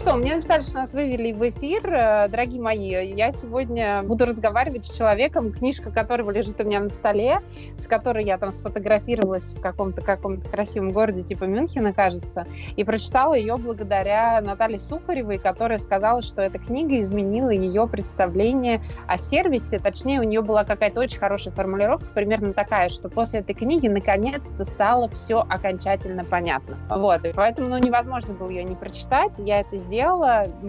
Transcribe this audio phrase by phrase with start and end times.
[0.00, 1.92] что, мне что нас вывели в эфир.
[1.92, 6.88] Э, дорогие мои, я сегодня буду разговаривать с человеком, книжка которого лежит у меня на
[6.88, 7.40] столе,
[7.76, 13.34] с которой я там сфотографировалась в каком-то каком-то красивом городе типа Мюнхена, кажется, и прочитала
[13.34, 19.80] ее благодаря Наталье Сухаревой, которая сказала, что эта книга изменила ее представление о сервисе.
[19.80, 24.64] Точнее, у нее была какая-то очень хорошая формулировка, примерно такая, что после этой книги наконец-то
[24.64, 26.78] стало все окончательно понятно.
[26.88, 29.34] Вот, и поэтому ну, невозможно было ее не прочитать.
[29.36, 29.89] Я это сделала,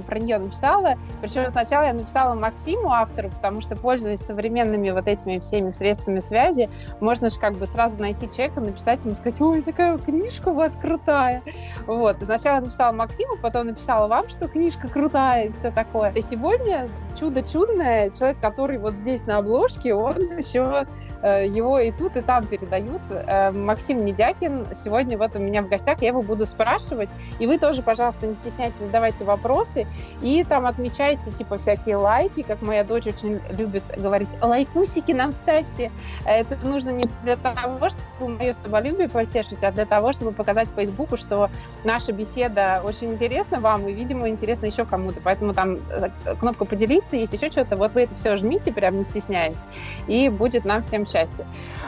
[0.07, 0.95] про нее написала.
[1.21, 6.69] Причем сначала я написала Максиму, автору, потому что, пользуясь современными вот этими всеми средствами связи,
[6.99, 10.73] можно же как бы сразу найти человека, написать ему, сказать, ой, такая книжка у вас
[10.81, 11.41] крутая.
[11.85, 12.17] Вот.
[12.23, 16.11] сначала я написала Максиму, потом написала вам, что книжка крутая и все такое.
[16.11, 20.85] И сегодня чудо чудное, человек, который вот здесь на обложке, он еще
[21.21, 23.01] Э, его и тут, и там передают.
[23.09, 27.09] Э, Максим Недякин сегодня вот у меня в гостях, я его буду спрашивать.
[27.39, 29.87] И вы тоже, пожалуйста, не стесняйтесь, задавайте вопросы.
[30.21, 35.91] И там отмечайте, типа, всякие лайки, как моя дочь очень любит говорить, лайкусики нам ставьте.
[36.25, 41.17] Это нужно не для того, чтобы мое самолюбие потешить, а для того, чтобы показать Фейсбуку,
[41.17, 41.49] что
[41.83, 45.21] наша беседа очень интересна вам и, видимо, интересна еще кому-то.
[45.23, 47.75] Поэтому там э, кнопка поделиться, есть еще что-то.
[47.75, 49.59] Вот вы это все жмите, прям не стесняясь,
[50.07, 51.45] и будет нам всем счастья.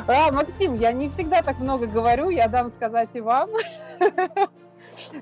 [0.07, 3.49] А, Максим, я не всегда так много говорю, я дам сказать и вам.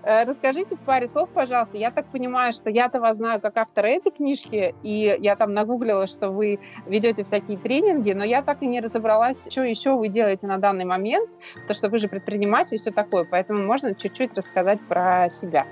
[0.04, 1.78] Э, расскажите в паре слов, пожалуйста.
[1.78, 6.08] Я так понимаю, что я-то вас знаю как автора этой книжки, и я там нагуглила,
[6.08, 10.48] что вы ведете всякие тренинги, но я так и не разобралась, что еще вы делаете
[10.48, 11.30] на данный момент,
[11.68, 13.24] то что вы же предприниматель и все такое.
[13.24, 15.66] Поэтому можно чуть-чуть рассказать про себя.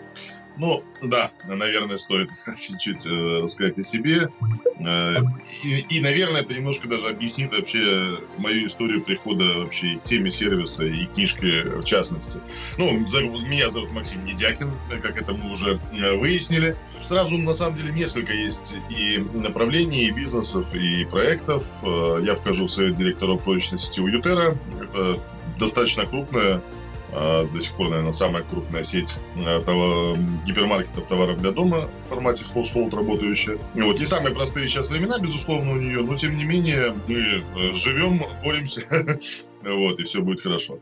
[0.60, 4.30] Ну, да, наверное, стоит чуть-чуть э, рассказать о себе.
[4.80, 5.16] Э,
[5.64, 10.84] и, и, наверное, это немножко даже объяснит вообще мою историю прихода вообще к теме сервиса
[10.84, 12.42] и книжки в частности.
[12.78, 14.70] Ну, меня зовут Максим Недякин,
[15.02, 16.76] как это мы уже э, выяснили.
[17.02, 21.64] Сразу, на самом деле, несколько есть и направлений, и бизнесов, и проектов.
[21.82, 24.58] Я вхожу в совет директоров розничной у Ютера.
[24.82, 25.22] Это
[25.58, 26.62] достаточно крупная
[27.12, 30.16] до сих пор, наверное, самая крупная сеть э, того,
[30.46, 33.58] гипермаркетов товаров для дома в формате household работающая.
[33.76, 37.74] Вот не самые простые сейчас времена, безусловно, у нее, но тем не менее мы э,
[37.74, 38.84] живем, боремся,
[39.64, 40.80] вот, и все будет хорошо.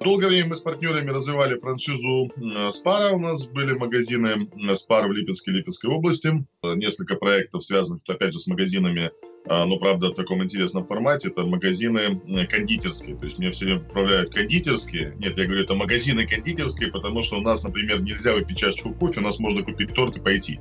[0.00, 2.30] Долгое время мы с партнерами развивали франшизу
[2.70, 3.12] Спара.
[3.12, 6.44] У нас были магазины Спар в Липецкой, Липецкой области.
[6.62, 11.42] Несколько проектов, связанных, опять же, с магазинами а, но, правда, в таком интересном формате, это
[11.42, 13.16] магазины кондитерские.
[13.16, 15.14] То есть меня все время управляют кондитерские.
[15.18, 19.20] Нет, я говорю, это магазины кондитерские, потому что у нас, например, нельзя выпить чашечку кофе,
[19.20, 20.60] у нас можно купить торт и пойти.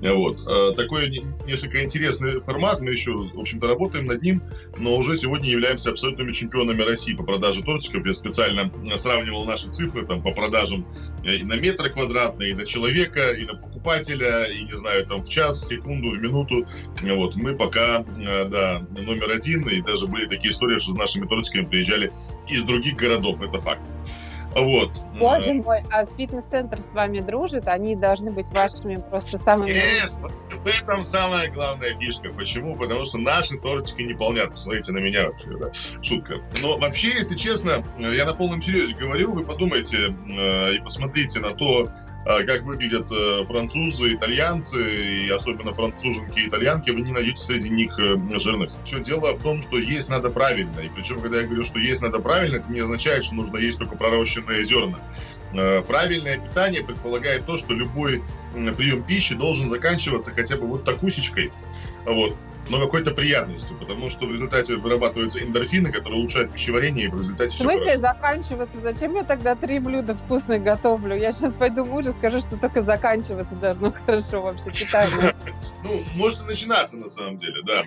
[0.00, 0.40] Вот.
[0.46, 4.42] А, такой несколько интересный формат, мы еще, в общем-то, работаем над ним,
[4.78, 8.06] но уже сегодня являемся абсолютными чемпионами России по продаже тортиков.
[8.06, 10.86] Я специально сравнивал наши цифры там, по продажам
[11.24, 15.22] э, и на метр квадратный, и на человека, и на покупателя, и, не знаю, там
[15.22, 16.66] в час, в секунду, в минуту.
[17.02, 17.36] Вот.
[17.36, 21.64] Мы пока Э, да, номер один, и даже были такие истории, что с нашими тортиками
[21.64, 22.12] приезжали
[22.48, 23.82] из других городов, это факт.
[24.54, 24.90] Вот.
[25.18, 29.70] Боже э, мой, а фитнес-центр с вами дружит, они должны быть вашими просто самыми...
[29.70, 30.12] Yes,
[30.50, 32.30] в этом самая главная фишка.
[32.30, 32.76] Почему?
[32.76, 34.50] Потому что наши тортики не полнят.
[34.50, 35.72] Посмотрите на меня вообще, да.
[36.02, 36.40] Шутка.
[36.60, 41.50] Но вообще, если честно, я на полном серьезе говорю, вы подумайте э, и посмотрите на
[41.50, 41.90] то,
[42.24, 47.98] как выглядят э, французы, итальянцы, и особенно француженки и итальянки, вы не найдете среди них
[47.98, 48.72] э, жирных.
[48.84, 50.80] Все дело в том, что есть надо правильно.
[50.80, 53.78] И причем, когда я говорю, что есть надо правильно, это не означает, что нужно есть
[53.78, 54.98] только пророщенные зерна.
[55.52, 58.22] Э, правильное питание предполагает то, что любой
[58.52, 61.50] прием пищи должен заканчиваться хотя бы вот такусечкой.
[62.04, 62.36] Вот
[62.68, 67.56] но какой-то приятностью, потому что в результате вырабатываются эндорфины, которые улучшают пищеварение, и в результате...
[67.56, 68.80] В смысле заканчиваться?
[68.80, 71.16] Зачем я тогда три блюда вкусных готовлю?
[71.16, 75.32] Я сейчас пойду мужу скажу, что только заканчиваться должно хорошо вообще питание.
[75.84, 77.82] Ну, может и начинаться на самом деле, да.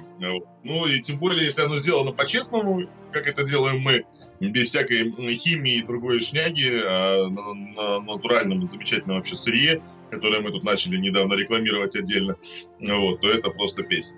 [0.63, 4.06] Ну и тем более, если оно сделано по-честному, как это делаем мы,
[4.40, 9.81] без всякой химии и другой шняги, а на натуральном замечательном вообще сырье,
[10.15, 12.38] которое мы тут начали недавно рекламировать отдельно,
[12.79, 14.17] вот, то это просто песня.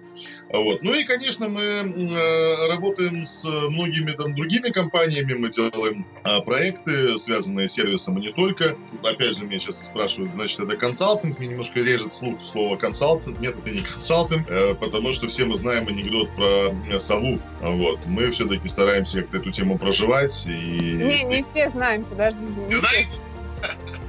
[0.52, 0.82] Вот.
[0.84, 7.18] Ну и, конечно, мы э, работаем с многими там другими компаниями, мы делаем э, проекты,
[7.18, 8.78] связанные с сервисом, и не только.
[9.04, 13.40] Опять же, меня сейчас спрашивают, значит, это консалтинг, мне немножко режет слух слово консалтинг.
[13.40, 17.40] Нет, это не консалтинг, э, потому что все мы знаем анекдот про сову.
[17.62, 18.06] Вот.
[18.06, 20.46] Мы все-таки стараемся как-то эту тему проживать.
[20.48, 20.52] И...
[20.52, 22.60] Не, не все знаем, подождите.
[22.70, 23.18] Не Знаете?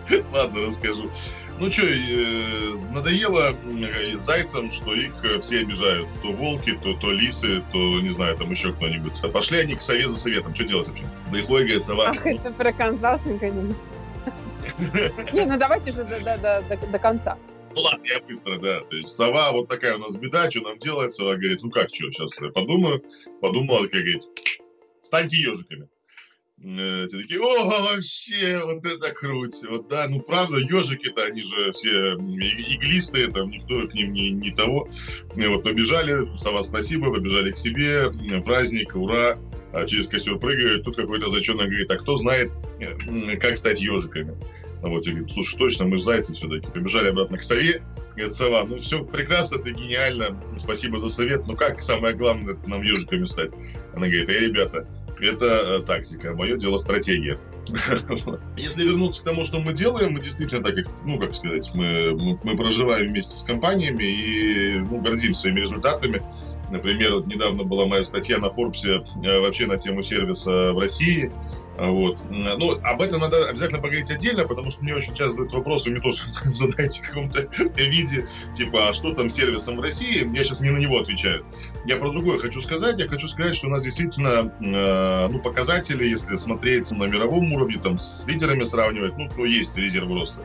[0.32, 1.10] Ладно, расскажу.
[1.60, 3.54] Ну что, э, надоело
[4.18, 6.08] зайцам, что их э, все обижают.
[6.22, 9.20] То волки, то, то лисы, то, не знаю, там еще кто-нибудь.
[9.32, 10.54] Пошли они к сове за советом.
[10.54, 11.04] Что делать вообще?
[11.32, 12.08] Приходит, говорит, сова.
[12.10, 13.74] Ах, это про консалтинг они.
[15.32, 17.36] Не, ну давайте же до конца.
[17.74, 18.80] Ну ладно, я быстро, да.
[18.80, 21.12] То есть сова, вот такая у нас беда, что нам делать?
[21.12, 23.02] Сова говорит, ну как, что, сейчас подумаю.
[23.40, 24.22] Подумала, как говорит,
[25.02, 25.88] станьте ежиками.
[26.60, 29.62] Э, те такие, о, вообще, вот это круть.
[29.68, 34.50] Вот да, ну правда, ежики-то, они же все иглистые, там никто к ним не, не
[34.50, 34.88] того.
[35.36, 38.10] Вот побежали, сова спасибо, побежали к себе,
[38.44, 39.38] праздник, ура,
[39.72, 40.82] а через костер прыгают.
[40.84, 42.50] Тут какой-то зачетный говорит, а кто знает,
[42.80, 44.36] э, как стать ежиками?
[44.82, 46.68] Вот, и говорит, слушай, точно, мы зайцы все-таки.
[46.68, 47.82] Побежали обратно к сове.
[48.16, 51.46] Говорит, сова, ну все прекрасно, ты гениально, спасибо за совет.
[51.46, 53.52] Ну как самое главное нам ежиками стать?
[53.94, 54.88] Она говорит, эй, ребята,
[55.20, 57.38] это э, тактика, мое дело стратегия.
[58.56, 60.74] Если вернуться к тому, что мы делаем, мы действительно так,
[61.04, 66.22] ну, как сказать, мы, мы, мы проживаем вместе с компаниями и ну, гордимся своими результатами.
[66.70, 71.32] Например, вот недавно была моя статья на Форбсе э, вообще на тему сервиса в России.
[71.78, 72.18] Вот.
[72.28, 76.00] Ну, об этом надо обязательно поговорить отдельно, потому что мне очень часто задают вопросы, мне
[76.00, 77.40] тоже задайте в каком-то
[77.76, 78.26] виде,
[78.56, 80.28] типа, а что там с сервисом в России?
[80.34, 81.46] Я сейчас не на него отвечаю.
[81.86, 82.98] Я про другое хочу сказать.
[82.98, 87.78] Я хочу сказать, что у нас действительно э, ну, показатели, если смотреть на мировом уровне,
[87.78, 90.40] там, с лидерами сравнивать, ну, то есть резерв роста.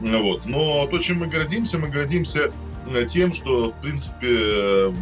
[0.00, 0.44] Вот.
[0.44, 2.52] Но то, чем мы гордимся, мы гордимся
[2.86, 4.92] э, тем, что, в принципе,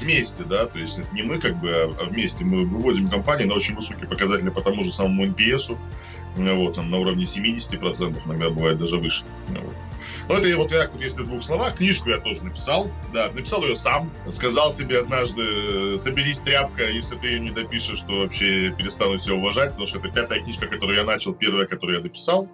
[0.00, 3.48] вместе, да, то есть это не мы как бы, а, а вместе мы выводим компанию
[3.48, 5.76] на очень высокие показатели по тому же самому NPS,
[6.36, 9.24] вот, он на уровне 70%, иногда бывает даже выше.
[9.48, 9.74] Вот.
[10.28, 13.76] Ну, это вот я, если в двух словах, книжку я тоже написал, да, написал ее
[13.76, 19.36] сам, сказал себе однажды, соберись, тряпка, если ты ее не допишешь, то вообще перестану себя
[19.36, 22.48] уважать, потому что это пятая книжка, которую я начал, первая, которую я дописал,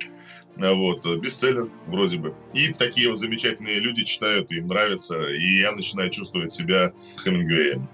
[0.57, 2.35] вот, бестселлер вроде бы.
[2.53, 7.89] И такие вот замечательные люди читают, им нравится, и я начинаю чувствовать себя Хемингуэем.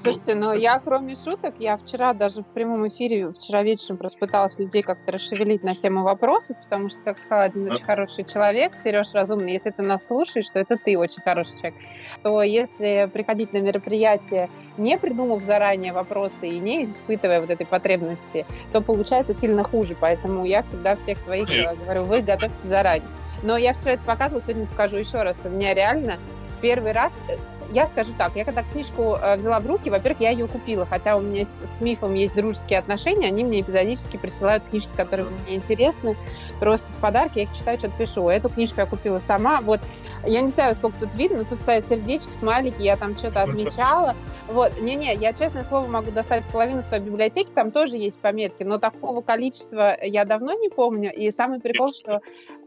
[0.00, 4.58] Слушайте, ну я кроме шуток, я вчера даже в прямом эфире, вчера вечером просто пыталась
[4.58, 9.12] людей как-то расшевелить на тему вопросов, потому что, как сказал один очень хороший человек, Сереж
[9.12, 11.80] Разумный, если ты нас слушаешь, то это ты очень хороший человек,
[12.22, 18.46] то если приходить на мероприятие, не придумав заранее вопросы и не испытывая вот этой потребности,
[18.72, 19.96] то получается сильно хуже.
[20.00, 21.78] Поэтому я всегда всех своих Есть.
[21.78, 23.08] говорю, вы готовьте заранее.
[23.42, 25.38] Но я вчера это показывала, сегодня покажу еще раз.
[25.44, 26.18] У меня реально
[26.60, 27.36] первый раз э,
[27.70, 31.16] я скажу так, я когда книжку э, взяла в руки, во-первых, я ее купила, хотя
[31.16, 36.16] у меня с МИФом есть дружеские отношения, они мне эпизодически присылают книжки, которые мне интересны,
[36.60, 38.28] просто в подарки, я их читаю, что-то пишу.
[38.28, 39.80] Эту книжку я купила сама, вот,
[40.24, 44.16] я не знаю, сколько тут видно, но тут стоят сердечки, смайлики, я там что-то отмечала,
[44.46, 48.78] вот, не-не, я, честное слово, могу достать половину своей библиотеки, там тоже есть пометки, но
[48.78, 52.22] такого количества я давно не помню, и самый прикол, что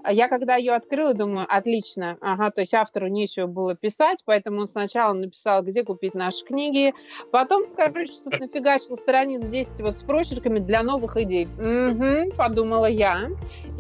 [0.07, 4.67] я когда ее открыла, думаю, отлично, ага, то есть автору нечего было писать, поэтому он
[4.67, 6.93] сначала написал, где купить наши книги,
[7.31, 11.47] потом, короче, тут нафигачил страниц 10 вот с прочерками для новых идей.
[11.57, 13.29] Угу, подумала я.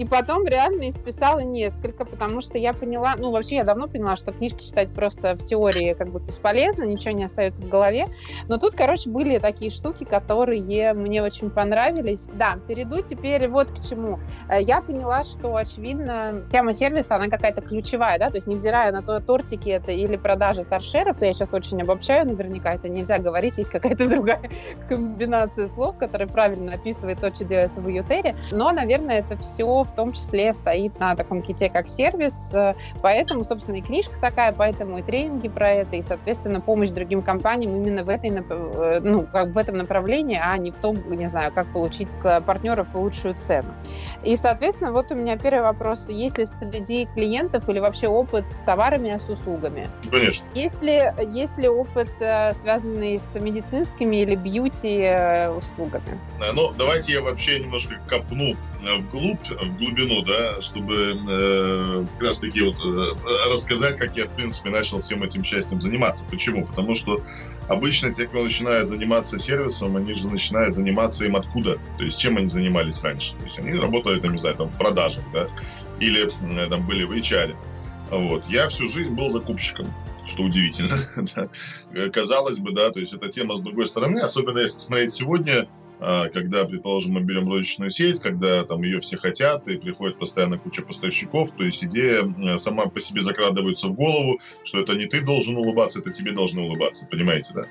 [0.01, 4.31] И потом реально исписала несколько, потому что я поняла, ну, вообще я давно поняла, что
[4.31, 8.07] книжки читать просто в теории как бы бесполезно, ничего не остается в голове.
[8.47, 12.27] Но тут, короче, были такие штуки, которые мне очень понравились.
[12.33, 14.17] Да, перейду теперь вот к чему.
[14.49, 19.03] Э, я поняла, что, очевидно, тема сервиса, она какая-то ключевая, да, то есть невзирая на
[19.03, 23.69] то, тортики это или продажа торшеров, я сейчас очень обобщаю, наверняка это нельзя говорить, есть
[23.69, 24.49] какая-то другая
[24.89, 29.95] комбинация слов, которая правильно описывает то, что делается в Ютере, но, наверное, это все в
[29.95, 34.97] том числе стоит на таком ките как сервис, э, поэтому, собственно, и книжка такая, поэтому
[34.99, 39.49] и тренинги про это, и, соответственно, помощь другим компаниям именно в, этой, э, ну, как
[39.49, 43.73] в этом направлении, а не в том, не знаю, как получить с партнеров лучшую цену.
[44.23, 46.07] И, соответственно, вот у меня первый вопрос.
[46.07, 49.89] Есть ли среди клиентов или вообще опыт с товарами, а с услугами?
[50.09, 50.47] Конечно.
[50.53, 55.09] Есть ли, есть ли опыт, э, связанный с медицинскими или бьюти
[55.57, 56.19] услугами?
[56.53, 62.75] Ну, давайте я вообще немножко копну вглубь, глубину, да, чтобы э, как раз таки вот
[62.75, 66.25] э, рассказать, как я, в принципе, начал всем этим счастьем заниматься.
[66.29, 66.65] Почему?
[66.65, 67.21] Потому что
[67.67, 71.79] обычно те, кто начинает заниматься сервисом, они же начинают заниматься им откуда?
[71.97, 73.35] То есть чем они занимались раньше?
[73.35, 75.47] То есть они работали, там, не знаю, там, в продажах, да,
[75.99, 77.55] или э, там были в HR.
[78.11, 78.45] Вот.
[78.47, 79.87] Я всю жизнь был закупщиком
[80.27, 80.97] что удивительно.
[82.13, 85.67] Казалось бы, да, то есть эта тема с другой стороны, особенно если смотреть сегодня,
[86.33, 90.81] когда, предположим, мы берем розничную сеть, когда там ее все хотят, и приходит постоянно куча
[90.81, 95.57] поставщиков, то есть идея сама по себе закрадывается в голову, что это не ты должен
[95.57, 97.63] улыбаться, это тебе должны улыбаться, понимаете, да?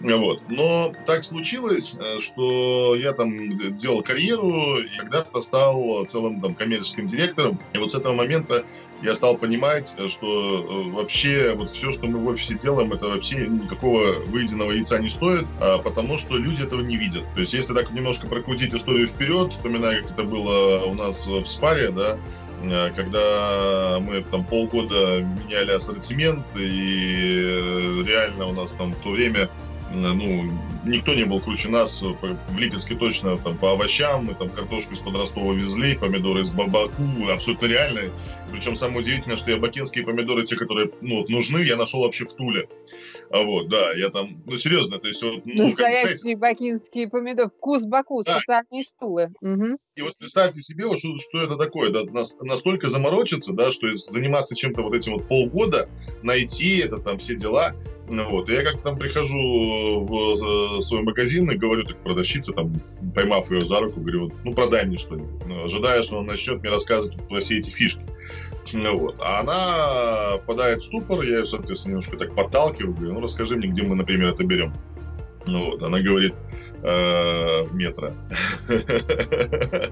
[0.00, 0.42] Вот.
[0.48, 7.06] Но так случилось, э, что я там делал карьеру, и когда-то стал целым там коммерческим
[7.06, 8.64] директором, и вот с этого момента
[9.02, 13.08] я стал понимать, э, что э, вообще вот все, что мы в офисе делаем, это
[13.08, 17.24] вообще никакого выеденного яйца не стоит, а потому что люди этого не видят.
[17.34, 21.44] То есть если так немножко прокрутить историю вперед, вспоминая, как это было у нас в
[21.44, 22.18] Спаре, да,
[22.62, 29.50] э, когда мы там полгода меняли ассортимент, и реально у нас там в то время
[29.96, 30.52] ну,
[30.84, 35.14] никто не был круче нас в Липецке точно там по овощам, мы там картошку из-под
[35.54, 38.00] везли, помидоры из Бабаку, абсолютно реально.
[38.52, 42.24] Причем самое удивительное, что я бакинские помидоры, те, которые ну, вот, нужны, я нашел вообще
[42.24, 42.68] в Туле.
[43.30, 45.22] А вот, да, я там, ну, серьезно, то есть...
[45.22, 48.38] Вот, ну, Настоящие как, бакинские помидоры, вкус Баку, да.
[48.38, 49.32] специальные стулы.
[49.40, 49.78] Угу.
[49.96, 52.02] И вот представьте себе, вот, что, что это такое, да,
[52.40, 55.88] настолько заморочиться, да, что заниматься чем-то вот этим вот полгода,
[56.22, 57.74] найти это, там, все дела,
[58.08, 58.48] ну, вот.
[58.48, 62.80] И я как там прихожу в свой магазин и говорю так продавщице, там,
[63.14, 65.44] поймав ее за руку, говорю, ну, продай мне что-нибудь.
[65.46, 68.02] Ну, ожидая, что он начнет мне рассказывать про все эти фишки.
[68.72, 69.16] Ну, вот.
[69.20, 73.68] А она впадает в ступор, я ее, соответственно, немножко так подталкиваю, говорю, ну, расскажи мне,
[73.68, 74.74] где мы, например, это берем.
[75.46, 75.82] Ну, вот.
[75.82, 76.34] Она говорит,
[76.82, 78.12] э, в метро.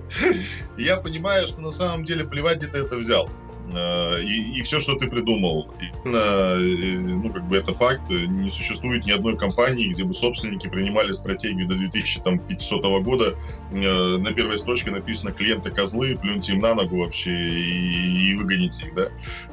[0.76, 3.28] Я понимаю, что на самом деле плевать где ты это взял.
[3.72, 5.70] Э, и, и все, что ты придумал.
[5.80, 8.10] И, э, ну, как бы это факт.
[8.10, 13.36] Не существует ни одной компании, где бы собственники принимали стратегию до 2500 года.
[13.72, 18.86] Э, на первой строчке написано «клиенты козлы, плюньте им на ногу вообще и, и выгоните
[18.86, 18.94] их».
[18.94, 19.08] Да?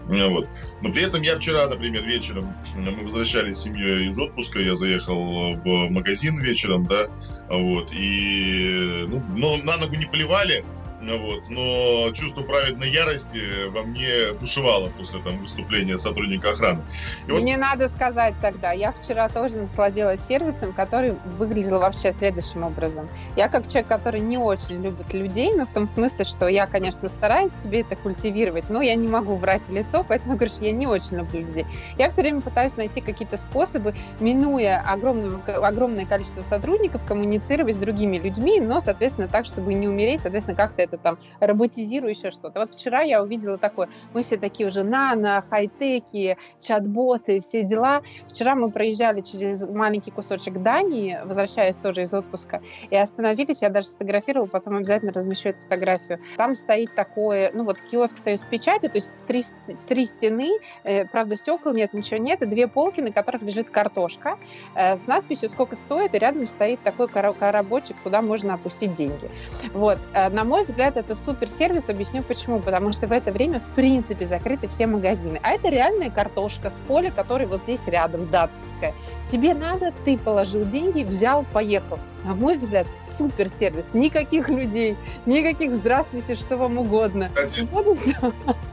[0.08, 0.48] Вот.
[0.82, 5.56] Но при этом я вчера, например, вечером, мы возвращались с семьей из отпуска, я заехал
[5.56, 7.08] в магазин вечером, да,
[7.50, 10.64] вот, и ну, но на ногу не плевали,
[11.02, 11.50] вот.
[11.50, 16.82] Но чувство праведной ярости во мне бушевало после там, выступления сотрудника охраны.
[17.28, 17.62] И Мне вот...
[17.62, 23.10] надо сказать тогда, я вчера тоже насладилась сервисом, который выглядел вообще следующим образом.
[23.36, 27.10] Я как человек, который не очень любит людей, но в том смысле, что я, конечно,
[27.10, 30.72] стараюсь себе это культивировать, но я не могу врать в лицо, поэтому говорю, что я
[30.72, 31.66] не очень люблю людей.
[31.98, 38.18] Я все время пытаюсь найти какие-то способы, минуя огромное, огромное количество сотрудников, коммуницировать с другими
[38.18, 42.60] людьми, но, соответственно, так, чтобы не умереть, соответственно, как-то там роботизирую еще что-то.
[42.60, 48.02] Вот вчера я увидела такое, мы все такие уже нано, хай-теки, чат-боты, все дела.
[48.28, 53.88] Вчера мы проезжали через маленький кусочек Дании, возвращаясь тоже из отпуска, и остановились, я даже
[53.88, 56.20] сфотографировала, потом обязательно размещу эту фотографию.
[56.38, 59.44] Там стоит такое, ну вот киоск Союз печати, то есть три,
[59.88, 60.50] три стены,
[60.84, 64.38] э, правда стекол нет, ничего нет, и две полки, на которых лежит картошка
[64.76, 69.30] э, с надписью «Сколько стоит», и рядом стоит такой коробочек, куда можно опустить деньги.
[69.74, 70.00] Вот.
[70.14, 71.90] Э, на мой взгляд, это супер сервис.
[71.90, 72.60] Объясню почему.
[72.60, 75.40] Потому что в это время, в принципе, закрыты все магазины.
[75.44, 78.94] А это реальная картошка с поля, который вот здесь рядом, датская.
[79.32, 82.00] Тебе надо, ты положил деньги, взял, поехал.
[82.24, 83.88] На мой взгляд, супер сервис.
[83.94, 84.96] Никаких людей,
[85.26, 87.30] никаких здравствуйте, что вам угодно.
[87.34, 87.68] Кстати,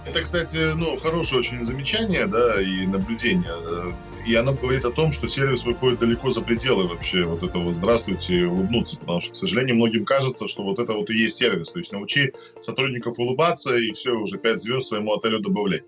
[0.04, 3.52] это, кстати, ну, хорошее очень замечание, да, и наблюдение.
[4.24, 8.44] И оно говорит о том, что сервис выходит далеко за пределы вообще вот этого «здравствуйте»
[8.44, 11.70] улыбнуться, потому что, к сожалению, многим кажется, что вот это вот и есть сервис.
[11.70, 15.84] То есть научи сотрудников улыбаться, и все, уже пять звезд своему отелю добавлять.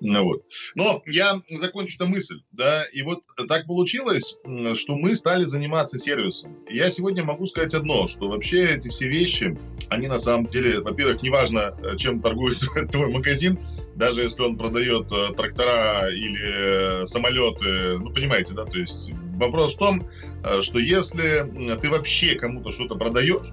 [0.00, 0.44] Ну, вот.
[0.74, 4.36] Но я закончу эту мысль, да, и вот так получилось,
[4.74, 6.56] что мы стали заниматься сервисом.
[6.68, 11.22] Я сегодня могу сказать одно, что вообще эти все вещи, они на самом деле, во-первых,
[11.22, 12.58] неважно, э, чем торгует
[12.90, 13.58] твой магазин,
[13.94, 19.78] даже если он продает э, трактора или самолеты, ну, понимаете, да, то есть вопрос в
[19.78, 20.08] том,
[20.44, 23.48] э, что если ты вообще кому-то что-то продаешь,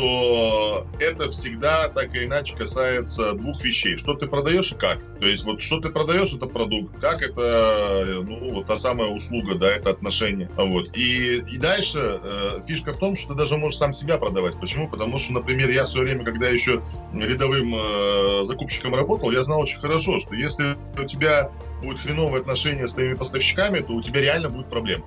[0.00, 3.96] то это всегда так или иначе касается двух вещей.
[3.96, 4.98] Что ты продаешь и как.
[5.18, 6.98] То есть вот что ты продаешь, это продукт.
[7.00, 10.48] Как это, ну, вот та самая услуга, да, это отношение.
[10.56, 10.96] Вот.
[10.96, 14.58] И, и дальше э, фишка в том, что ты даже можешь сам себя продавать.
[14.58, 14.88] Почему?
[14.88, 19.60] Потому что, например, я в свое время, когда еще рядовым э, закупщиком работал, я знал
[19.60, 21.50] очень хорошо, что если у тебя
[21.82, 25.04] будет хреновое отношение с твоими поставщиками, то у тебя реально будет проблема.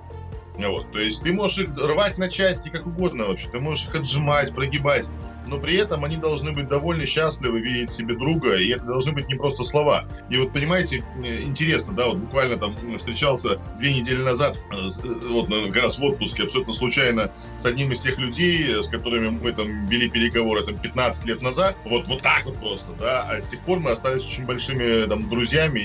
[0.56, 0.90] Вот.
[0.92, 4.54] То есть ты можешь их рвать на части как угодно вообще, ты можешь их отжимать,
[4.54, 5.08] прогибать,
[5.46, 9.28] но при этом они должны быть довольно счастливы видеть себе друга, и это должны быть
[9.28, 10.06] не просто слова.
[10.30, 15.28] И вот, понимаете, э, интересно, да, вот буквально там встречался две недели назад, э, э,
[15.28, 19.52] вот как раз в отпуске, абсолютно случайно, с одним из тех людей, с которыми мы
[19.52, 23.46] там вели переговоры там 15 лет назад, вот, вот так вот просто, да, а с
[23.46, 25.80] тех пор мы остались очень большими там друзьями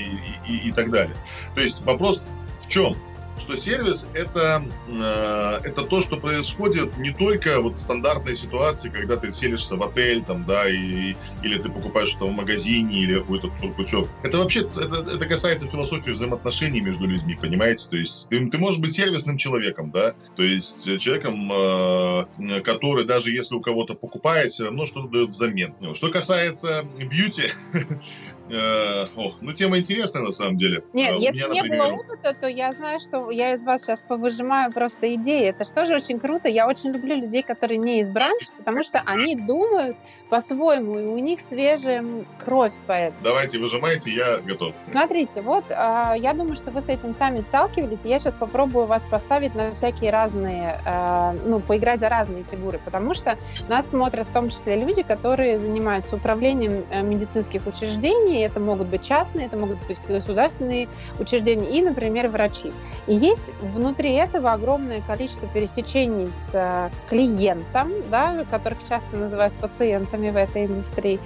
[0.46, 1.16] и, и, и так далее.
[1.54, 2.22] То есть вопрос
[2.64, 2.96] в чем?
[3.40, 9.16] Что сервис это, э, это то, что происходит не только вот в стандартной ситуации, когда
[9.16, 13.48] ты селишься в отель, там, да, и, или ты покупаешь что-то в магазине, или какую-то
[13.76, 14.10] путевку.
[14.22, 17.88] Это вообще, это, это касается философии взаимоотношений между людьми, понимаете?
[17.88, 23.30] То есть ты, ты можешь быть сервисным человеком, да, то есть человеком, э, который даже
[23.30, 25.74] если у кого-то покупает, все равно что-то дает взамен.
[25.94, 27.50] Что касается бьюти,
[28.50, 30.82] Э, ох, ну тема интересная на самом деле.
[30.92, 35.14] Нет, если не было опыта, то я знаю, что я из вас сейчас повыжимаю просто
[35.14, 35.48] идеи.
[35.48, 36.48] Это же тоже очень круто.
[36.48, 39.96] Я очень люблю людей, которые не из бранжи, потому что они думают
[40.30, 42.04] по-своему, и у них свежая
[42.42, 43.22] кровь поэтому.
[43.22, 44.74] Давайте, выжимайте, я готов.
[44.90, 45.74] Смотрите, вот э,
[46.16, 48.00] я думаю, что вы с этим сами сталкивались.
[48.04, 53.12] Я сейчас попробую вас поставить на всякие разные, э, ну, поиграть за разные фигуры, потому
[53.12, 53.36] что
[53.68, 58.42] нас смотрят в том числе люди, которые занимаются управлением э, медицинских учреждений.
[58.42, 62.72] Это могут быть частные, это могут быть государственные учреждения и, например, врачи.
[63.08, 70.19] И есть внутри этого огромное количество пересечений с э, клиентом, да, которых часто называют пациентами
[70.28, 71.18] в этой индустрии.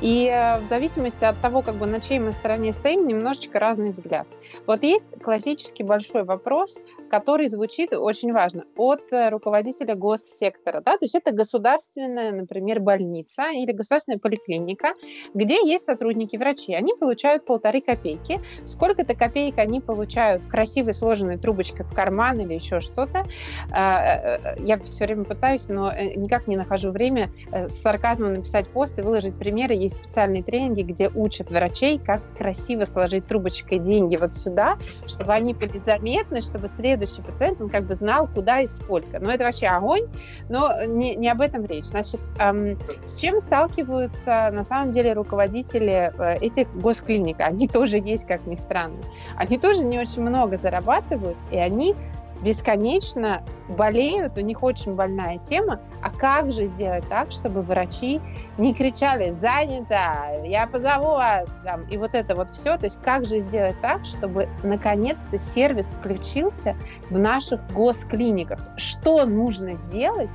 [0.00, 3.90] И э, в зависимости от того, как бы на чьей мы стороне стоим, немножечко разный
[3.90, 4.26] взгляд.
[4.66, 6.78] Вот есть классический большой вопрос,
[7.08, 10.80] который звучит очень важно, от э, руководителя госсектора.
[10.84, 10.98] Да?
[10.98, 14.92] То есть это государственная, например, больница или государственная поликлиника,
[15.34, 16.74] где есть сотрудники врачи.
[16.74, 18.40] Они получают полторы копейки.
[18.64, 23.24] Сколько-то копеек они получают красивой сложенной трубочкой в карман или еще что-то.
[23.72, 28.68] А, э, я все время пытаюсь, но э, никак не нахожу время с сарказмом написать
[28.68, 29.74] пост и выложить примеры.
[29.74, 35.54] Есть специальные тренинги, где учат врачей, как красиво сложить трубочкой деньги вот сюда, чтобы они
[35.54, 39.18] были заметны, чтобы след следующий пациент, он как бы знал, куда и сколько.
[39.20, 40.02] Но это вообще огонь,
[40.48, 41.86] но не, не об этом речь.
[41.86, 47.40] Значит, эм, с чем сталкиваются на самом деле руководители э, этих госклиник?
[47.40, 48.98] Они тоже есть, как ни странно.
[49.36, 51.94] Они тоже не очень много зарабатывают, и они
[52.42, 58.20] бесконечно болеют, у них очень больная тема, а как же сделать так, чтобы врачи
[58.58, 63.24] не кричали «занято», «я позову вас», там, и вот это вот все, то есть как
[63.24, 66.76] же сделать так, чтобы наконец-то сервис включился
[67.08, 70.30] в наших госклиниках, что нужно сделать,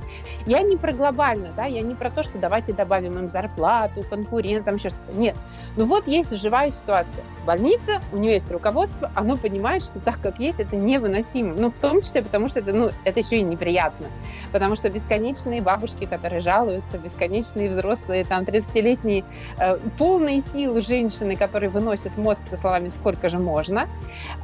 [0.46, 4.76] я не про глобально, да, я не про то, что давайте добавим им зарплату, конкурентам,
[4.76, 5.36] еще что-то, нет,
[5.76, 10.38] ну вот есть живая ситуация, больница, у нее есть руководство, оно понимает, что так, как
[10.38, 14.06] есть, это невыносимо, ну, в том числе, потому что это, ну, это еще и неприятно,
[14.50, 19.24] потому что бесконечные бабушки, которые жалуются, бесконечные взрослые, там, 30-летние,
[19.58, 23.88] э, полные силы женщины, которые выносят мозг со словами «сколько же можно?»,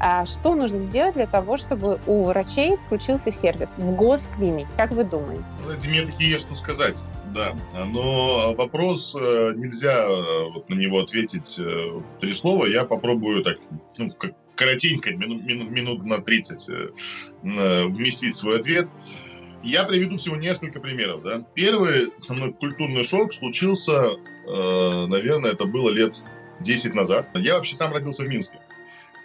[0.00, 4.68] а что нужно сделать для того, чтобы у врачей включился сервис в госклинике?
[4.76, 5.44] Как вы думаете?
[5.88, 6.98] Мне такие есть что сказать.
[7.34, 12.66] Да, но вопрос э, нельзя э, вот на него ответить в три слова.
[12.66, 13.58] Я попробую так,
[13.98, 16.68] ну, как коротенько, минут, минут на 30
[17.42, 18.88] вместить свой ответ.
[19.62, 21.22] Я приведу всего несколько примеров.
[21.22, 21.44] Да.
[21.54, 26.22] Первый со мной культурный шок случился, наверное, это было лет
[26.60, 27.28] 10 назад.
[27.34, 28.58] Я вообще сам родился в Минске.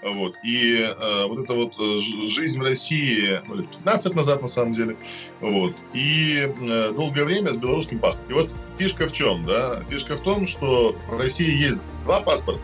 [0.06, 0.36] Вот.
[0.44, 4.76] И э, вот эта вот э, жизнь в России, ну, лет 15 назад, на самом
[4.76, 4.98] деле,
[5.42, 5.76] вот.
[5.94, 8.36] И э, долгое время с белорусским паспортом.
[8.36, 9.84] И вот фишка в чем, да?
[9.90, 12.62] Фишка в том, что в России есть два паспорта,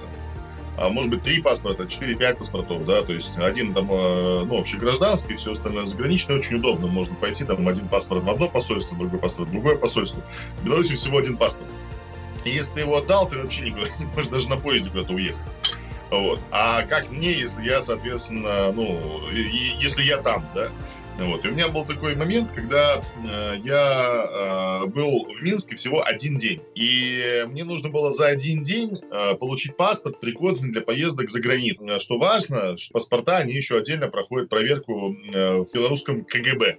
[0.90, 5.52] может быть, три паспорта, четыре-пять паспортов, да, то есть один там, э, ну, общегражданский, все
[5.52, 9.52] остальное заграничное, очень удобно, можно пойти, там, один паспорт в одно посольство, другой паспорт в
[9.52, 10.24] другое посольство.
[10.60, 11.70] В Беларуси всего один паспорт.
[12.46, 15.42] И если ты его отдал, ты вообще никуда не можешь даже на поезде куда-то уехать.
[16.10, 16.42] Вот.
[16.52, 20.70] А как мне, если я, соответственно, ну, и, если я там, да?
[21.20, 21.46] Вот.
[21.46, 26.38] И у меня был такой момент, когда э, я э, был в Минске всего один
[26.38, 26.62] день.
[26.76, 32.00] И мне нужно было за один день э, получить паспорт, пригодный для поездок за границу.
[32.00, 36.78] Что важно, что паспорта, они еще отдельно проходят проверку э, в белорусском КГБ.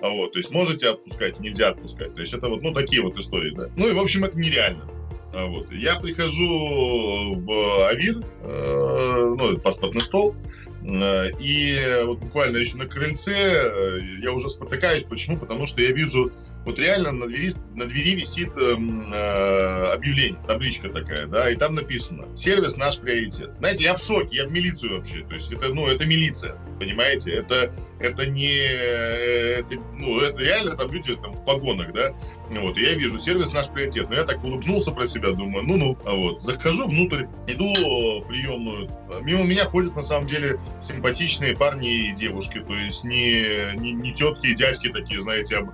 [0.00, 2.14] Вот, то есть можете отпускать, нельзя отпускать.
[2.14, 3.68] То есть это вот, ну, такие вот истории, да.
[3.76, 4.88] Ну и, в общем, это нереально.
[5.32, 5.70] А вот.
[5.70, 13.32] Я прихожу в Авир, э, ну, паспортный стол, э, и вот буквально еще на крыльце
[13.34, 15.04] э, я уже спотыкаюсь.
[15.04, 15.38] Почему?
[15.38, 16.32] Потому что я вижу
[16.64, 21.74] вот реально на двери, на двери висит эм, э, объявление, табличка такая, да, и там
[21.74, 23.50] написано «Сервис наш приоритет».
[23.58, 27.32] Знаете, я в шоке, я в милицию вообще, то есть это, ну, это милиция, понимаете,
[27.32, 32.12] это, это не, это, ну, это реально там люди там в погонах, да,
[32.50, 35.96] вот, и я вижу «Сервис наш приоритет», но я так улыбнулся про себя, думаю, ну-ну,
[36.04, 38.90] а вот, захожу внутрь, иду в приемную,
[39.22, 44.12] мимо меня ходят, на самом деле, симпатичные парни и девушки, то есть не, не, не
[44.12, 45.70] тетки и дядьки такие, знаете, об,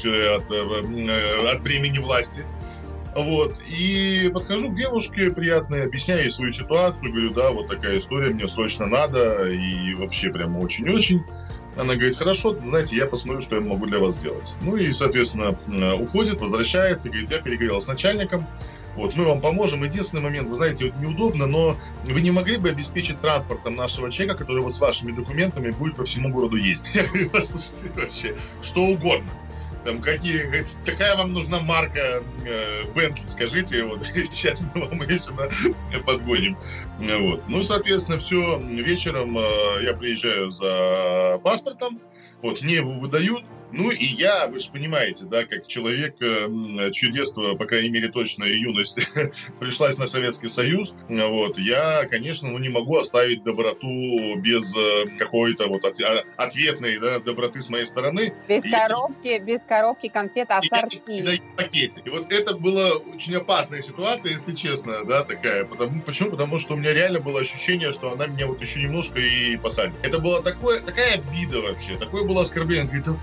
[0.00, 2.44] обрюшки от, э, от бремени власти.
[3.14, 3.56] Вот.
[3.68, 8.46] И подхожу к девушке приятной, объясняю ей свою ситуацию, говорю, да, вот такая история, мне
[8.46, 11.22] срочно надо, и вообще прямо очень-очень.
[11.76, 14.54] Она говорит, хорошо, знаете, я посмотрю, что я могу для вас сделать.
[14.60, 15.56] Ну и, соответственно,
[15.94, 18.46] уходит, возвращается, говорит, я переговорил с начальником,
[18.96, 19.84] вот, мы вам поможем.
[19.84, 24.38] Единственный момент, вы знаете, вот неудобно, но вы не могли бы обеспечить транспортом нашего человека,
[24.38, 26.90] который вот с вашими документами будет по всему городу ездить?
[26.94, 29.30] Я говорю, послушайте, вообще, что угодно
[29.84, 35.48] там какие, какая вам нужна марка э, Bentley, скажите, вот, сейчас мы вам ее сюда
[36.04, 36.56] подгоним.
[36.98, 37.42] Вот.
[37.48, 42.00] Ну, соответственно, все, вечером э, я приезжаю за паспортом,
[42.42, 47.12] вот, мне его выдают, Ну и я, вы же понимаете, да, как человек, э, чье
[47.12, 48.98] детство, по крайней мере, точно и юность
[49.60, 55.68] пришлась на Советский Союз, вот, я, конечно, ну, не могу оставить доброту без э, какой-то
[55.68, 58.34] вот от, а, ответной да, доброты с моей стороны.
[58.48, 61.00] Без и, коробки, без коробки конфет ассорти.
[61.06, 62.02] И, и, пакете.
[62.04, 65.64] И вот это была очень опасная ситуация, если честно, да, такая.
[65.64, 66.30] Потому, почему?
[66.30, 69.94] Потому что у меня реально было ощущение, что она меня вот еще немножко и посадит.
[70.02, 72.86] Это была такое, такая обида вообще, такое было оскорбление.
[72.86, 73.16] Говорит, да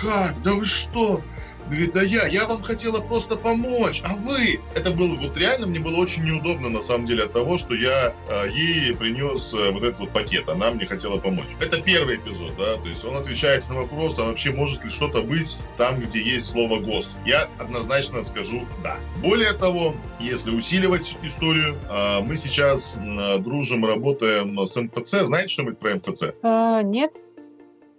[0.00, 0.40] как?
[0.42, 1.22] Да вы что?
[1.66, 4.60] Говорит, да я, я вам хотела просто помочь, а вы?
[4.74, 8.14] Это было вот реально, мне было очень неудобно на самом деле от того, что я
[8.28, 11.46] э, ей принес э, вот этот вот пакет, она мне хотела помочь.
[11.60, 15.22] Это первый эпизод, да, то есть он отвечает на вопрос, а вообще может ли что-то
[15.22, 17.16] быть там, где есть слово ГОС?
[17.24, 18.98] Я однозначно скажу да.
[19.22, 25.26] Более того, если усиливать историю, э, мы сейчас э, дружим, работаем с МФЦ.
[25.26, 26.24] Знаете что-нибудь про МФЦ?
[26.42, 27.12] А, нет.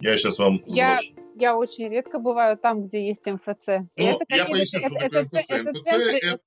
[0.00, 0.98] Я сейчас вам я,
[1.34, 3.68] я очень редко бываю там, где есть МФЦ.
[3.96, 5.34] Ну, это я поясню, что это, МФЦ.
[5.48, 6.18] Это, МФЦ центры...
[6.18, 6.38] это,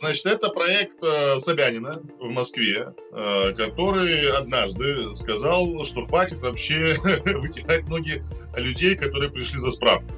[0.00, 7.88] значит, это проект э, Собянина в Москве, э, который однажды сказал, что хватит вообще вытирать
[7.88, 8.22] ноги
[8.56, 10.12] людей, которые пришли за справку.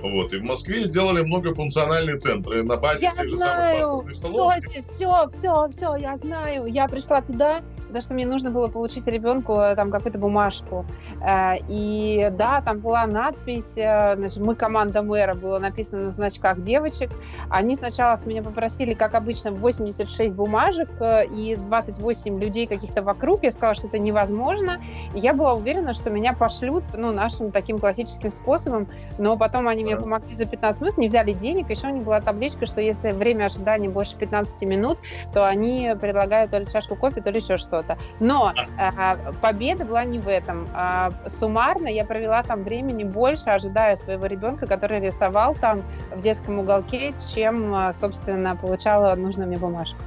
[0.00, 0.32] Вот.
[0.32, 3.82] И в Москве сделали многофункциональные центры на базе я тех же знаю.
[3.82, 4.54] самых паспортных столов.
[4.54, 6.66] Стойте, все, все, все, я знаю.
[6.66, 10.84] Я пришла туда, потому что мне нужно было получить ребенку э, там какую-то бумажку.
[11.20, 16.62] Э, и да, там была надпись, э, значит, мы команда мэра, было написано на значках
[16.62, 17.10] девочек.
[17.50, 23.42] Они сначала с меня попросили, как обычно, 86 бумажек и 28 людей каких-то вокруг.
[23.42, 24.80] Я сказала, что это невозможно.
[25.14, 28.88] И я была уверена, что меня пошлют, ну, нашим таким классическим способом.
[29.18, 31.70] Но потом они мне помогли за 15 минут, не взяли денег.
[31.70, 34.98] Еще у них была табличка, что если время ожидания больше 15 минут,
[35.32, 37.98] то они предлагают то ли чашку кофе, то ли еще что что-то.
[38.20, 40.68] Но э, победа была не в этом.
[40.74, 45.82] А, суммарно я провела там времени больше, ожидая своего ребенка, который рисовал там
[46.14, 49.98] в детском уголке, чем, а, собственно, получала нужную мне бумажку.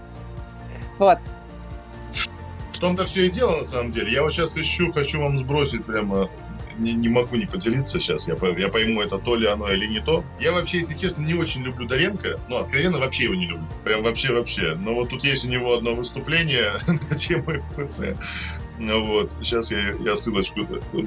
[1.00, 1.20] Вот.
[2.72, 4.12] В том-то все и дело, на самом деле.
[4.12, 6.30] Я вот сейчас ищу, хочу вам сбросить прямо
[6.82, 10.02] не, не могу не поделиться сейчас, я, я пойму, это то ли оно или не
[10.02, 10.24] то.
[10.40, 13.68] Я вообще, если честно, не очень люблю Доренко, ну, откровенно, вообще его не люблю.
[13.84, 14.76] Прям вообще-вообще.
[14.76, 18.16] Но вот тут есть у него одно выступление на тему ФПЦ.
[18.80, 20.62] Ну вот, сейчас я, я ссылочку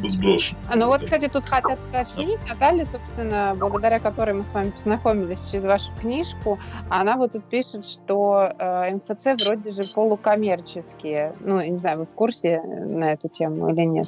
[0.07, 0.55] сброшу.
[0.69, 5.51] А, ну вот, кстати, тут хотят уточнить, Наталья, собственно, благодаря которой мы с вами познакомились
[5.51, 11.35] через вашу книжку, она вот тут пишет, что э, МФЦ вроде же полукоммерческие.
[11.41, 14.07] Ну, не знаю, вы в курсе на эту тему или нет?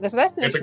[0.00, 0.60] Государственное Это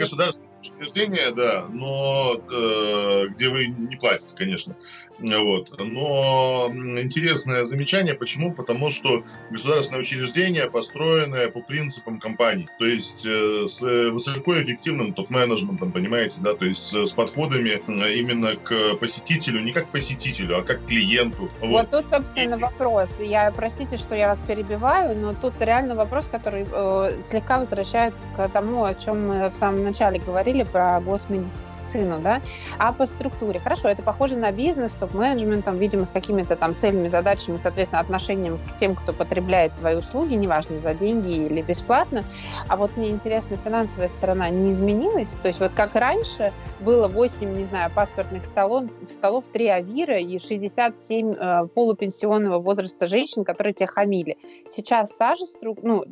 [0.72, 4.76] учреждение, да, но э, где вы не платите, конечно.
[5.20, 5.72] Вот.
[5.78, 8.14] Но интересное замечание.
[8.16, 8.52] Почему?
[8.54, 12.68] Потому что государственное учреждение построенное по принципам компании.
[12.80, 17.82] То есть э, с высокоэффективным топ-менеджментом, понимаете, да, то есть с подходами
[18.14, 21.50] именно к посетителю, не как посетителю, а как клиенту.
[21.62, 23.20] Вот, вот тут, собственно, вопрос.
[23.20, 28.50] Я, простите, что я вас перебиваю, но тут реально вопрос, который э, слегка возвращает к
[28.50, 32.42] тому, о чем мы в самом начале говорили про госмедицину медицину, да,
[32.78, 33.60] а по структуре.
[33.60, 38.78] Хорошо, это похоже на бизнес, топ-менеджментом, видимо, с какими-то там целями, задачами, соответственно, отношением к
[38.78, 42.24] тем, кто потребляет твои услуги, неважно, за деньги или бесплатно.
[42.68, 45.30] А вот мне интересно, финансовая сторона не изменилась?
[45.42, 50.40] То есть вот как раньше было 8, не знаю, паспортных столов, столов 3 авира и
[50.40, 54.38] 67 э, полупенсионного возраста женщин, которые тебе хамили.
[54.72, 56.04] Сейчас та же структура, ну,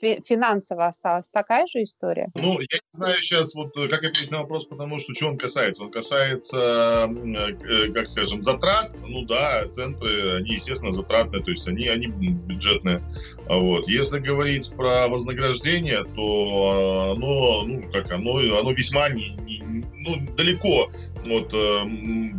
[0.00, 2.28] финансово осталась такая же история?
[2.34, 5.38] Ну, я не знаю сейчас, вот э, как ответить на вопрос, потому что что он
[5.38, 5.84] касается?
[5.84, 8.92] Он касается, э, как скажем, затрат.
[9.00, 13.02] Ну да, центры, они, естественно, затратные, то есть они, они бюджетные.
[13.48, 13.88] Вот.
[13.88, 20.90] Если говорить про вознаграждение, то оно, ну, как оно, оно весьма не, не, ну, далеко
[21.26, 21.84] от э,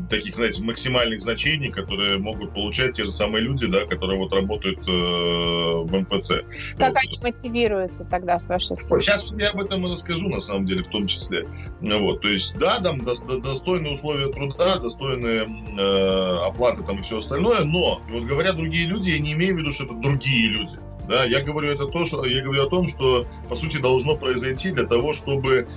[0.10, 4.80] таких, знаете, максимальных значений, которые могут получать те же самые люди, да, которые вот работают
[4.88, 6.30] э, в МФЦ.
[6.78, 6.98] Как вот.
[6.98, 9.00] они мотивируются тогда, с вашей стороны?
[9.00, 11.48] Сейчас я об этом и расскажу, на самом деле, в том числе.
[11.82, 17.02] Вот, то есть, да, там до, до, достойные условия труда, достойные э, оплаты там и
[17.02, 20.50] все остальное, но, вот говорят другие люди, я не имею в виду, что это другие
[20.50, 20.78] люди.
[21.10, 24.70] Да, я говорю это то, что я говорю о том, что по сути должно произойти
[24.70, 25.68] для того, чтобы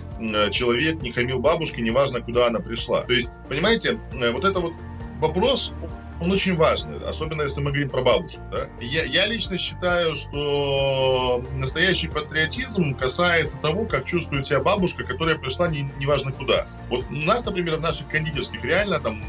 [0.50, 3.00] человек не хамил бабушке, неважно куда она пришла.
[3.04, 4.74] То есть, понимаете, э, вот это вот
[5.20, 5.72] вопрос
[6.22, 8.40] он очень важный, особенно если мы говорим про бабушек.
[8.50, 8.68] Да?
[8.80, 15.68] Я, я лично считаю, что настоящий патриотизм касается того, как чувствует себя бабушка, которая пришла
[15.68, 16.68] не, неважно куда.
[16.88, 19.24] Вот у нас, например, в наших кондитерских реально там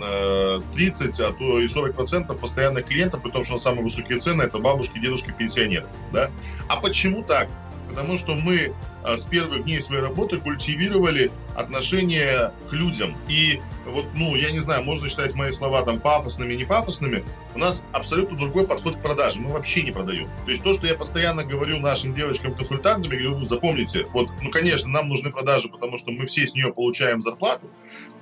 [0.73, 4.43] 30, э, а то и 40 процентов постоянных клиентов, при том, что самые высокие цены
[4.43, 5.87] это бабушки, дедушки, пенсионеры.
[6.11, 6.29] Да?
[6.67, 7.49] А почему так?
[7.93, 13.15] Потому что мы а, с первых дней своей работы культивировали отношение к людям.
[13.29, 17.23] И вот, ну, я не знаю, можно считать мои слова там пафосными, не пафосными.
[17.53, 19.39] У нас абсолютно другой подход к продаже.
[19.39, 20.27] Мы вообще не продаем.
[20.45, 24.89] То есть то, что я постоянно говорю нашим девочкам-консультантам, я говорю, запомните, вот, ну, конечно,
[24.89, 27.69] нам нужны продажи, потому что мы все с нее получаем зарплату,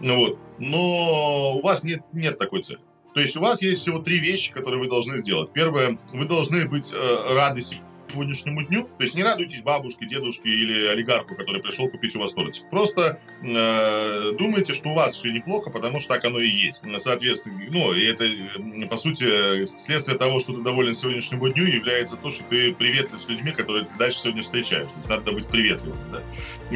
[0.01, 2.81] ну, вот, но у вас нет, нет такой цели.
[3.13, 5.51] То есть у вас есть всего три вещи, которые вы должны сделать.
[5.51, 7.61] Первое, вы должны быть э, рады
[8.11, 8.83] сегодняшнему дню.
[8.97, 12.69] То есть не радуйтесь бабушке, дедушке или олигарху, который пришел купить у вас тортик.
[12.69, 16.83] Просто э, думайте, что у вас все неплохо, потому что так оно и есть.
[16.99, 18.25] Соответственно, ну, и это,
[18.87, 23.27] по сути, следствие того, что ты доволен сегодняшнему дню, является то, что ты приветлив с
[23.27, 24.91] людьми, которые ты дальше сегодня встречаешь.
[24.91, 25.97] То есть надо быть приветливым.
[26.11, 26.21] Да?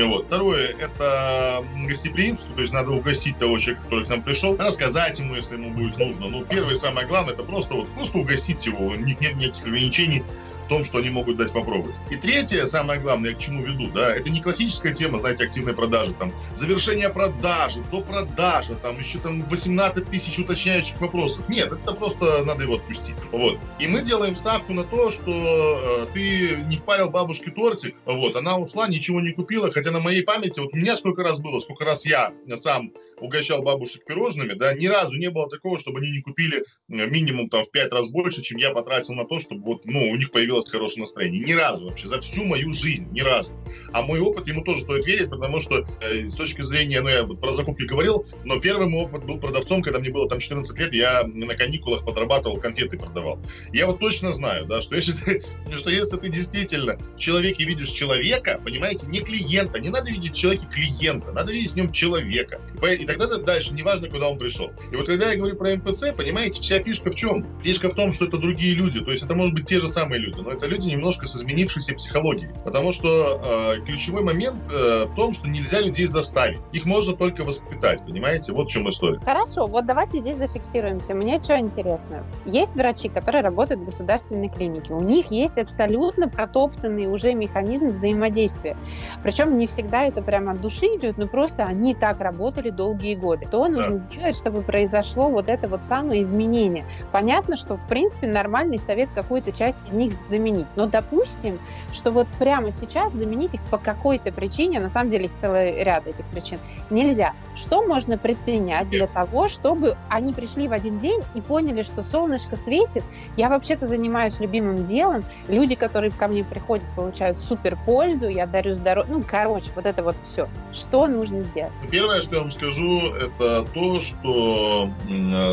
[0.06, 0.28] Вот.
[0.28, 5.36] Второе– это гостеприимство, то есть надо угостить того человека, который к нам пришел, рассказать ему,
[5.36, 6.28] если ему будет нужно.
[6.28, 8.95] Ну, первое самое главное– это просто, вот, просто угостить его.
[8.95, 10.24] Нет никаких ограничений
[10.67, 11.95] том, что они могут дать попробовать.
[12.10, 15.73] И третье, самое главное, я к чему веду, да, это не классическая тема, знаете, активной
[15.73, 21.47] продажи, там, завершение продажи, до продажи, там, еще там 18 тысяч уточняющих вопросов.
[21.49, 23.15] Нет, это просто надо его отпустить.
[23.32, 23.60] Вот.
[23.80, 28.58] И мы делаем ставку на то, что э, ты не впарил бабушке тортик, вот, она
[28.58, 31.86] ушла, ничего не купила, хотя на моей памяти, вот у меня сколько раз было, сколько
[31.86, 36.21] раз я сам угощал бабушек пирожными, да, ни разу не было такого, чтобы они не
[36.21, 39.86] купили э, минимум там в пять раз больше, чем я потратил на то, чтобы вот,
[39.86, 41.43] ну, у них появилось хорошее настроение.
[41.43, 43.51] Ни разу вообще, за всю мою жизнь, ни разу.
[43.91, 47.23] А мой опыт ему тоже стоит верить, потому что э, с точки зрения, ну, я
[47.23, 50.93] про закупки говорил, но первый мой опыт был продавцом, когда мне было там 14 лет,
[50.93, 53.39] я на каникулах подрабатывал, конфеты продавал.
[53.73, 55.43] Я вот точно знаю, да, что если ты,
[55.78, 60.38] что если ты действительно в человеке видишь человека, понимаете, не клиента, не надо видеть в
[60.38, 62.62] человеке клиента, надо видеть в нем человека.
[63.05, 64.72] И и тогда дальше, неважно, куда он пришел.
[64.91, 67.46] И вот когда я говорю про МФЦ, понимаете, вся фишка в чем?
[67.62, 69.00] Фишка в том, что это другие люди.
[69.00, 71.94] То есть это может быть те же самые люди, но это люди немножко с изменившейся
[71.94, 72.52] психологией.
[72.63, 76.60] Потому что э, ключевой момент э, в том, что нельзя людей заставить.
[76.72, 78.54] Их можно только воспитать, понимаете?
[78.54, 79.20] Вот в чем история.
[79.20, 81.13] Хорошо, вот давайте здесь зафиксируемся.
[81.13, 82.24] Мне что интересно.
[82.46, 84.94] Есть врачи, которые работают в государственной клинике.
[84.94, 88.76] У них есть абсолютно протоптанный уже механизм взаимодействия.
[89.22, 93.15] Причем не всегда это прямо от души идет, но просто они так работали долго долгие
[93.15, 93.97] годы, то нужно да.
[93.97, 96.86] сделать, чтобы произошло вот это вот самое изменение.
[97.12, 100.65] Понятно, что, в принципе, нормальный совет какую-то часть из них заменить.
[100.75, 101.60] Но допустим,
[101.93, 106.08] что вот прямо сейчас заменить их по какой-то причине, на самом деле их целый ряд
[106.08, 107.34] этих причин, нельзя.
[107.55, 112.58] Что можно предпринять для того, чтобы они пришли в один день и поняли, что солнышко
[112.58, 113.03] светит,
[113.38, 118.73] я вообще-то занимаюсь любимым делом, люди, которые ко мне приходят, получают супер пользу, я дарю
[118.73, 120.47] здоровье, ну, короче, вот это вот все.
[120.73, 121.71] Что нужно сделать?
[121.91, 124.89] Первое, что я вам скажу, скажу, это то, что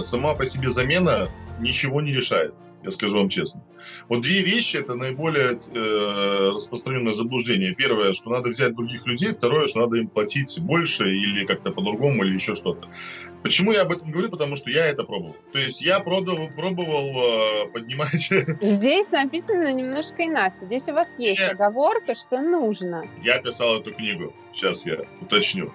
[0.02, 1.28] сама по себе замена
[1.60, 2.54] ничего не решает.
[2.84, 3.62] Я скажу вам честно.
[4.08, 7.76] Вот две вещи это наиболее э, распространенное заблуждение.
[7.76, 12.24] Первое, что надо взять других людей, второе, что надо им платить больше или как-то по-другому
[12.24, 12.88] или еще что-то.
[13.44, 14.30] Почему я об этом говорю?
[14.30, 15.36] Потому что я это пробовал.
[15.52, 18.32] То есть я пробовал, пробовал э, поднимать...
[18.60, 20.58] Здесь написано немножко иначе.
[20.62, 21.50] Здесь у вас есть я...
[21.50, 23.06] оговорка, что нужно.
[23.22, 24.34] Я писал эту книгу.
[24.52, 25.72] Сейчас я уточню.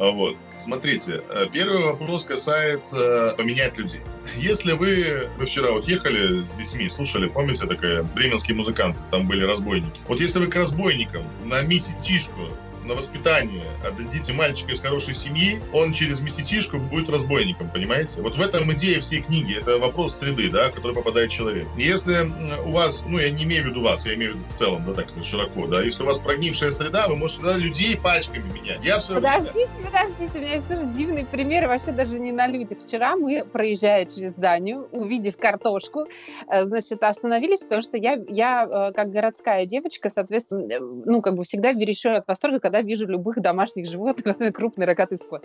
[0.00, 0.34] А вот.
[0.58, 4.00] Смотрите, э, первый вопрос касается поменять людей.
[4.36, 10.00] Если вы, вчера вот ехали с детьми, слушали, помните, такая бременские музыканты, там были разбойники.
[10.08, 12.48] Вот если вы к разбойникам на месячишку
[12.84, 18.20] на воспитание отдадите мальчика из хорошей семьи, он через месячишку будет разбойником, понимаете?
[18.20, 19.58] Вот в этом идея всей книги.
[19.58, 21.66] Это вопрос среды, да, который попадает человек.
[21.76, 22.30] Если
[22.64, 24.84] у вас, ну, я не имею в виду вас, я имею в виду в целом,
[24.86, 28.84] да, так широко, да, если у вас прогнившая среда, вы можете да, людей пачками менять.
[28.84, 32.78] Я все подождите, подождите, у меня есть тоже дивный пример, вообще даже не на людях.
[32.84, 36.06] Вчера мы, проезжая через Данию, увидев картошку,
[36.48, 41.44] э, значит, остановились, потому что я, я э, как городская девочка, соответственно, ну, как бы
[41.44, 45.44] всегда верещу от восторга, когда вижу любых домашних животных, особенно крупный рогатый скот.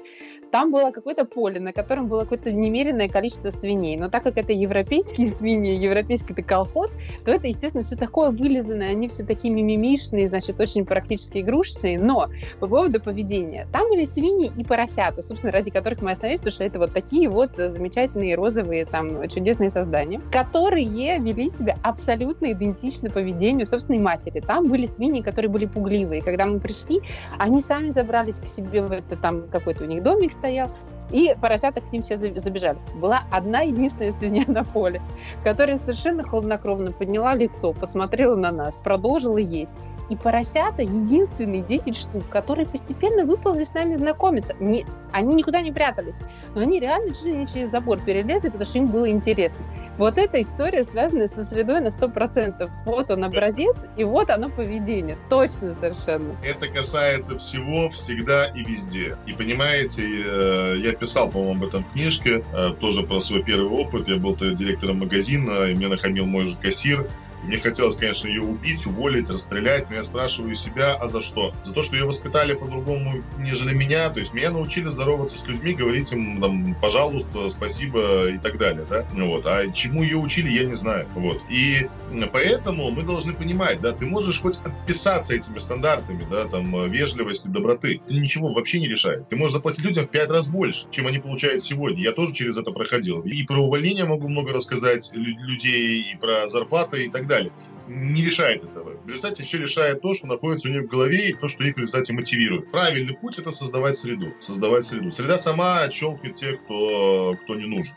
[0.51, 3.97] Там было какое-то поле, на котором было какое-то немеренное количество свиней.
[3.97, 6.91] Но так как это европейские свиньи, европейский это колхоз,
[7.23, 11.99] то это, естественно, все такое вылизанное, они все такие мимимишные, значит, очень практически игрушечные.
[11.99, 13.67] Но по поводу поведения.
[13.71, 17.29] Там были свиньи и поросята, собственно, ради которых мы остановились, потому что это вот такие
[17.29, 20.85] вот замечательные розовые там чудесные создания, которые
[21.19, 24.39] вели себя абсолютно идентично поведению собственной матери.
[24.39, 26.21] Там были свиньи, которые были пугливые.
[26.21, 27.01] Когда мы пришли,
[27.37, 30.69] они сами забрались к себе в это, там какой-то у них домик стоял,
[31.11, 32.77] и поросята к ним все забежали.
[32.95, 35.01] Была одна единственная свинья на поле,
[35.43, 39.73] которая совершенно хладнокровно подняла лицо, посмотрела на нас, продолжила есть.
[40.09, 44.53] И поросята единственные 10 штук, которые постепенно выползли с нами знакомиться.
[44.59, 46.19] Не, они никуда не прятались,
[46.53, 49.59] но они реально чуть ли не через забор перелезли, потому что им было интересно.
[49.97, 52.69] Вот эта история связана со средой на 100%.
[52.85, 55.17] Вот он образец, и вот оно поведение.
[55.29, 56.35] Точно совершенно.
[56.43, 59.17] Это касается всего, всегда и везде.
[59.25, 64.09] И понимаете, э, я писал, по-моему, об этом книжке, э, тоже про свой первый опыт.
[64.09, 67.07] Я был директором магазина, и меня находил мой же кассир.
[67.43, 71.53] Мне хотелось, конечно, ее убить, уволить, расстрелять, но я спрашиваю себя, а за что?
[71.63, 75.73] За то, что ее воспитали по-другому, нежели меня, то есть меня научили здороваться с людьми,
[75.73, 80.63] говорить им, там, пожалуйста, спасибо и так далее, да, вот, а чему ее учили, я
[80.63, 81.87] не знаю, вот, и
[82.33, 88.01] поэтому мы должны понимать, да, ты можешь хоть отписаться этими стандартами, да, там, вежливости, доброты,
[88.07, 91.19] ты ничего вообще не решает, ты можешь заплатить людям в пять раз больше, чем они
[91.19, 96.17] получают сегодня, я тоже через это проходил, и про увольнение могу много рассказать людей, и
[96.17, 97.53] про зарплаты и так далее, далее.
[97.87, 98.97] Не решает этого.
[99.03, 101.75] В результате все решает то, что находится у них в голове и то, что их
[101.75, 102.71] в результате мотивирует.
[102.71, 104.33] Правильный путь– это создавать среду.
[104.41, 105.11] Создавать среду.
[105.11, 107.95] Среда сама отщелкивает тех, кто, кто не нужен.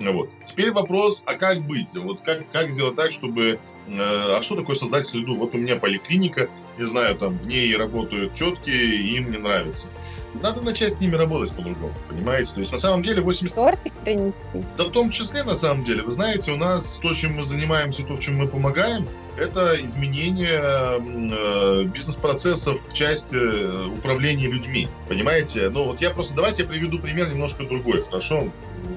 [0.00, 0.30] Вот.
[0.44, 1.94] Теперь вопрос, а как быть?
[1.96, 3.58] Вот как, как сделать так, чтобы...
[3.88, 5.34] Э, а что такое создать среду?
[5.34, 6.48] Вот у меня поликлиника,
[6.78, 9.88] не знаю, там в ней работают тетки, им не нравится
[10.34, 12.54] надо начать с ними работать по-другому, понимаете?
[12.54, 13.54] То есть на самом деле 80...
[13.54, 14.64] Тортик принести.
[14.76, 18.02] Да в том числе, на самом деле, вы знаете, у нас то, чем мы занимаемся,
[18.02, 24.88] то, в чем мы помогаем, это изменение э, бизнес-процессов в части э, управления людьми.
[25.08, 25.70] Понимаете?
[25.70, 28.48] Ну вот я просто, давайте я приведу пример немножко другой, хорошо?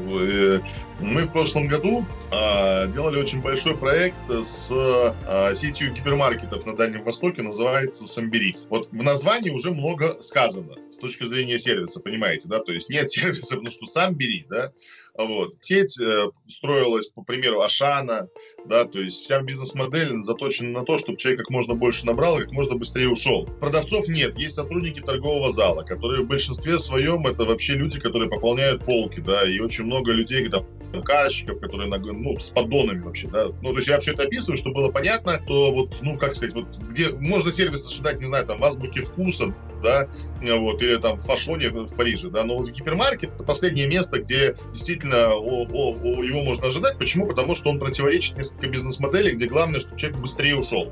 [0.10, 0.60] Э,
[1.00, 7.04] мы в прошлом году э, делали очень большой проект с э, сетью гипермаркетов на Дальнем
[7.04, 8.58] Востоке, называется Самберик.
[8.70, 12.60] Вот в названии уже много сказано с точки зрения сервиса, понимаете, да?
[12.60, 14.72] То есть нет сервиса, потому что сам бери, да?
[15.18, 15.56] Вот.
[15.62, 18.28] Сеть э, строилась по примеру Ашана,
[18.66, 22.44] да, то есть вся бизнес-модель заточена на то, чтобы человек как можно больше набрал и
[22.44, 23.46] как можно быстрее ушел.
[23.60, 28.86] Продавцов нет, есть сотрудники торгового зала, которые в большинстве своем это вообще люди, которые пополняют
[28.86, 30.66] полки, да, и очень много людей, там,
[31.04, 33.48] карточков, которые на, ну, с поддонами вообще, да.
[33.62, 36.54] Ну, то есть я все это описываю, чтобы было понятно, то вот, ну, как сказать,
[36.54, 40.08] вот где можно сервис ожидать, не знаю, там, в азбуке вкуса, да,
[40.42, 44.56] вот, или там в фашоне в Париже, да, но вот гипермаркет это последнее место, где
[44.72, 46.98] действительно о, о, о, его можно ожидать.
[46.98, 47.26] Почему?
[47.28, 50.92] Потому что он противоречит бизнес-моделей, где главное, чтобы человек быстрее ушел.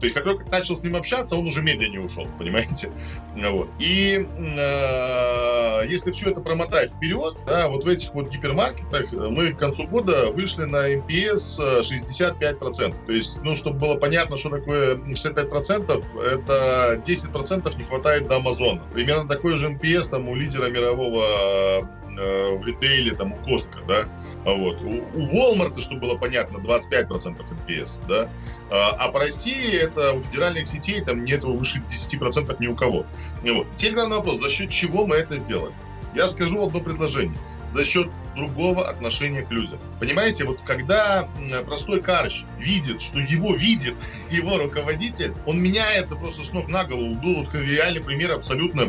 [0.00, 2.90] То есть, как только начал с ним общаться, он уже медленнее ушел, понимаете?
[3.36, 3.68] Вот.
[3.78, 9.58] И э, если все это промотать вперед, да, вот в этих вот гипермаркетах мы к
[9.58, 12.94] концу года вышли на MPS 65%.
[13.06, 18.82] То есть, ну, чтобы было понятно, что такое 65%, это 10% не хватает до Амазона.
[18.94, 21.86] Примерно такой же NPS там у лидера мирового
[22.18, 24.08] Э, в ритейле, там, у Костка, да,
[24.44, 24.80] вот.
[24.80, 28.30] У, у Walmart, чтобы было понятно, 25% NPS, да,
[28.70, 33.04] а, а по России это у федеральных сетей там нету выше 10% ни у кого.
[33.42, 33.66] Вот.
[33.76, 35.74] Теперь главный вопрос, за счет чего мы это сделали?
[36.14, 37.36] Я скажу одно предложение
[37.74, 39.78] за счет другого отношения к людям.
[40.00, 41.28] Понимаете, вот когда
[41.66, 43.94] простой карщ видит, что его видит
[44.30, 47.14] его руководитель, он меняется просто с ног на голову.
[47.14, 48.88] Был вот реальный пример абсолютно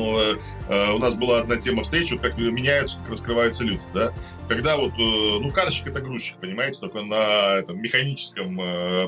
[0.00, 0.36] Э,
[0.68, 4.12] э, у нас была одна тема встречи, как меняются, как раскрываются люди, да.
[4.48, 8.56] Когда вот, э, ну, карщик это грузчик, понимаете, только на этом механическом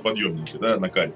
[0.02, 1.14] подъемнике, да, на каре.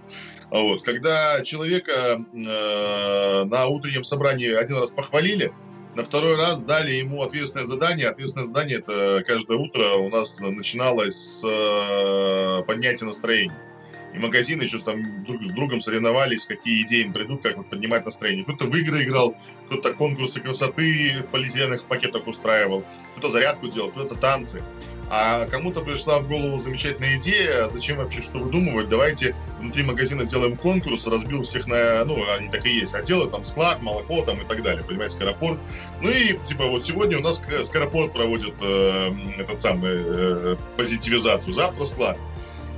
[0.50, 5.52] А вот, когда человека на утреннем собрании один раз похвалили,
[5.94, 8.09] на второй раз дали ему ответственное задание.
[8.09, 13.67] Ответственное задание это каждое утро у нас начиналось с поднятия настроения
[14.14, 18.05] и магазины еще там друг с другом соревновались, какие идеи им придут, как вот поднимать
[18.05, 18.44] настроение.
[18.44, 24.14] Кто-то в игры играл, кто-то конкурсы красоты в полиэтиленовых пакетах устраивал, кто-то зарядку делал, кто-то
[24.14, 24.62] танцы.
[25.11, 30.25] А кому-то пришла в голову замечательная идея, а зачем вообще что выдумывать, давайте внутри магазина
[30.25, 34.42] сделаем конкурс, разбил всех на, ну, они так и есть, отделы, там, склад, молоко, там,
[34.42, 35.59] и так далее, понимаете, скоропорт.
[36.03, 41.85] Ну и, типа, вот сегодня у нас скоропорт проводит э, этот самый э, позитивизацию, завтра
[41.85, 42.18] склад.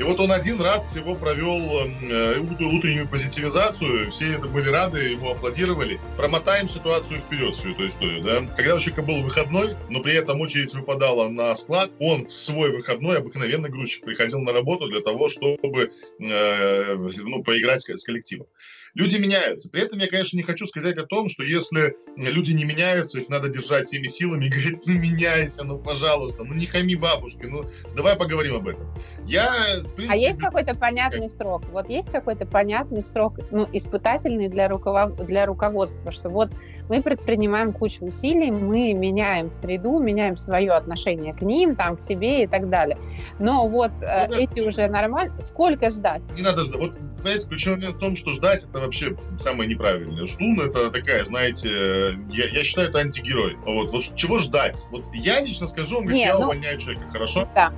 [0.01, 5.31] И вот он один раз всего провел э, утреннюю позитивизацию, все это были рады, ему
[5.31, 6.01] аплодировали.
[6.17, 8.55] Промотаем ситуацию вперед, всю эту историю, да.
[8.57, 12.75] Когда у человека был выходной, но при этом очередь выпадала на склад, он в свой
[12.75, 18.47] выходной, обыкновенный грузчик, приходил на работу для того, чтобы э, ну, поиграть с коллективом.
[18.95, 19.69] Люди меняются.
[19.69, 23.29] При этом я, конечно, не хочу сказать о том, что если люди не меняются, их
[23.29, 27.65] надо держать всеми силами и говорить, ну меняйся, ну пожалуйста, ну не хами бабушке, ну
[27.95, 28.93] давай поговорим об этом.
[29.27, 29.53] Я,
[29.95, 31.63] принципе, а есть какой-то понятный срок?
[31.71, 35.25] Вот есть какой-то понятный срок, ну, испытательный для, руковод...
[35.27, 36.51] для руководства, что вот
[36.91, 42.43] мы предпринимаем кучу усилий, мы меняем среду, меняем свое отношение к ним, там, к себе
[42.43, 42.99] и так далее.
[43.39, 45.33] Но вот э, ну, эти уже нормально.
[45.41, 46.21] Сколько ждать?
[46.37, 46.81] Не надо ждать.
[46.81, 50.27] Вот, понимаете, ключевой момент в том, что ждать это вообще самое неправильное.
[50.27, 53.57] Ждун это такая, знаете, я, я считаю, это антигерой.
[53.65, 54.85] Вот, вот чего ждать?
[54.91, 56.47] Вот я лично скажу, он говорит, Нет, я ну...
[56.47, 57.49] увольняю человека, хорошо?
[57.55, 57.73] Да.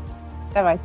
[0.54, 0.84] Давайте.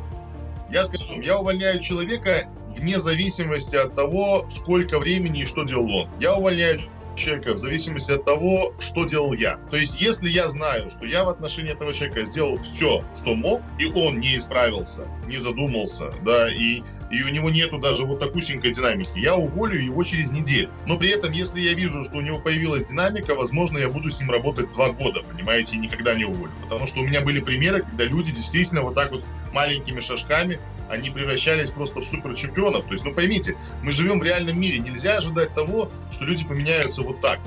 [0.70, 6.08] Я скажу, я увольняю человека вне зависимости от того, сколько времени и что делал он.
[6.20, 6.78] Я увольняю
[7.18, 9.58] человека в зависимости от того, что делал я.
[9.70, 13.62] То есть, если я знаю, что я в отношении этого человека сделал все, что мог,
[13.78, 18.72] и он не исправился, не задумался, да, и, и у него нету даже вот такусенькой
[18.72, 20.70] динамики, я уволю его через неделю.
[20.86, 24.20] Но при этом, если я вижу, что у него появилась динамика, возможно, я буду с
[24.20, 26.52] ним работать два года, понимаете, и никогда не уволю.
[26.62, 31.10] Потому что у меня были примеры, когда люди действительно вот так вот маленькими шажками они
[31.10, 32.86] превращались просто в супер чемпионов.
[32.86, 37.02] То есть, ну поймите, мы живем в реальном мире, нельзя ожидать того, что люди поменяются
[37.02, 37.38] вот так.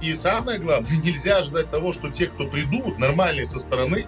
[0.00, 4.06] И самое главное, нельзя ожидать того, что те, кто придут, нормальные со стороны,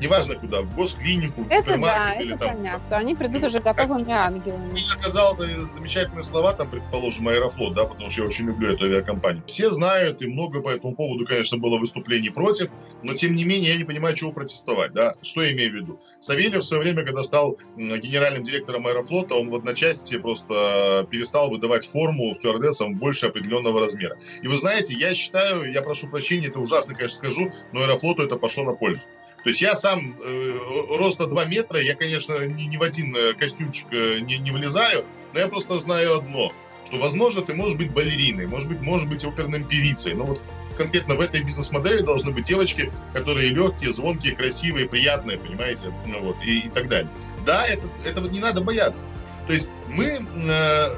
[0.00, 2.56] неважно куда, в госклинику, в это да, или это там...
[2.56, 2.96] понятно.
[2.96, 4.78] Они придут уже готовыми ангелами.
[4.78, 9.42] Я сказал замечательные слова, там, предположим, Аэрофлот, да, потому что я очень люблю эту авиакомпанию.
[9.46, 12.70] Все знают, и много по этому поводу, конечно, было выступлений против,
[13.02, 15.14] но, тем не менее, я не понимаю, чего протестовать, да.
[15.22, 16.00] Что я имею в виду?
[16.20, 21.86] Савельев в свое время, когда стал генеральным директором Аэрофлота, он в одночасье просто перестал выдавать
[21.86, 24.18] форму стюардессам больше определенного размера.
[24.42, 28.36] И вы знаете, я считаю, я прошу прощения, это ужасно, конечно, скажу, но Аэрофлоту это
[28.36, 29.06] пошло на пользу.
[29.46, 30.58] То есть я сам э,
[30.98, 35.04] роста 2 метра, я, конечно, ни, ни в один э, костюмчик э, не, не влезаю,
[35.32, 36.52] но я просто знаю одно,
[36.84, 40.42] что, возможно, ты можешь быть балериной, может быть, можешь быть оперным певицей, но вот
[40.76, 46.62] конкретно в этой бизнес-модели должны быть девочки, которые легкие, звонкие, красивые, приятные, понимаете, вот, и,
[46.62, 47.08] и так далее.
[47.44, 49.06] Да, это, этого не надо бояться.
[49.46, 50.96] То есть мы э,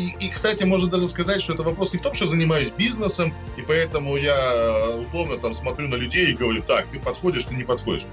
[0.00, 3.34] и, и, кстати, можно даже сказать, что это вопрос не в том, что занимаюсь бизнесом,
[3.58, 7.64] и поэтому я условно там смотрю на людей и говорю, так, ты подходишь, ты не
[7.64, 8.06] подходишь.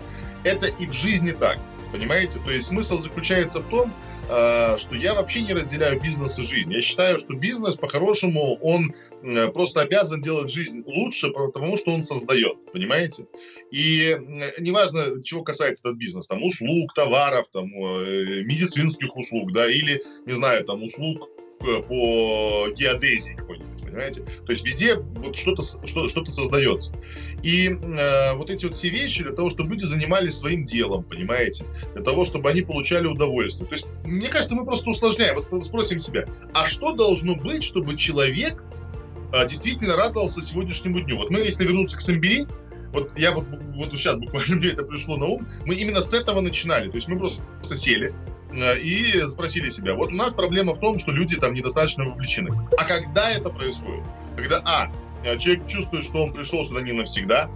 [0.44, 1.60] Это и в жизни так,
[1.92, 2.40] понимаете?
[2.44, 3.94] То есть смысл заключается в том,
[4.30, 6.74] а, что я вообще не разделяю бизнес и жизнь.
[6.74, 8.94] Я считаю, что бизнес, по-хорошему, он
[9.54, 13.26] просто обязан делать жизнь лучше, потому что он создает, понимаете?
[13.72, 14.16] И
[14.60, 20.34] неважно, чего касается этот бизнес, там услуг, товаров, там э, медицинских услуг, да, или, не
[20.34, 21.30] знаю, там услуг
[21.60, 24.22] по геодезии какой-нибудь, понимаете?
[24.46, 26.96] То есть везде вот что-то что, что создается.
[27.44, 31.66] И э, вот эти вот все вещи для того, чтобы люди занимались своим делом, понимаете?
[31.94, 33.68] Для того, чтобы они получали удовольствие.
[33.68, 35.36] То есть, мне кажется, мы просто усложняем.
[35.50, 38.64] Вот спросим себя, а что должно быть, чтобы человек
[39.34, 41.18] э, действительно радовался сегодняшнему дню?
[41.18, 42.46] Вот мы, если вернуться к Самбери,
[42.94, 43.46] вот я вот,
[43.76, 46.90] вот сейчас буквально мне это пришло на ум, мы именно с этого начинали.
[46.90, 47.42] То есть мы просто
[47.76, 52.06] сели, Э, и спросили себя, вот у нас проблема в том, что люди там недостаточно
[52.06, 52.52] вовлечены.
[52.78, 54.04] А когда это происходит?
[54.36, 54.92] Когда, а,
[55.24, 57.50] э, человек чувствует, что он пришел сюда не навсегда,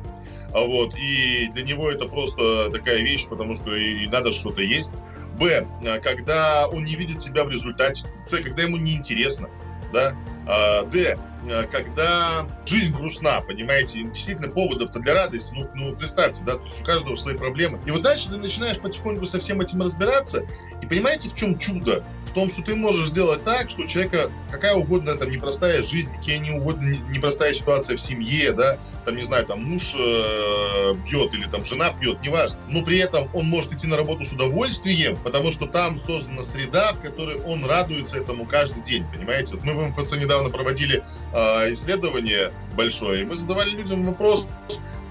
[0.54, 4.94] а вот, и для него это просто такая вещь, потому что и надо что-то есть.
[5.40, 8.08] Б, э, когда он не видит себя в результате.
[8.28, 9.50] С, когда ему неинтересно,
[9.94, 10.16] да.
[10.46, 11.31] А, Д, Э,
[11.72, 16.84] когда жизнь грустна, понимаете, действительно поводов-то для радости, ну, ну представьте, да, то есть у
[16.84, 17.80] каждого свои проблемы.
[17.86, 20.46] И вот дальше ты начинаешь потихоньку со всем этим разбираться,
[20.82, 22.04] и понимаете, в чем чудо?
[22.28, 26.10] В том, что ты можешь сделать так, что у человека какая угодно там непростая жизнь,
[26.16, 31.34] какие не угодно непростая ситуация в семье, да, там, не знаю, там муж э, бьет
[31.34, 35.18] или там жена пьет, неважно, но при этом он может идти на работу с удовольствием,
[35.18, 39.56] потому что там создана среда, в которой он радуется этому каждый день, понимаете?
[39.56, 41.04] Вот мы в МФЦ недавно проводили
[41.34, 44.48] э, исследование большое, и мы задавали людям вопрос,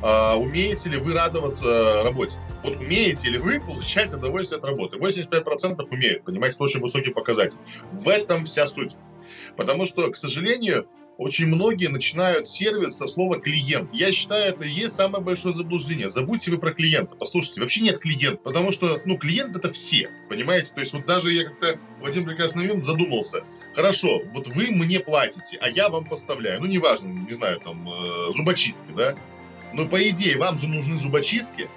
[0.03, 2.37] э, умеете ли вы радоваться работе?
[2.63, 4.97] Вот умеете ли вы получать удовольствие от работы?
[4.99, 7.59] 85% умеют, понимаете, это очень высокий показатель.
[7.93, 8.93] В этом вся суть.
[9.57, 10.89] Потому что, к сожалению,
[11.21, 13.91] очень многие начинают сервис со слова клиент.
[13.93, 16.09] Я считаю, это и есть самое большое заблуждение.
[16.09, 17.15] Забудьте вы про клиента.
[17.15, 20.73] Послушайте, вообще нет клиента, потому что, ну, клиент это все, понимаете?
[20.73, 23.45] То есть вот даже я как-то в один прекрасный момент задумался.
[23.75, 26.61] Хорошо, вот вы мне платите, а я вам поставляю.
[26.61, 29.15] Ну, неважно, не знаю, там, э, зубочистки, да?
[29.73, 31.69] Но по идее, вам же нужны зубочистки,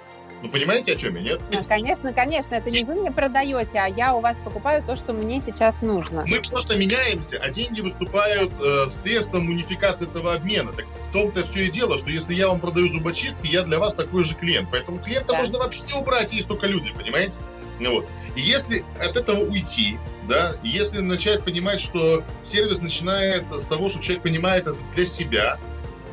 [0.44, 1.40] ну, понимаете, о чем я, нет?
[1.56, 2.54] А, конечно, конечно.
[2.54, 6.26] Это не вы мне продаете, а я у вас покупаю то, что мне сейчас нужно.
[6.26, 10.74] Мы просто меняемся, а деньги выступают э, средством унификации этого обмена.
[10.74, 13.94] Так в том-то все и дело, что если я вам продаю зубочистки, я для вас
[13.94, 14.68] такой же клиент.
[14.70, 15.38] Поэтому клиента да.
[15.38, 17.38] можно вообще убрать, есть только люди, понимаете?
[17.80, 18.08] Ну, вот.
[18.36, 19.98] И если от этого уйти,
[20.28, 25.58] да, если начать понимать, что сервис начинается с того, что человек понимает это для себя,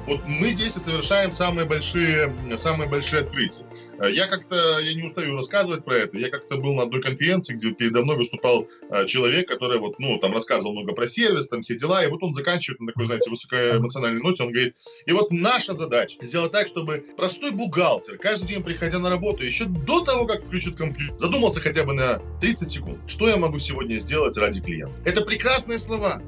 [0.08, 3.66] вот мы здесь и совершаем самые большие, самые большие открытия.
[4.02, 7.54] Э, я как-то, я не устаю рассказывать про это, я как-то был на одной конференции,
[7.54, 11.62] где передо мной выступал э, человек, который вот, ну, там рассказывал много про сервис, там
[11.62, 14.76] все дела, и вот он заканчивает на такой, знаете, высокоэмоциональной ноте, он говорит,
[15.06, 19.66] и вот наша задача сделать так, чтобы простой бухгалтер, каждый день приходя на работу, еще
[19.66, 23.96] до того, как включит компьютер, задумался хотя бы на 30 секунд, что я могу сегодня
[23.96, 24.96] сделать ради клиента.
[25.06, 26.22] Это прекрасные слова,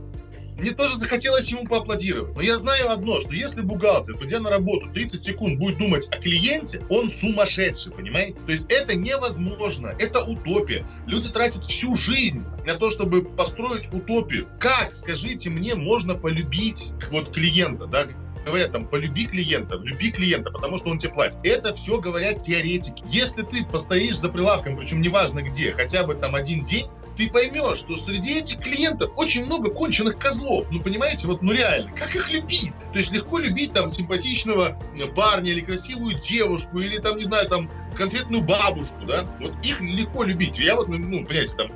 [0.58, 2.36] мне тоже захотелось ему поаплодировать.
[2.36, 6.18] Но я знаю одно, что если бухгалтер, придя на работу 30 секунд, будет думать о
[6.18, 8.42] клиенте, он сумасшедший, понимаете?
[8.46, 10.86] То есть это невозможно, это утопия.
[11.08, 14.48] Люди тратят всю жизнь на то, чтобы построить утопию.
[14.60, 18.06] Как, скажите мне, можно полюбить вот клиента, да,
[18.46, 21.40] говорят там, полюби клиента, люби клиента, потому что он тебе платит.
[21.44, 23.04] Это все говорят теоретики.
[23.08, 26.88] Если ты постоишь за прилавком, причем неважно где, хотя бы там один день,
[27.18, 30.68] ты поймешь, что среди этих клиентов очень много конченых козлов.
[30.72, 32.74] Ну, понимаете, вот, ну реально, как их любить?
[32.92, 37.48] То есть легко любить там симпатичного э, парня или красивую девушку, или там, не знаю,
[37.48, 39.26] там конкретную бабушку, да?
[39.40, 40.60] Вот их легко любить.
[40.60, 41.72] Я вот, ну, понимаете, там,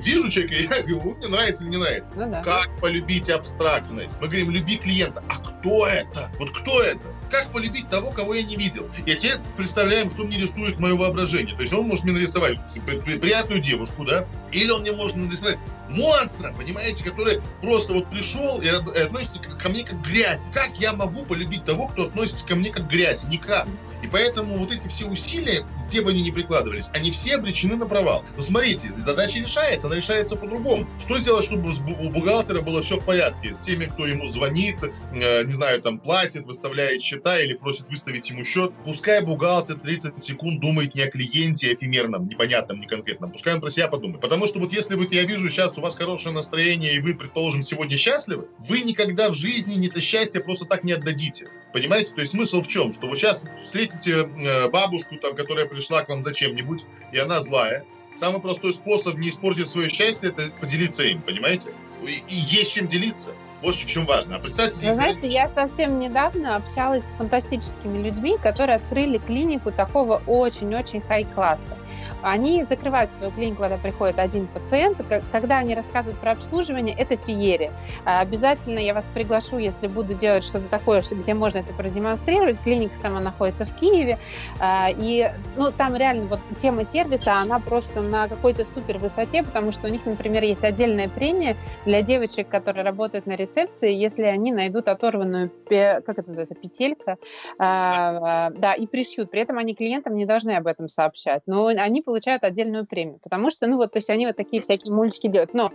[0.00, 2.12] вижу человека, и я говорю, мне нравится или не нравится.
[2.16, 2.42] Ну, да.
[2.42, 4.20] Как полюбить абстрактность?
[4.20, 5.22] Мы говорим, люби клиента.
[5.28, 6.30] А кто это?
[6.38, 7.00] Вот кто это?
[7.30, 8.88] Как полюбить того, кого я не видел?
[9.06, 11.54] Я теперь представляем, что мне рисует мое воображение.
[11.54, 12.58] То есть он может мне нарисовать
[13.04, 14.26] приятную девушку, да?
[14.52, 15.58] Или он мне может нарисовать
[15.88, 20.46] монстра, понимаете, который просто вот пришел и относится ко мне как грязь.
[20.52, 23.24] Как я могу полюбить того, кто относится ко мне как грязь?
[23.24, 23.66] Никак.
[24.08, 27.86] И поэтому вот эти все усилия, где бы они ни прикладывались, они все обречены на
[27.86, 28.24] провал.
[28.36, 30.88] Но смотрите, задача решается, она решается по-другому.
[30.98, 33.54] Что сделать, чтобы у бухгалтера было все в порядке?
[33.54, 34.76] С теми, кто ему звонит,
[35.12, 38.72] э, не знаю, там платит, выставляет счета или просит выставить ему счет.
[38.86, 43.30] Пускай бухгалтер 30 секунд думает не о клиенте эфемерном, непонятном, не конкретном.
[43.30, 44.22] Пускай он про себя подумает.
[44.22, 47.62] Потому что вот если вот я вижу сейчас у вас хорошее настроение и вы, предположим,
[47.62, 51.48] сегодня счастливы, вы никогда в жизни не это счастье просто так не отдадите.
[51.74, 52.14] Понимаете?
[52.14, 52.94] То есть смысл в чем?
[52.94, 57.40] Что вот сейчас встретите э, бабушку, там, которая пришла к вам за чем-нибудь, и она
[57.42, 57.84] злая.
[58.16, 61.72] Самый простой способ не испортить свое счастье– это поделиться им, понимаете?
[62.04, 63.32] И есть чем делиться.
[63.62, 64.36] Вот в чем важно.
[64.36, 64.88] А представьте...
[64.88, 71.77] Вы знаете, я совсем недавно общалась с фантастическими людьми, которые открыли клинику такого очень-очень хай-класса.
[72.22, 74.98] Они закрывают свою клинику, когда приходит один пациент.
[75.32, 77.72] Когда они рассказывают про обслуживание, это феерия.
[78.04, 82.58] А, обязательно я вас приглашу, если буду делать что-то такое, где можно это продемонстрировать.
[82.62, 84.18] Клиника сама находится в Киеве.
[84.60, 89.72] А, и ну, там реально вот тема сервиса, она просто на какой-то супер высоте, потому
[89.72, 94.52] что у них, например, есть отдельная премия для девочек, которые работают на рецепции, если они
[94.52, 97.16] найдут оторванную, как это называется, петелька,
[97.58, 99.30] а, да, и пришьют.
[99.30, 101.42] При этом они клиентам не должны об этом сообщать.
[101.46, 104.92] Но они получают отдельную премию, потому что, ну вот, то есть они вот такие всякие
[104.92, 105.54] мультики делают.
[105.54, 105.72] Но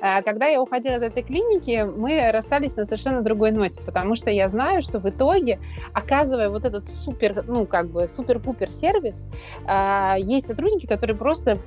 [0.00, 4.30] э, когда я уходила от этой клиники, мы расстались на совершенно другой ноте, потому что
[4.30, 5.60] я знаю, что в итоге,
[5.92, 9.24] оказывая вот этот супер, ну как бы супер-пупер сервис,
[9.66, 11.58] э, есть сотрудники, которые просто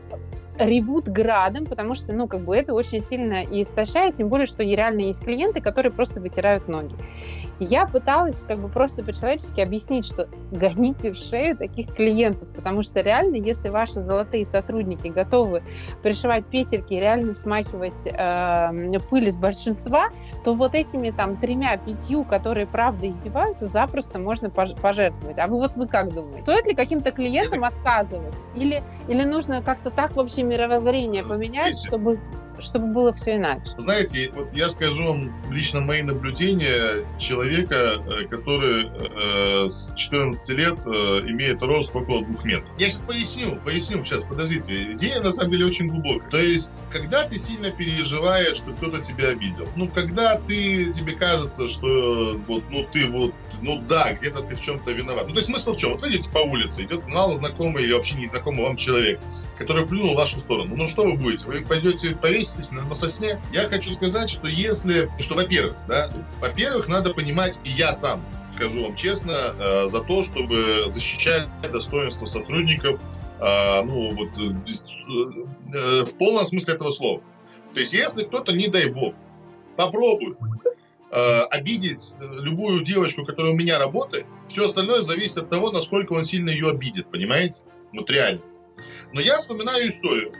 [0.57, 5.01] ревут градом, потому что, ну, как бы это очень сильно истощает, тем более, что реально
[5.01, 6.95] есть клиенты, которые просто вытирают ноги.
[7.59, 13.01] Я пыталась как бы просто по-человечески объяснить, что гоните в шею таких клиентов, потому что
[13.01, 15.63] реально, если ваши золотые сотрудники готовы
[16.01, 20.09] пришивать петельки реально смахивать э, пыль из большинства,
[20.43, 25.39] то вот этими там тремя-пятью, которые правда издеваются, запросто можно пожертвовать.
[25.39, 26.43] А вы вот вы как думаете?
[26.43, 28.33] Стоит ли каким-то клиентам отказывать?
[28.55, 32.19] Или, или нужно как-то так вообще мировоззрение поменять, чтобы
[32.59, 33.61] чтобы было все иначе.
[33.77, 40.77] Знаете, вот я скажу вам лично мои наблюдения человека, э, который э, с 14 лет
[40.85, 40.89] э,
[41.27, 42.69] имеет рост около двух метров.
[42.77, 44.93] Я сейчас поясню, поясню, сейчас, подождите.
[44.93, 46.29] Идея на самом деле очень глубокая.
[46.29, 51.67] То есть, когда ты сильно переживаешь, что кто-то тебя обидел, ну, когда ты, тебе кажется,
[51.67, 55.27] что вот, ну, ты вот, ну, да, где-то ты в чем-то виноват.
[55.27, 55.91] Ну, то есть, смысл в чем?
[55.93, 59.19] Вот вы идете по улице, идет мало знакомый или вообще незнакомый вам человек,
[59.57, 60.75] который плюнул в вашу сторону.
[60.75, 61.45] Ну, что вы будете?
[61.45, 63.41] Вы пойдете повеситесь на, на сосне?
[63.51, 68.23] Я хочу сказать, что если, что, во-первых, да, во-первых, надо понимать, и я сам
[68.53, 72.99] скажу вам честно, э, за то, чтобы защищать достоинство сотрудников,
[73.39, 77.21] э, ну, вот, э, э, в полном смысле этого слова.
[77.73, 79.15] То есть, если кто-то, не дай бог,
[79.75, 80.37] попробует
[81.11, 86.23] э, обидеть любую девочку, которая у меня работает, все остальное зависит от того, насколько он
[86.23, 87.63] сильно ее обидит, понимаете?
[87.91, 88.41] Вот реально.
[89.13, 90.33] Но я вспоминаю историю,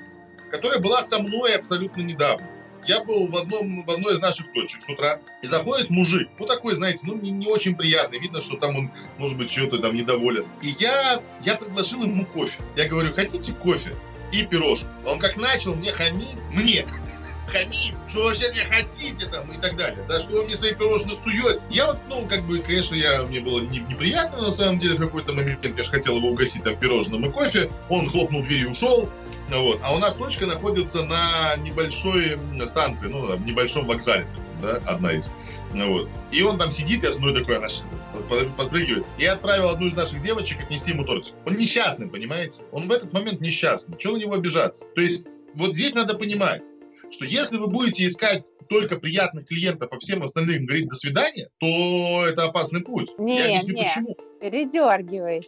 [0.51, 2.47] которая была со мной абсолютно недавно.
[2.85, 6.45] Я был в, одном, в одной из наших точек с утра, и заходит мужик, ну
[6.45, 9.95] такой, знаете, ну не, не очень приятный, видно, что там он, может быть, чего-то там
[9.95, 10.45] недоволен.
[10.61, 12.61] И я, я предложил ему кофе.
[12.75, 13.95] Я говорю, хотите кофе?
[14.33, 14.89] И пирожку.
[15.05, 16.85] Он как начал мне хамить, мне,
[17.53, 20.73] хамить, что вы вообще мне хотите там и так далее, да, что вы мне свои
[20.73, 21.65] пирожные суете.
[21.69, 24.99] Я вот, ну, как бы, конечно, я, мне было не, неприятно на самом деле в
[24.99, 28.71] какой-то момент, я же хотел его угостить там пирожным и кофе, он хлопнул дверью и
[28.71, 29.09] ушел,
[29.49, 29.79] вот.
[29.83, 34.27] А у нас точка находится на небольшой станции, ну, в небольшом вокзале,
[34.61, 35.25] да, одна из.
[35.73, 36.07] Вот.
[36.31, 37.81] И он там сидит, я смотрю такой, наш,
[38.57, 39.05] подпрыгивает.
[39.17, 41.33] Я отправил одну из наших девочек отнести ему тортик.
[41.45, 42.61] Он несчастный, понимаете?
[42.71, 43.97] Он в этот момент несчастный.
[43.97, 44.85] Чего на него обижаться?
[44.93, 45.25] То есть,
[45.55, 46.63] вот здесь надо понимать,
[47.13, 52.25] что если вы будете искать только приятных клиентов, а всем остальным говорить «до свидания», то
[52.27, 53.11] это опасный путь.
[53.17, 54.17] Не, Я объясню, не, почему.
[54.41, 55.41] передергивай.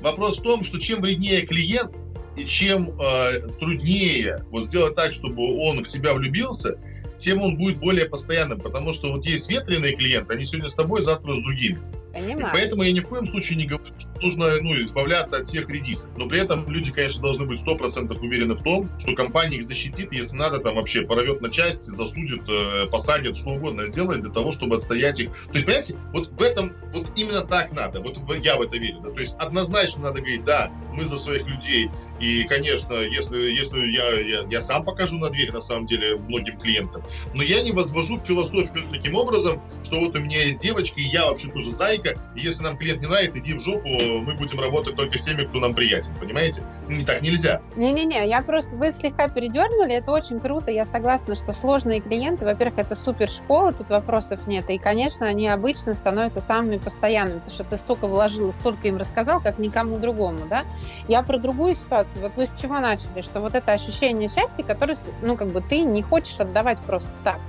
[0.00, 1.92] Вопрос в том, что чем вреднее клиент,
[2.36, 6.78] и чем э, труднее вот сделать так, чтобы он в тебя влюбился,
[7.16, 11.02] тем он будет более постоянным, потому что вот есть ветреные клиенты, они сегодня с тобой,
[11.02, 11.80] завтра с другими.
[12.14, 12.48] Понимаю.
[12.48, 15.68] И поэтому я ни в коем случае не говорю, что нужно ну, избавляться от всех
[15.68, 16.12] редисов.
[16.16, 20.12] Но при этом люди, конечно, должны быть 100% уверены в том, что компания их защитит,
[20.12, 24.52] если надо, там вообще порвет на части, засудит, э, посадит, что угодно сделает для того,
[24.52, 25.30] чтобы отстоять их.
[25.30, 28.00] То есть, понимаете, вот в этом, вот именно так надо.
[28.00, 29.00] Вот я в это верю.
[29.00, 29.10] Да?
[29.10, 31.90] То есть однозначно надо говорить, да, мы за своих людей.
[32.20, 36.58] И, конечно, если, если я, я, я сам покажу на дверь, на самом деле, многим
[36.58, 37.02] клиентам,
[37.34, 41.26] но я не возвожу философию таким образом, что вот у меня есть девочка, и я
[41.26, 44.96] вообще тоже зайка, и если нам клиент не нравится, иди в жопу, мы будем работать
[44.96, 46.62] только с теми, кто нам приятен, понимаете?
[46.88, 47.60] Не так нельзя.
[47.76, 52.78] Не-не-не, я просто, вы слегка передернули, это очень круто, я согласна, что сложные клиенты, во-первых,
[52.78, 57.64] это супер школа, тут вопросов нет, и, конечно, они обычно становятся самыми постоянными, потому что
[57.64, 60.64] ты столько вложил, столько им рассказал, как никому другому, да?
[61.08, 64.96] Я про другую ситуацию, вот вы с чего начали, что вот это ощущение счастья, которое,
[65.22, 67.40] ну, как бы ты не хочешь отдавать просто так.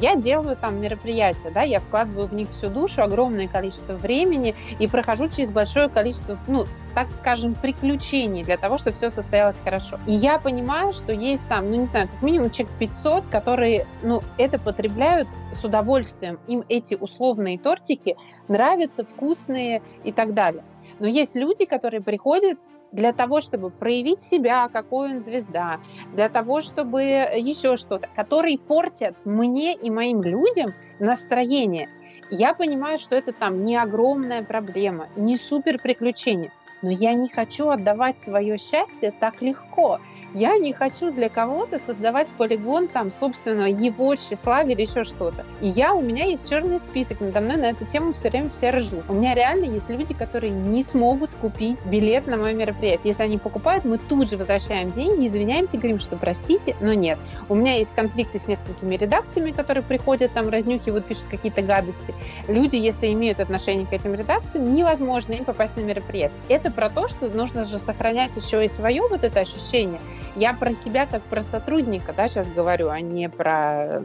[0.00, 4.86] Я делаю там мероприятия, да, я вкладываю в них всю душу, огромное количество времени и
[4.86, 9.98] прохожу через большое количество, ну, так скажем, приключений для того, чтобы все состоялось хорошо.
[10.06, 14.22] И я понимаю, что есть там, ну, не знаю, как минимум человек 500, которые, ну,
[14.38, 16.38] это потребляют с удовольствием.
[16.48, 18.16] Им эти условные тортики
[18.48, 20.64] нравятся, вкусные и так далее.
[20.98, 22.58] Но есть люди, которые приходят
[22.92, 25.80] для того, чтобы проявить себя, какой он звезда,
[26.12, 31.88] для того, чтобы еще что-то, которые портят мне и моим людям настроение.
[32.30, 37.68] Я понимаю, что это там не огромная проблема, не супер приключение, но я не хочу
[37.68, 39.98] отдавать свое счастье так легко.
[40.32, 45.44] Я не хочу для кого-то создавать полигон там, собственно, его тщеславия или еще что-то.
[45.60, 48.70] И я, у меня есть черный список, надо мной на эту тему все время все
[48.70, 49.02] ржут.
[49.08, 53.08] У меня реально есть люди, которые не смогут купить билет на мое мероприятие.
[53.08, 57.18] Если они покупают, мы тут же возвращаем деньги, извиняемся, говорим, что простите, но нет.
[57.48, 62.14] У меня есть конфликты с несколькими редакциями, которые приходят, там, разнюхивают, пишут какие-то гадости.
[62.46, 66.38] Люди, если имеют отношение к этим редакциям, невозможно им попасть на мероприятие.
[66.48, 69.98] Это про то, что нужно же сохранять еще и свое вот это ощущение.
[70.36, 74.02] Я про себя как про сотрудника, да, сейчас говорю, а не про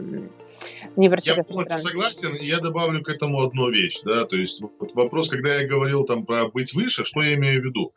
[0.96, 4.60] не про Я полностью согласен, и я добавлю к этому одну вещь, да, то есть
[4.60, 7.92] вот вопрос, когда я говорил там про быть выше, что я имею в виду?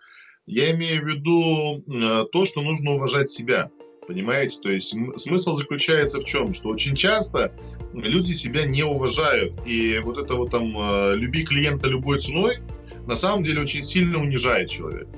[0.45, 3.69] Я имею в виду э, то, что нужно уважать себя,
[4.07, 4.59] понимаете?
[4.61, 6.53] То есть смысл заключается в чем?
[6.53, 7.53] Что очень часто
[7.93, 12.57] люди себя не уважают, и вот это вот там э, «люби клиента любой ценой»
[13.05, 15.09] на самом деле очень сильно унижает человека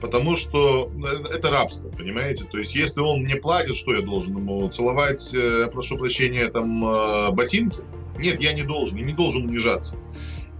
[0.00, 2.44] потому что э, это рабство, понимаете?
[2.44, 6.84] То есть, если он мне платит, что я должен ему целовать, э, прошу прощения, там,
[6.84, 7.80] э, ботинки?
[8.18, 9.96] Нет, я не должен, я не должен унижаться.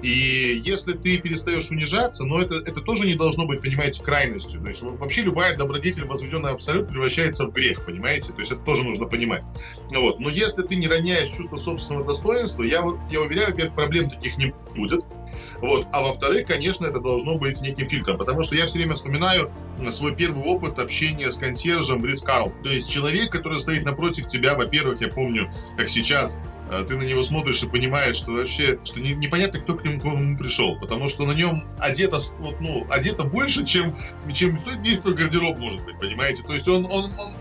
[0.05, 4.61] И если ты перестаешь унижаться, но это, это тоже не должно быть, понимаете, крайностью.
[4.61, 8.35] То есть вообще любая добродетель, возведенная абсолют, превращается в грех, понимаете?
[8.35, 9.45] То есть это тоже нужно понимать.
[9.95, 10.21] Вот.
[10.21, 14.53] Но если ты не роняешь чувство собственного достоинства, я, я уверяю, во-первых, проблем таких не
[14.77, 15.03] будет.
[15.65, 15.87] Вот.
[15.93, 19.51] А во-вторых, конечно, это должно быть неким фильтром, потому что я все время вспоминаю
[19.93, 22.53] свой первый опыт общения с консьержем Рис Карл.
[22.63, 26.39] То есть человек, который стоит напротив тебя, во-первых, я помню, как сейчас,
[26.69, 30.77] ты на него смотришь и понимаешь, что вообще, что не, непонятно, кто к нему, пришел,
[30.79, 33.97] потому что на нем одето, вот, ну, одето больше, чем,
[34.33, 36.43] чем весь твой гардероб может быть, понимаете?
[36.43, 37.33] То есть он, он, он,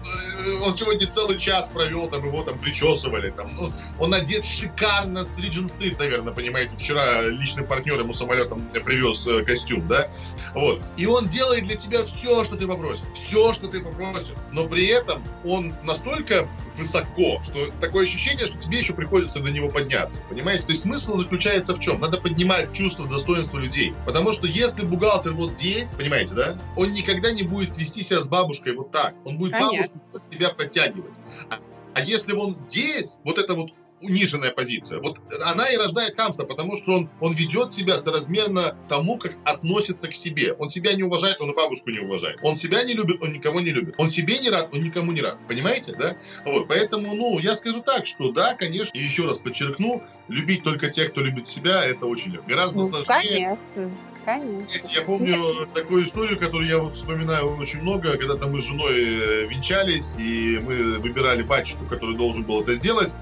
[0.46, 5.26] э, он сегодня целый час провел, там его там причесывали, там, ну, он одет шикарно
[5.26, 10.10] с Regent Street, наверное, понимаете, вчера личный партнер ему самолетом привез э, костюм, да,
[10.54, 14.68] вот, и он делает для тебя все, что ты попросишь, все, что ты попросишь, но
[14.68, 20.22] при этом он настолько высоко, что такое ощущение, что тебе еще приходится до него подняться,
[20.30, 20.66] понимаете?
[20.66, 22.00] То есть смысл заключается в чем?
[22.00, 27.32] Надо поднимать чувство достоинства людей, потому что если бухгалтер вот здесь, понимаете, да, он никогда
[27.32, 29.78] не будет вести себя с бабушкой вот так, он будет Понятно.
[29.78, 31.16] бабушку себя подтягивать.
[31.50, 31.60] А,
[31.96, 33.72] а если он здесь, вот это вот
[34.04, 35.00] униженная позиция.
[35.00, 40.08] Вот она и рождает хамство, потому что он, он ведет себя соразмерно тому, как относится
[40.08, 40.54] к себе.
[40.54, 42.40] Он себя не уважает, он и бабушку не уважает.
[42.44, 43.96] Он себя не любит, он никого не любит.
[43.98, 45.38] Он себе не рад, он никому не рад.
[45.48, 46.18] Понимаете, да?
[46.46, 50.90] Вот, поэтому, ну, я скажу так, что да, конечно, и еще раз подчеркну, любить только
[50.90, 52.50] тех, кто любит себя, это очень легко.
[52.50, 53.58] Гораздо ну, сложнее.
[53.76, 53.92] Конечно.
[54.26, 54.90] Конечно.
[54.90, 59.48] Я помню такую историю, которую я вот вспоминаю очень много, когда-то мы с женой э,
[59.48, 63.14] венчались, и мы выбирали батюшку, который должен был это сделать.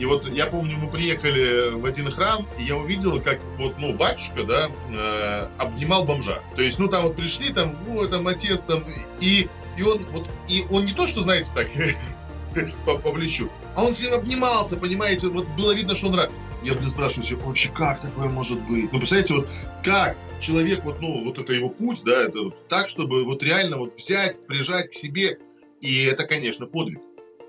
[0.00, 3.92] И вот я помню, мы приехали в один храм, и я увидел, как вот, ну,
[3.92, 6.40] батюшка, да, э, обнимал бомжа.
[6.56, 8.82] То есть, ну, там вот пришли, там, ну, там, отец, там,
[9.20, 9.46] и
[9.76, 11.68] и он вот, и он не то, что, знаете, так,
[12.86, 16.30] по, по плечу, а он с ним обнимался, понимаете, вот было видно, что он рад.
[16.62, 18.90] Я, блин, спрашиваю себя, вообще, как такое может быть?
[18.92, 19.48] Ну, представляете, вот
[19.84, 23.76] как человек, вот, ну, вот это его путь, да, это вот так, чтобы вот реально
[23.76, 25.38] вот взять, прижать к себе,
[25.82, 27.00] и это, конечно, подвиг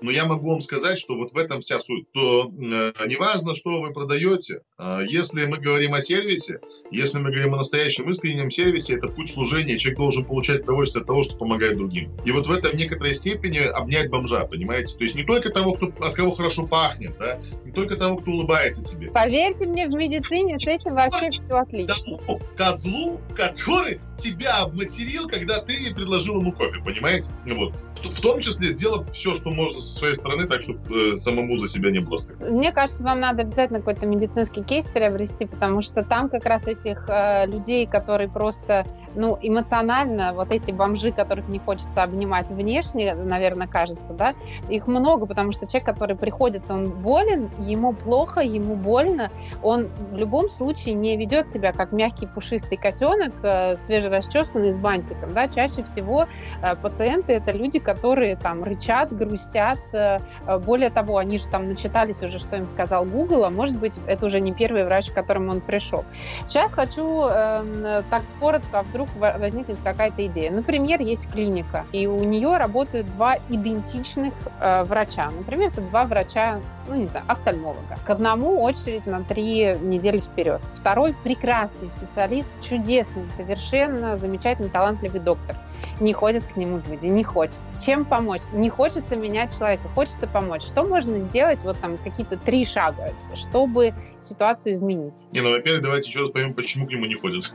[0.02, 2.10] но я могу вам сказать, что вот в этом вся суть.
[2.12, 7.54] То э, неважно, что вы продаете, э, если мы говорим о сервисе, если мы говорим
[7.54, 11.76] о настоящем искреннем сервисе, это путь служения, человек должен получать удовольствие от того, что помогает
[11.76, 12.10] другим.
[12.24, 14.96] И вот в этом в некоторой степени обнять бомжа, понимаете?
[14.96, 18.30] То есть не только того, кто, от кого хорошо пахнет, да, не только того, кто
[18.32, 19.10] улыбается тебе.
[19.10, 21.94] Поверьте мне, в медицине с этим вообще все отлично.
[21.94, 27.30] Козлу, козлу, который тебя обматерил, когда ты предложил ему кофе, понимаете?
[27.46, 27.72] Вот.
[28.02, 31.68] В, в том числе сделав все, что можно своей стороны, так, чтобы э, самому за
[31.68, 32.50] себя не было стыдно.
[32.50, 37.04] Мне кажется, вам надо обязательно какой-то медицинский кейс приобрести, потому что там как раз этих
[37.08, 43.66] э, людей, которые просто, ну, эмоционально, вот эти бомжи, которых не хочется обнимать внешне, наверное,
[43.66, 44.34] кажется, да,
[44.68, 49.30] их много, потому что человек, который приходит, он болен, ему плохо, ему больно,
[49.62, 55.34] он в любом случае не ведет себя как мягкий пушистый котенок, э, свежерасчесанный с бантиком,
[55.34, 56.26] да, чаще всего
[56.62, 60.18] э, пациенты это люди, которые там рычат, грустят, э,
[60.64, 64.26] более того, они же там начитались уже, что им сказал Google, а может быть, это
[64.26, 66.04] уже не первый врач, к которому он пришел.
[66.46, 70.50] Сейчас хочу э, так коротко, а вдруг возникнет какая-то идея.
[70.50, 75.30] Например, есть клиника, и у нее работают два идентичных э, врача.
[75.30, 77.98] Например, это два врача, ну не знаю, офтальмолога.
[78.04, 80.60] К одному очередь на три недели вперед.
[80.74, 85.56] Второй прекрасный специалист, чудесный, совершенно замечательный, талантливый доктор
[86.00, 87.58] не ходят к нему люди, не хочет.
[87.84, 88.42] Чем помочь?
[88.52, 90.62] Не хочется менять человека, хочется помочь.
[90.62, 93.94] Что можно сделать, вот там какие-то три шага, чтобы
[94.24, 95.14] ситуацию изменить?
[95.32, 97.50] Не, ну, во-первых, давайте еще раз поймем, почему к нему не ходят.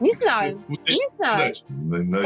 [0.00, 1.54] Не знаю, не знаю.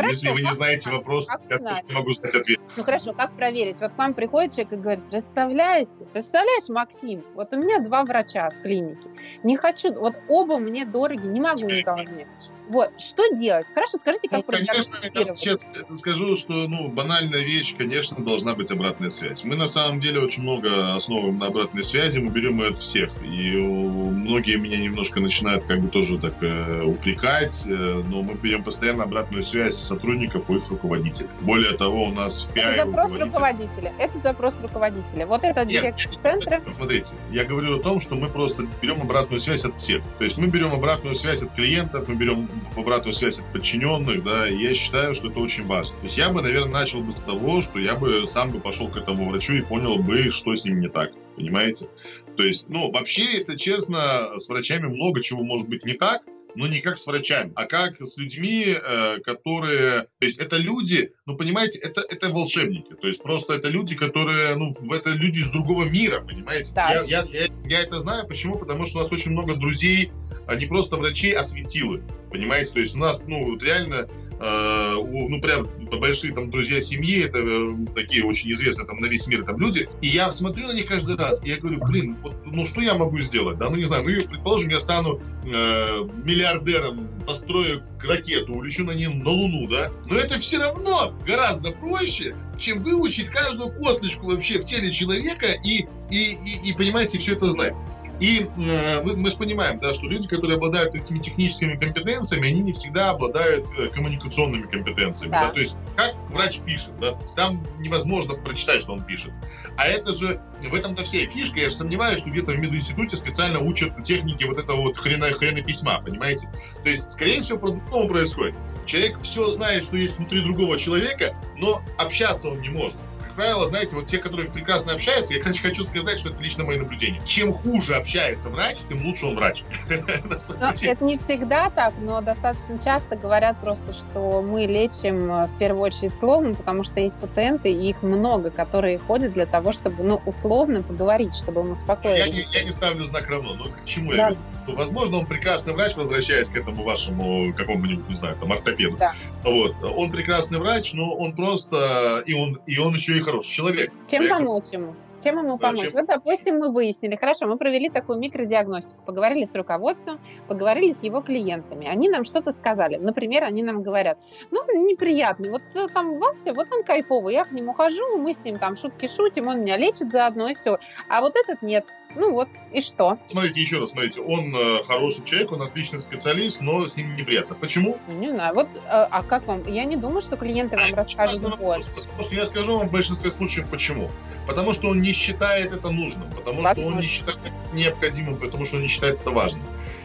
[0.08, 2.60] Если вы не знаете вопрос, я не могу знать ответ.
[2.76, 3.80] Ну хорошо, как проверить?
[3.80, 8.50] Вот к вам приходит человек и говорит, представляете, представляешь, Максим, вот у меня два врача
[8.50, 9.08] в клинике,
[9.42, 12.28] не хочу, вот оба мне дороги, не могу никого нет.
[12.68, 13.66] Вот, что делать?
[13.74, 18.70] Хорошо, скажите, как ну, конечно, я сейчас скажу, что, ну, банальная вещь, конечно, должна быть
[18.70, 19.44] обратная связь.
[19.44, 23.10] Мы, на самом деле, очень много основываем на обратной связи, мы берем ее от всех.
[23.22, 28.62] И многие меня немножко начинают как бы тоже так э, упрекать, э, но мы берем
[28.62, 31.28] постоянно обратную связь сотрудников у их руководителей.
[31.40, 33.92] Более того, у нас Это запрос руководителя.
[33.98, 35.26] Это запрос руководителя.
[35.26, 36.61] Вот это директор центра.
[36.76, 40.02] Смотрите, я говорю о том, что мы просто берем обратную связь от всех.
[40.18, 44.48] То есть мы берем обратную связь от клиентов, мы берем обратную связь от подчиненных, да,
[44.48, 45.96] и я считаю, что это очень важно.
[45.98, 48.88] То есть я бы, наверное, начал бы с того, что я бы сам бы пошел
[48.88, 51.88] к этому врачу и понял бы, что с ним не так, понимаете?
[52.37, 56.22] То есть, ну, вообще, если честно, с врачами много чего может быть не так,
[56.57, 60.03] но не как с врачами, а как с людьми, э, которые...
[60.18, 62.95] То есть это люди, ну, понимаете, это, это волшебники.
[62.95, 66.70] То есть просто это люди, которые, ну, это люди из другого мира, понимаете?
[66.74, 66.93] Да.
[66.93, 68.57] Я, я, я, я это знаю, почему?
[68.57, 70.12] Потому что у нас очень много друзей,
[70.47, 72.03] а не просто врачей, а светилы.
[72.30, 72.72] Понимаете?
[72.72, 74.09] То есть у нас, ну, вот реально,
[74.39, 75.68] ну, прям
[75.99, 79.89] большие там друзья семьи, это э, такие очень известные там на весь мир там люди.
[80.01, 82.95] И я смотрю на них каждый раз, и я говорю, блин, вот, ну, что я
[82.95, 83.59] могу сделать?
[83.59, 89.20] Да, ну, не знаю, ну, предположим, я стану э, миллиардером, построю ракету, улечу на нем
[89.20, 89.91] на Луну, да?
[90.07, 95.87] Но это все равно гораздо проще, чем выучить каждую косточку вообще в теле человека и,
[96.11, 97.74] и, и, и понимаете, все это знать.
[98.20, 102.72] И э, мы же понимаем, да, что люди, которые обладают этими техническими компетенциями, они не
[102.72, 105.32] всегда обладают э, коммуникационными компетенциями.
[105.32, 105.46] Да.
[105.46, 105.50] Да?
[105.50, 109.32] То есть, как врач пишет, да, там невозможно прочитать, что он пишет.
[109.76, 111.58] А это же, в этом-то вся фишка.
[111.58, 115.62] Я же сомневаюсь, что где-то в мединституте специально учат техники вот этого вот хрена, хрена
[115.62, 116.48] письма, понимаете?
[116.84, 118.54] То есть, скорее всего, по-другому происходит.
[118.86, 122.96] Человек все знает, что есть внутри другого человека, но общаться он не может
[123.35, 126.78] правило, знаете, вот те, которые прекрасно общаются, я, кстати, хочу сказать, что это лично мое
[126.78, 127.20] наблюдение.
[127.24, 129.64] Чем хуже общается врач, тем лучше он врач.
[129.89, 135.59] Но это не всегда так, но достаточно часто говорят просто, что мы лечим э, в
[135.59, 140.03] первую очередь словом, потому что есть пациенты, и их много, которые ходят для того, чтобы,
[140.03, 142.18] ну, условно поговорить, чтобы им успокоить.
[142.18, 144.16] Я не, я не ставлю знак равно, но к чему да.
[144.16, 144.39] я веду?
[144.64, 148.97] Что, возможно, он прекрасный врач, возвращаясь к этому вашему какому-нибудь, не знаю, там, ортопеду.
[148.97, 149.12] Да.
[149.45, 149.74] Вот.
[149.82, 153.93] Он прекрасный врач, но он просто, и он, и он еще и хороший человек.
[154.09, 154.49] Чем Поэтому...
[154.49, 154.95] помочь ему?
[155.22, 155.81] Чем ему помочь?
[155.81, 155.93] Чем...
[155.93, 161.22] Вот, допустим, мы выяснили, хорошо, мы провели такую микродиагностику, поговорили с руководством, поговорили с его
[161.22, 161.87] клиентами.
[161.87, 162.97] Они нам что-то сказали.
[162.97, 164.18] Например, они нам говорят,
[164.51, 168.45] ну, неприятный, вот э, там Вася, вот он кайфовый, я к нему хожу, мы с
[168.45, 170.79] ним там шутки шутим, он меня лечит заодно и все.
[171.09, 171.87] А вот этот нет.
[172.16, 173.18] Ну вот, и что?
[173.28, 177.54] Смотрите, еще раз, смотрите, он э, хороший человек, он отличный специалист, но с ним неприятно.
[177.54, 177.98] Почему?
[178.06, 179.66] Ну, не знаю, вот, а, а как вам?
[179.66, 181.90] Я не думаю, что клиенты вам расскажут больше.
[181.90, 184.10] Потому что я скажу вам в большинстве случаев почему.
[184.46, 186.82] Потому что он не считает это нужным, потому Возможно.
[186.82, 187.38] что он не считает
[187.72, 189.62] необходимым, потому что он не считает это важным.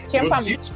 [0.09, 0.73] Чем и вот здесь,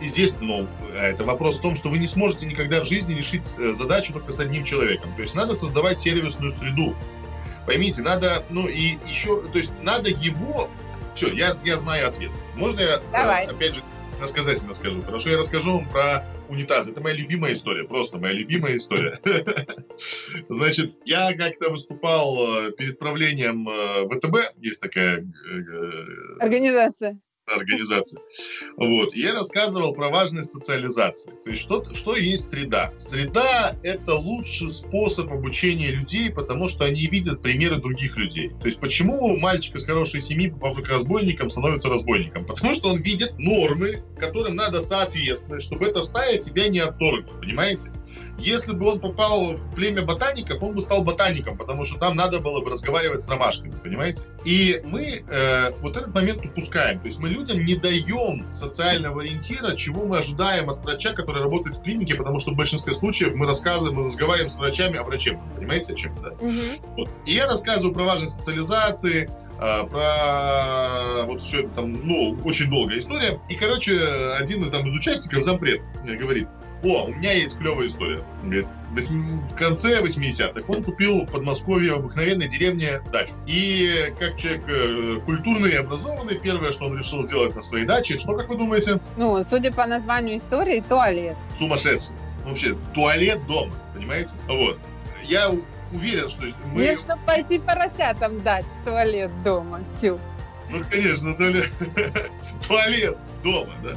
[0.00, 3.54] и здесь, ну, это вопрос в том, что вы не сможете никогда в жизни решить
[3.58, 5.10] э, задачу только с одним человеком.
[5.16, 6.94] То есть надо создавать сервисную среду.
[7.66, 10.68] Поймите, надо, ну и еще, то есть надо его...
[11.14, 12.32] Все, я, я знаю ответ.
[12.56, 13.46] Можно я, э, Давай.
[13.46, 13.82] опять же,
[14.20, 15.00] рассказательно скажу?
[15.02, 16.88] Хорошо, я расскажу вам про унитаз.
[16.88, 19.18] Это моя любимая история, просто моя любимая история.
[20.48, 23.66] Значит, я как-то выступал э, перед правлением
[24.10, 25.24] ВТБ, есть такая...
[26.40, 28.20] Организация организации.
[28.76, 29.14] Вот.
[29.14, 31.30] я рассказывал про важность социализации.
[31.44, 32.92] То есть что, что есть среда?
[32.98, 38.50] Среда— это лучший способ обучения людей, потому что они видят примеры других людей.
[38.60, 42.46] То есть почему мальчик из хорошей семьи, попав к разбойникам, становится разбойником?
[42.46, 47.92] Потому что он видит нормы, которым надо соответствовать, чтобы эта стая тебя не отторгла, понимаете?
[48.38, 52.40] Если бы он попал в племя ботаников, он бы стал ботаником, потому что там надо
[52.40, 54.24] было бы разговаривать с ромашками, понимаете?
[54.44, 57.00] И мы э, вот этот момент упускаем.
[57.00, 61.76] То есть мы людям не даем социального ориентира, чего мы ожидаем от врача, который работает
[61.76, 65.40] в клинике, потому что в большинстве случаев мы рассказываем, мы разговариваем с врачами, а врачем,
[65.56, 66.30] понимаете, о чем, да?
[66.30, 66.94] Угу.
[66.96, 67.10] Вот.
[67.26, 72.98] И я рассказываю про важность социализации, э, про вот все это там, ну, очень долгая
[72.98, 73.40] история.
[73.48, 73.98] И, короче,
[74.38, 76.48] один из, там, из участников, зампред, говорит,
[76.84, 78.22] о, у меня есть клевая история.
[78.42, 83.32] Говорит, в конце 80-х он купил в Подмосковье в обыкновенной деревне дачу.
[83.46, 88.18] И как человек э, культурный и образованный, первое, что он решил сделать на своей даче,
[88.18, 89.00] что, как вы думаете?
[89.16, 91.36] Ну, судя по названию истории, туалет.
[91.58, 92.14] Сумасшедший.
[92.44, 94.34] Ну, вообще, туалет дома, понимаете?
[94.46, 94.78] Вот.
[95.24, 95.50] Я
[95.92, 96.80] уверен, что мы...
[96.80, 100.18] Мне, чтобы пойти поросятам дать туалет дома, тю.
[100.70, 101.70] Ну, конечно, туалет,
[102.68, 103.96] туалет дома, да?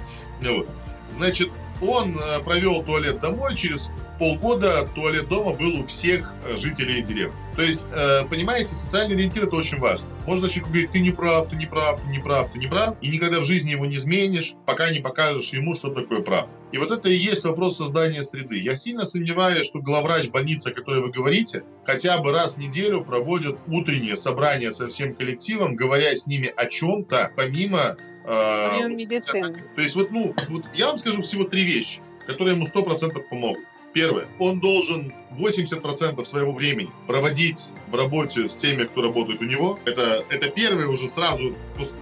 [0.50, 0.70] Вот.
[1.16, 1.50] Значит,
[1.82, 7.36] он э, провел туалет домой, через полгода туалет дома был у всех э, жителей деревни.
[7.56, 10.08] То есть, э, понимаете, социальный ориентир это очень важно.
[10.26, 12.96] Можно человеку говорить, ты не прав, ты не прав, ты не прав, ты не прав,
[13.02, 16.48] и никогда в жизни его не изменишь, пока не покажешь ему, что такое прав.
[16.72, 18.60] И вот это и есть вопрос создания среды.
[18.60, 23.04] Я сильно сомневаюсь, что главврач больницы, о которой вы говорите, хотя бы раз в неделю
[23.04, 27.98] проводит утреннее собрание со всем коллективом, говоря с ними о чем-то, помимо
[28.28, 29.64] Прием медицины.
[29.76, 33.28] То есть вот, ну, вот я вам скажу всего три вещи, которые ему сто процентов
[33.30, 33.64] помогут.
[33.94, 34.28] Первое.
[34.38, 39.80] Он должен 80% своего времени проводить в работе с теми, кто работает у него.
[39.86, 41.56] Это, это первое уже сразу.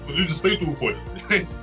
[0.09, 0.97] Люди встают и уходят.
[1.13, 1.55] Понимаете?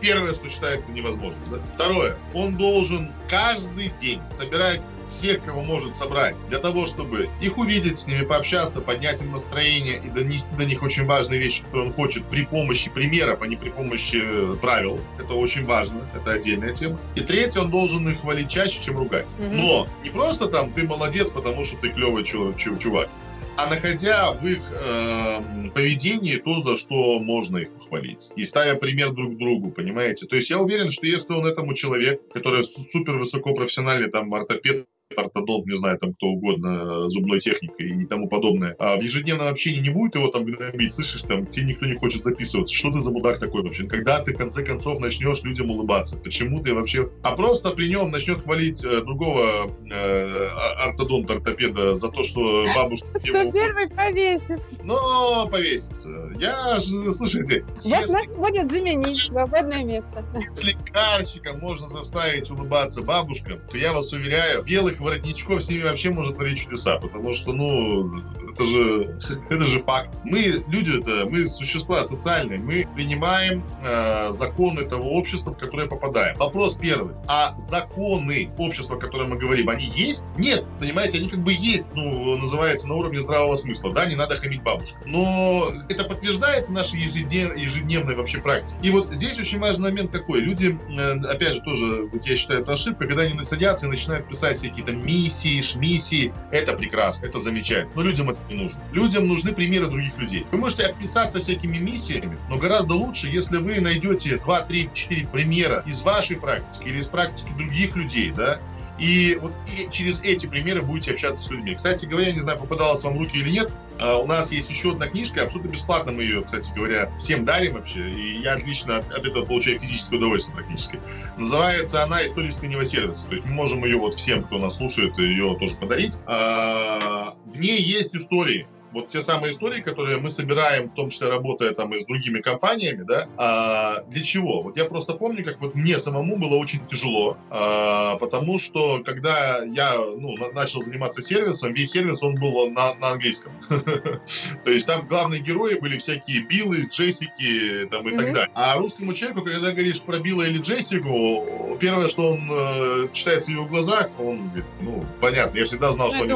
[0.00, 1.44] Первое, что считается невозможным.
[1.50, 1.58] Да?
[1.74, 2.16] Второе.
[2.34, 8.06] Он должен каждый день собирать всех, кого может собрать, для того, чтобы их увидеть, с
[8.06, 12.24] ними пообщаться, поднять им настроение и донести до них очень важные вещи, которые он хочет
[12.26, 15.00] при помощи примеров, а не при помощи э, правил.
[15.18, 16.98] Это очень важно, это отдельная тема.
[17.14, 19.34] И третье, он должен их хвалить чаще, чем ругать.
[19.38, 19.50] Mm-hmm.
[19.50, 23.08] Но не просто там ты молодец, потому что ты клевый чувак,
[23.56, 28.32] а находя в их э, поведении то, за что можно их похвалить.
[28.36, 30.26] И ставя пример друг другу, понимаете?
[30.26, 35.66] То есть я уверен, что если он этому человеку, который супер высокопрофессиональный там ортопед, ортодонт,
[35.66, 39.90] не знаю, там кто угодно, зубной техникой и тому подобное, а в ежедневном общении не
[39.90, 43.38] будет его там гнобить, слышишь, там, тебе никто не хочет записываться, что ты за мудак
[43.38, 43.86] такой вообще?
[43.86, 46.16] Когда ты, в конце концов, начнешь людям улыбаться?
[46.18, 47.10] Почему ты вообще...
[47.22, 50.48] А просто при нем начнет хвалить э, другого э,
[50.78, 53.08] ортодонта, ортопеда за то, что бабушка.
[53.18, 54.60] Кто первый повесится.
[54.82, 56.32] Но повесится.
[56.38, 57.64] Я же, слушайте...
[57.84, 60.24] Вот нас будет заменить свободное место.
[60.50, 65.82] Если лекарщиком можно заставить улыбаться бабушкам, то я вас уверяю, белых белых воротничков с ними
[65.82, 68.22] вообще может творить чудеса, потому что, ну,
[68.52, 69.18] это же,
[69.50, 70.14] это же факт.
[70.24, 76.36] Мы, люди это, мы существа социальные, мы принимаем э, законы того общества, в которое попадаем.
[76.38, 77.14] Вопрос первый.
[77.26, 80.28] А законы общества, о котором мы говорим, они есть?
[80.36, 84.36] Нет, понимаете, они как бы есть, ну, называется на уровне здравого смысла, да, не надо
[84.36, 84.98] хамить бабушку.
[85.06, 88.86] Но это подтверждается нашей ежеднев, ежедневной вообще практикой.
[88.86, 90.40] И вот здесь очень важный момент какой.
[90.40, 94.28] Люди, э, опять же, тоже, вот я считаю, это ошибка, когда они садятся и начинают
[94.28, 96.32] писать всякие какие-то миссии, шмиссии.
[96.50, 97.92] Это прекрасно, это замечательно.
[97.94, 98.80] Но людям это не нужно.
[98.92, 100.46] Людям нужны примеры других людей.
[100.50, 105.82] Вы можете описаться всякими миссиями, но гораздо лучше, если вы найдете 2, 3, 4 примера
[105.86, 108.60] из вашей практики или из практики других людей, да,
[108.98, 111.74] и вот и через эти примеры будете общаться с людьми.
[111.74, 114.92] Кстати говоря, не знаю, попадалась вам в руки или нет, а у нас есть еще
[114.92, 119.10] одна книжка, абсолютно бесплатно мы ее, кстати говоря, всем дарим вообще, и я отлично от,
[119.12, 121.00] от этого получаю физическое удовольствие практически.
[121.36, 125.18] Называется она «История искреннего сервиса», то есть мы можем ее вот всем, кто нас слушает,
[125.18, 126.18] ее тоже подарить.
[126.26, 131.28] А, в ней есть истории Вот те самые истории, которые мы собираем, в том числе
[131.28, 134.62] работая там и с другими компаниями, да, а, для чего?
[134.62, 139.62] Вот я просто помню, как вот мне самому было очень тяжело, а, потому что когда
[139.64, 143.52] я ну, начал заниматься сервисом, весь сервис, он был на, на английском.
[143.68, 148.50] То есть там главные герои были всякие Биллы, Джессики там, и так далее.
[148.54, 153.54] А русскому человеку, когда говоришь про Билла или Джессику, первое, что он э, читается в
[153.54, 156.32] его глазах, он говорит, ну, понятно, я всегда знал, что они...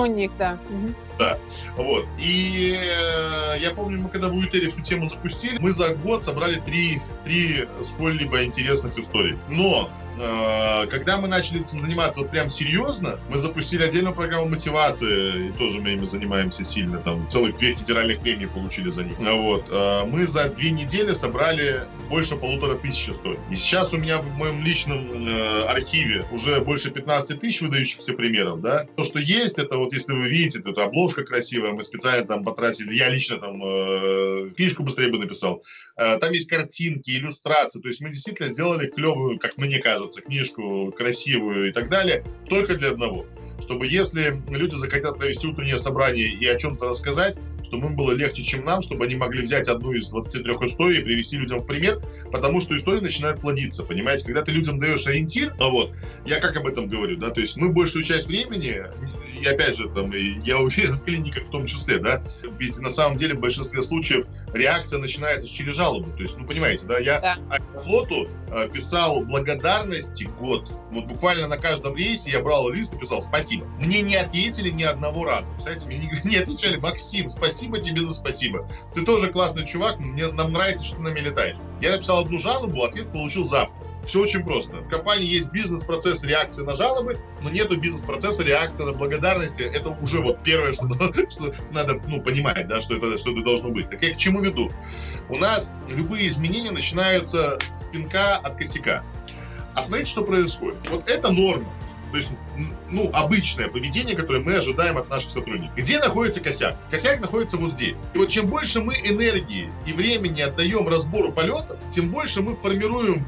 [1.20, 1.38] да.
[1.76, 2.06] Вот.
[2.18, 6.58] И э, я помню, мы когда в Уитере всю тему запустили, мы за год собрали
[6.60, 9.36] три, три сколь-либо интересных историй.
[9.48, 15.52] Но когда мы начали этим заниматься вот прям серьезно, мы запустили отдельную программу мотивации, и
[15.52, 19.18] тоже мы ими занимаемся сильно, там целых две федеральных премии получили за них.
[19.18, 19.66] Вот.
[19.70, 23.38] Э, мы за две недели собрали больше полутора тысяч историй.
[23.50, 28.60] И сейчас у меня в моем личном э, архиве уже больше 15 тысяч выдающихся примеров,
[28.60, 28.86] да.
[28.96, 32.94] То, что есть, это вот если вы видите, тут обложка красивая, мы специально там потратили,
[32.94, 33.60] я лично там
[34.54, 35.62] книжку быстрее бы написал.
[36.20, 41.68] Там есть картинки, иллюстрации, то есть мы действительно сделали клевую, как мне кажется, книжку красивую
[41.68, 43.26] и так далее, только для одного.
[43.60, 48.42] Чтобы если люди захотят провести утреннее собрание и о чем-то рассказать, чтобы им было легче,
[48.42, 52.00] чем нам, чтобы они могли взять одну из 23 историй и привести людям в пример,
[52.32, 54.24] потому что истории начинают плодиться, понимаете?
[54.24, 55.92] Когда ты людям даешь ориентир, а вот,
[56.24, 58.82] я как об этом говорю, да, то есть мы большую часть времени,
[59.40, 62.22] и опять же, там, и я уверен, в клиниках в том числе, да,
[62.58, 66.86] ведь на самом деле в большинстве случаев реакция начинается через жалобу, то есть, ну, понимаете,
[66.86, 67.58] да, я да.
[67.80, 73.20] флоту э, писал благодарности год, вот буквально на каждом рейсе я брал лист и писал
[73.20, 73.64] спасибо.
[73.78, 78.02] Мне не ответили ни одного раза, представляете, мне не, не отвечали, Максим, спасибо, спасибо тебе
[78.02, 78.68] за спасибо.
[78.94, 81.56] Ты тоже классный чувак, мне, нам нравится, что ты нами летаешь.
[81.80, 83.76] Я написал одну жалобу, ответ получил завтра.
[84.06, 84.78] Все очень просто.
[84.78, 89.62] В компании есть бизнес-процесс реакции на жалобы, но нету бизнес-процесса реакции на благодарности.
[89.62, 90.88] Это уже вот первое, что,
[91.30, 93.90] что надо ну, понимать, да, что, это, что это должно быть.
[93.90, 94.70] Так я к чему веду?
[95.28, 99.04] У нас любые изменения начинаются с пинка от косяка.
[99.74, 100.76] А смотрите, что происходит.
[100.90, 101.70] Вот это норма.
[102.10, 102.28] То есть,
[102.90, 105.76] ну, обычное поведение, которое мы ожидаем от наших сотрудников.
[105.76, 106.76] Где находится косяк?
[106.90, 107.98] Косяк находится вот здесь.
[108.14, 113.24] И вот чем больше мы энергии и времени отдаем разбору полетов, тем больше мы формируем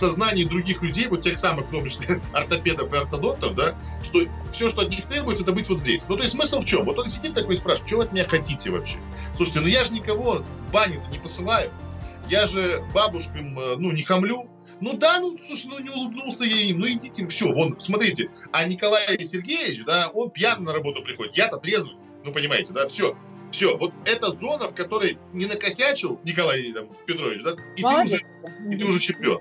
[0.00, 4.22] сознании других людей, вот тех самых, числе, ортопедов и ортодонтов, да, что
[4.52, 6.02] все, что от них требуется, это быть вот здесь.
[6.08, 6.84] Ну, то есть смысл в чем?
[6.84, 8.96] Вот он сидит такой и спрашивает, что вы от меня хотите вообще?
[9.36, 11.70] Слушайте, ну я же никого в баню-то не посылаю.
[12.28, 14.48] Я же бабушкам, э, ну, не хамлю,
[14.80, 18.30] ну да, ну слушай, ну не улыбнулся я им, ну идите, все, вон, смотрите.
[18.52, 23.16] А Николай Сергеевич, да, он пьяный на работу приходит, я-то трезвый, ну понимаете, да, все.
[23.50, 28.20] Все, вот эта зона, в которой не накосячил Николай там, Петрович, да, и ты, уже,
[28.70, 29.40] и ты уже чемпион.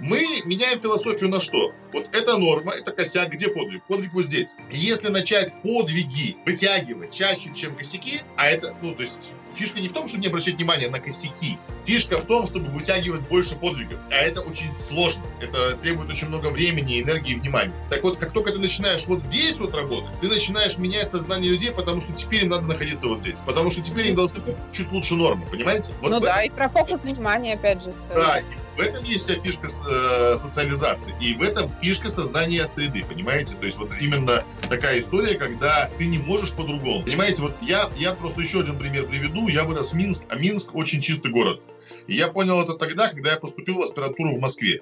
[0.00, 1.74] Мы меняем философию на что?
[1.92, 3.84] Вот это норма, это косяк, где подвиг?
[3.84, 4.48] Подвиг вот здесь.
[4.70, 9.92] Если начать подвиги вытягивать чаще, чем косяки, а это, ну, то есть Фишка не в
[9.92, 11.58] том, чтобы не обращать внимание на косяки.
[11.84, 13.98] Фишка в том, чтобы вытягивать больше подвигов.
[14.10, 15.24] А это очень сложно.
[15.40, 17.72] Это требует очень много времени, энергии и внимания.
[17.90, 21.72] Так вот, как только ты начинаешь вот здесь вот работать, ты начинаешь менять сознание людей,
[21.72, 23.40] потому что теперь им надо находиться вот здесь.
[23.44, 25.92] Потому что теперь им должны быть чуть лучше нормы, понимаете?
[26.00, 26.54] Вот ну да, этом...
[26.54, 27.92] и про фокус внимания, опять же.
[28.14, 28.42] Да,
[28.76, 31.14] в этом есть вся фишка э, социализации.
[31.20, 33.54] И в этом фишка создания среды, понимаете?
[33.56, 37.04] То есть вот именно такая история, когда ты не можешь по-другому.
[37.04, 39.48] Понимаете, вот я, я просто еще один пример приведу.
[39.48, 41.60] Я вырос в Минск, а Минск очень чистый город.
[42.06, 44.80] И я понял это тогда, когда я поступил в аспирантуру в Москве.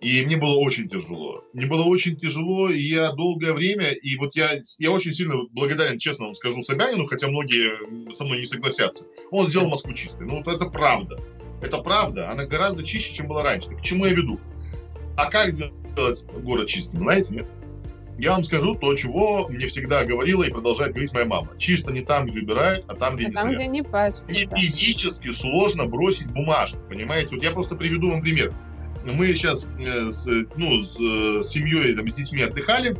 [0.00, 1.44] И мне было очень тяжело.
[1.52, 5.98] Мне было очень тяжело, и я долгое время, и вот я, я очень сильно благодарен,
[5.98, 9.06] честно вам скажу, Собянину, хотя многие со мной не согласятся.
[9.30, 10.26] Он сделал Москву чистой.
[10.26, 11.18] Ну, вот это правда.
[11.60, 13.68] Это правда, она гораздо чище, чем была раньше.
[13.70, 14.40] к чему я веду?
[15.16, 17.46] А как сделать город чистым, знаете, нет?
[18.18, 21.50] Я вам скажу то, чего мне всегда говорила и продолжает говорить моя мама.
[21.58, 24.30] Чисто не там, где убирают, а там, где а не там, где не пачкают.
[24.30, 24.56] Мне да.
[24.56, 27.34] физически сложно бросить бумажку, понимаете?
[27.34, 28.54] Вот я просто приведу вам пример.
[29.04, 30.26] Мы сейчас э, с,
[30.56, 32.96] ну, с, э, с семьей, там, с детьми отдыхали,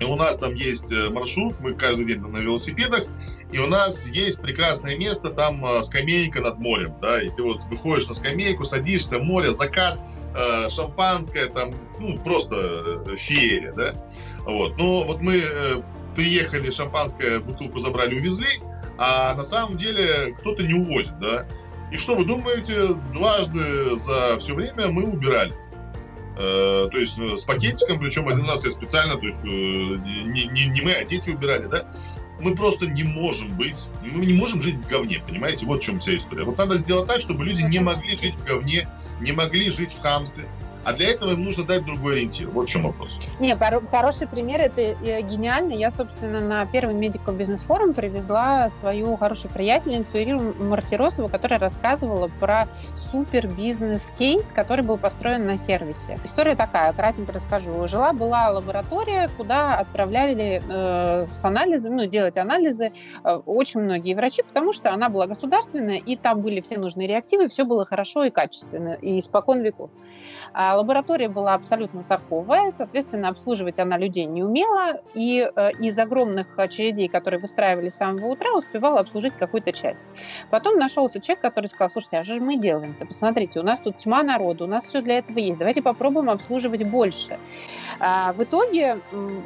[0.00, 3.06] и у нас там есть э, маршрут, мы каждый день там на велосипедах,
[3.50, 7.64] и у нас есть прекрасное место, там э, скамейка над морем, да, и ты вот
[7.64, 9.98] выходишь на скамейку, садишься, море, закат,
[10.36, 13.94] э, шампанское, там, ну, просто феерия, да,
[14.44, 14.78] вот.
[14.78, 15.82] Ну, вот мы
[16.14, 18.60] приехали, шампанское, бутылку забрали, увезли,
[18.98, 21.46] а на самом деле кто-то не увозит, да.
[21.90, 25.54] И что вы думаете, дважды за все время мы убирали.
[26.38, 30.44] Э, то есть э, с пакетиком, причем один раз я специально, то есть э, не,
[30.44, 31.92] не, не мы, а дети убирали, да,
[32.40, 35.66] мы просто не можем быть, мы не можем жить в говне, понимаете?
[35.66, 36.44] Вот в чем вся история.
[36.44, 38.88] Вот надо сделать так, чтобы люди не могли жить в говне,
[39.20, 40.46] не могли жить в хамстве,
[40.84, 42.48] А для этого им нужно дать другой ориентир.
[42.48, 43.18] Вот в чем вопрос.
[43.40, 43.56] Не,
[43.90, 45.72] хороший пример, это э, гениально.
[45.72, 52.28] Я, собственно, на первый Medical Business Forum привезла свою хорошую приятельницу Ирину Мартиросову, которая рассказывала
[52.40, 56.18] про супер бизнес-кейс, который был построен на сервисе.
[56.24, 57.86] История такая, кратенько расскажу.
[57.86, 62.92] Жила-была лаборатория, куда отправляли э, с анализом, ну, делать анализы
[63.24, 67.48] э, очень многие врачи, потому что она была государственная, и там были все нужные реактивы,
[67.48, 69.90] все было хорошо и качественно, и испокон веков.
[70.52, 76.46] А лаборатория была абсолютно совковая, соответственно, обслуживать она людей не умела, и э, из огромных
[76.58, 80.04] очередей, которые выстраивали с самого утра, успевала обслужить какую-то часть.
[80.50, 83.06] Потом нашелся человек, который сказал, слушайте, а же мы делаем-то?
[83.06, 86.84] Посмотрите, у нас тут тьма народу, у нас все для этого есть, давайте попробуем обслуживать
[86.84, 87.38] больше.
[88.00, 89.00] А, в итоге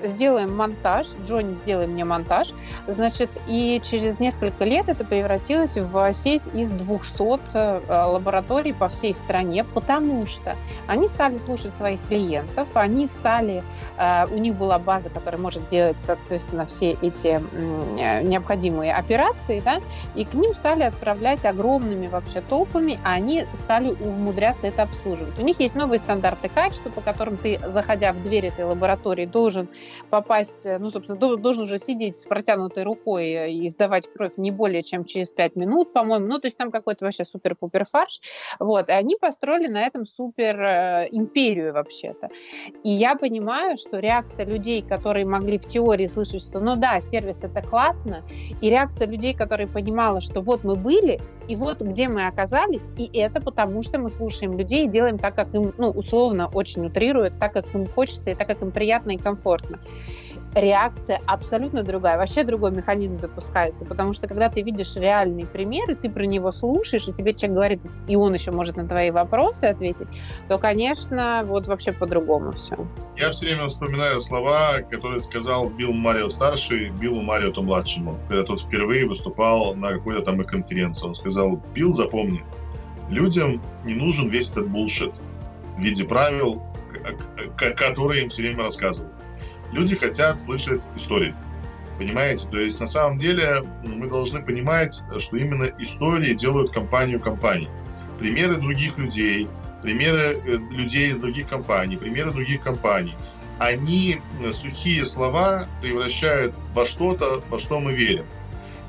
[0.04, 2.52] сделаем монтаж, Джонни, сделай мне монтаж,
[2.86, 9.14] значит, и через несколько лет это превратилось в сеть из 200 э, лабораторий по всей
[9.14, 10.56] стране, потому что
[10.92, 13.64] они стали слушать своих клиентов, они стали,
[13.96, 19.80] э, у них была база, которая может делать, соответственно, все эти э, необходимые операции, да,
[20.14, 25.38] и к ним стали отправлять огромными вообще толпами, а они стали умудряться это обслуживать.
[25.38, 29.70] У них есть новые стандарты качества, по которым ты, заходя в дверь этой лаборатории, должен
[30.10, 34.82] попасть, э, ну, собственно, должен уже сидеть с протянутой рукой и сдавать кровь не более
[34.82, 36.26] чем через 5 минут, по-моему.
[36.26, 38.20] Ну, то есть там какой-то вообще супер-пупер фарш.
[38.58, 38.90] Вот.
[38.90, 42.28] И они построили на этом супер Э, империю вообще-то.
[42.84, 47.42] И я понимаю, что реакция людей, которые могли в теории слышать, что ну да, сервис
[47.42, 48.24] это классно,
[48.60, 53.10] и реакция людей, которые понимала, что вот мы были, и вот где мы оказались, и
[53.18, 57.38] это потому, что мы слушаем людей и делаем так, как им, ну, условно, очень утрируют,
[57.38, 59.78] так, как им хочется, и так, как им приятно и комфортно
[60.54, 65.94] реакция абсолютно другая, вообще другой механизм запускается, потому что когда ты видишь реальный пример, и
[65.94, 69.64] ты про него слушаешь, и тебе человек говорит, и он еще может на твои вопросы
[69.64, 70.08] ответить,
[70.48, 72.76] то, конечно, вот вообще по-другому все.
[73.16, 78.44] Я все время вспоминаю слова, которые сказал Билл Марио старший Биллу Марио то младшему, когда
[78.44, 81.06] тот впервые выступал на какой-то там конференции.
[81.06, 82.44] Он сказал, Билл, запомни,
[83.08, 85.12] людям не нужен весь этот булшит
[85.76, 86.62] в виде правил,
[87.56, 89.21] которые им все время рассказывают
[89.72, 91.34] люди хотят слышать истории.
[91.98, 92.48] Понимаете?
[92.48, 97.70] То есть на самом деле мы должны понимать, что именно истории делают компанию компанией.
[98.18, 99.48] Примеры других людей,
[99.82, 103.14] примеры э, людей из других компаний, примеры других компаний.
[103.58, 108.24] Они э, сухие слова превращают во что-то, во что мы верим.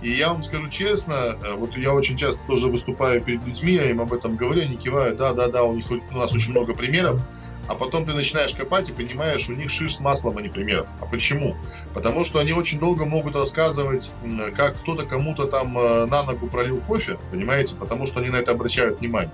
[0.01, 3.89] И я вам скажу честно, э, вот я очень часто тоже выступаю перед людьми, я
[3.89, 6.73] им об этом говорю, они кивают, да, да, да, у них у нас очень много
[6.73, 7.21] примеров,
[7.67, 10.87] а потом ты начинаешь копать и понимаешь, у них шиш с маслом, а не пример.
[10.99, 11.55] А почему?
[11.93, 14.11] Потому что они очень долго могут рассказывать,
[14.55, 18.51] как кто-то кому-то там э, на ногу пролил кофе, понимаете, потому что они на это
[18.51, 19.33] обращают внимание.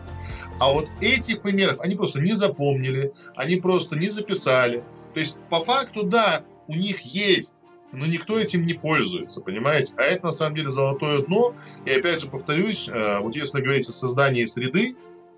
[0.60, 4.84] А вот этих примеров они просто не запомнили, они просто не записали.
[5.14, 7.58] То есть, по факту, да, у них есть,
[7.92, 9.94] но никто этим не пользуется, понимаете?
[9.98, 11.56] А это на самом деле золотое дно.
[11.86, 14.96] И опять же повторюсь, э, вот если говорить о создании среды,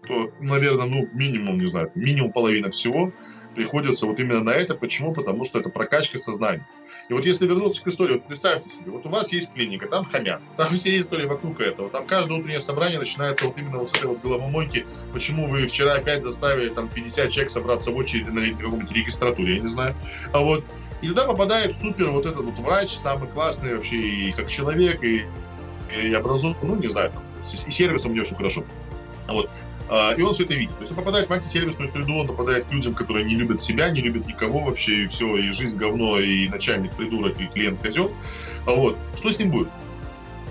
[0.08, 3.12] то, наверное, ну, минимум, не знаю, минимум половина всего
[3.56, 4.76] приходится вот именно на это.
[4.76, 5.14] Почему?
[5.14, 6.66] Потому что это прокачка сознания.
[7.10, 10.06] И вот если вернуться к истории, вот представьте себе, вот у вас есть клиника, там
[10.06, 13.94] хамят, там все истории вокруг этого, там каждое утреннее собрание начинается вот именно вот с
[13.94, 18.42] этой вот головомойки, почему вы вчера опять заставили там 50 человек собраться в очередь на
[18.56, 19.96] каком-нибудь регистратуре, я не знаю,
[20.32, 20.64] а вот
[21.02, 25.26] и туда попадает супер вот этот вот врач, самый классный вообще и как человек, и,
[26.02, 28.64] и образованный, ну, не знаю, там, и сервисом у него все хорошо.
[29.28, 29.50] Вот.
[29.94, 30.74] А, и он все это видит.
[30.76, 33.90] То есть он попадает в антисервисную среду, он попадает к людям, которые не любят себя,
[33.90, 38.10] не любят никого вообще, и все, и жизнь говно, и начальник придурок, и клиент козел.
[38.66, 38.98] А вот.
[39.18, 39.68] Что с ним будет?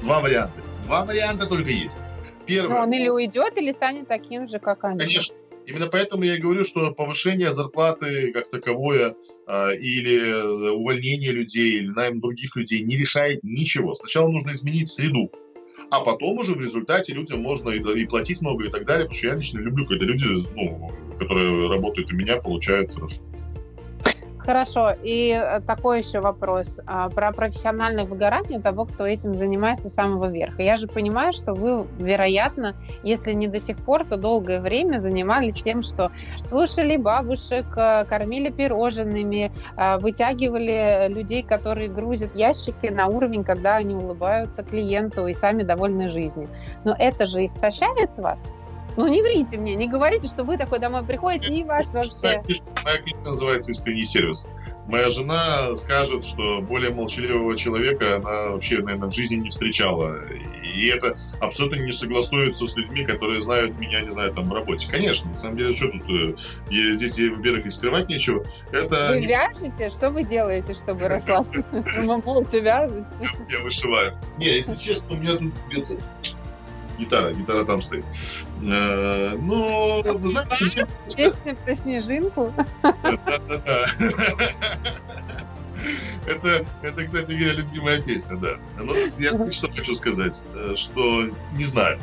[0.02, 0.60] Два варианта.
[0.84, 1.98] Два варианта только есть.
[2.44, 2.68] Первый.
[2.68, 4.98] Но он или уйдет, или станет таким же, как они.
[4.98, 5.34] Конечно.
[5.66, 9.14] Именно поэтому я и говорю, что повышение зарплаты как таковое
[9.46, 13.94] э, или увольнение людей, или найм других людей не решает ничего.
[13.94, 15.30] Сначала нужно изменить среду
[15.90, 19.18] а потом уже в результате людям можно и, и платить много и так далее, потому
[19.18, 23.22] что я лично люблю, когда люди, ну, которые работают у меня, получают хорошо.
[24.50, 24.96] Хорошо.
[25.04, 30.28] И э, такой еще вопрос а, про профессиональное выгорание того, кто этим занимается с самого
[30.28, 30.60] верха.
[30.60, 32.74] Я же понимаю, что вы, вероятно,
[33.04, 38.50] если не до сих пор, то долгое время занимались тем, что слушали бабушек, э, кормили
[38.50, 45.62] пирожными, а, вытягивали людей, которые грузят ящики на уровень, когда они улыбаются клиенту и сами
[45.62, 46.48] довольны жизнью.
[46.82, 48.40] Но это же истощает вас?
[48.96, 52.42] Ну, не врите мне, не говорите, что вы такой домой приходите, и вас вообще...
[52.84, 54.46] Моя книжка называется «Искренний сервис».
[54.90, 60.16] Моя жена скажет, что более молчаливого человека она вообще, наверное, в жизни не встречала.
[60.64, 64.88] И это абсолютно не согласуется с людьми, которые знают меня, не знаю, там, в работе.
[64.90, 66.02] Конечно, на самом деле, что тут...
[66.10, 66.34] Э,
[66.70, 68.44] я, здесь, во-первых, и скрывать нечего.
[68.72, 69.90] Это вы вяжете?
[69.90, 71.64] Что вы делаете, чтобы расслабиться?
[72.24, 73.06] Молча вяжете?
[73.48, 74.14] Я вышиваю.
[74.38, 75.98] Не, если честно, у меня тут где-то
[77.00, 78.04] гитара, гитара там стоит.
[78.62, 80.86] Э, ну, вы знаете...
[81.16, 82.52] Песня про снежинку?
[82.82, 83.86] Да-да-да.
[86.26, 88.56] Это, это, кстати говоря, любимая песня, да.
[88.78, 91.98] Но я что хочу сказать, э, что не знаю.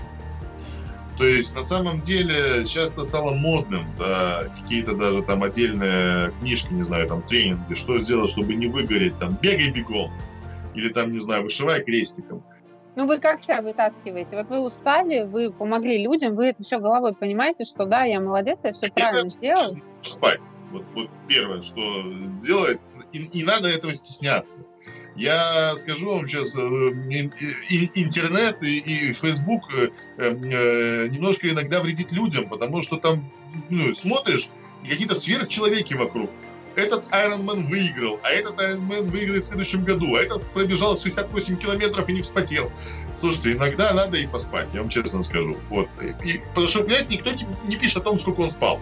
[1.18, 6.84] То есть, на самом деле, часто стало модным, да, какие-то даже там отдельные книжки, не
[6.84, 10.12] знаю, там, тренинги, что сделать, чтобы не выгореть, там, бегай бегом,
[10.76, 12.44] или там, не знаю, вышивай крестиком.
[12.98, 14.36] Ну, вы как себя вытаскиваете?
[14.36, 18.62] Вот вы устали, вы помогли людям, вы это все головой понимаете, что да, я молодец,
[18.64, 19.68] я все правильно сделал.
[20.02, 20.42] Спать.
[20.72, 21.80] Вот, вот первое, что
[22.42, 24.66] делает, и не надо этого стесняться.
[25.16, 32.50] Я скажу вам сейчас, э, интернет и, и Facebook э, э, немножко иногда вредит людям,
[32.50, 33.32] потому что там
[33.70, 34.50] ну, смотришь,
[34.90, 36.32] какие-то сверхчеловеки вокруг
[36.78, 42.08] этот Ironman выиграл, а этот Ironman выиграет в следующем году, а этот пробежал 68 километров
[42.08, 42.72] и не вспотел.
[43.20, 45.58] Слушайте, иногда надо и поспать, я вам честно скажу.
[45.70, 45.90] Вот.
[46.24, 47.32] И, потому что, понимаете, никто
[47.68, 48.80] не, пишет о том, сколько он спал.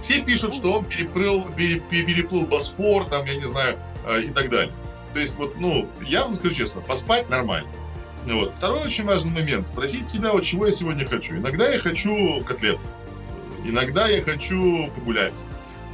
[0.00, 4.72] Все пишут, что он переплыл, переплыл Босфор, там, я не знаю, э, и так далее.
[5.12, 7.68] То есть, вот, ну, я вам скажу честно, поспать нормально.
[8.24, 8.54] Вот.
[8.54, 9.66] Второй очень важный момент.
[9.66, 11.36] Спросить себя, вот чего я сегодня хочу.
[11.36, 12.78] Иногда я хочу котлет.
[13.64, 15.36] Иногда я хочу погулять.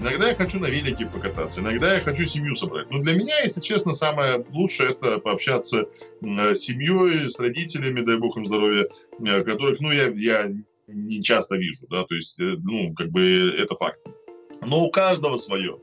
[0.01, 2.89] Иногда я хочу на велике покататься, иногда я хочу семью собрать.
[2.91, 5.89] Но для меня, если честно, самое лучшее это пообщаться
[6.21, 8.89] с семьей, с родителями, дай бог им здоровья,
[9.21, 10.53] э, которых, ну, я, я
[10.87, 13.99] не часто вижу, да, то есть, э, ну, как бы это факт.
[14.65, 15.81] Но у каждого свое.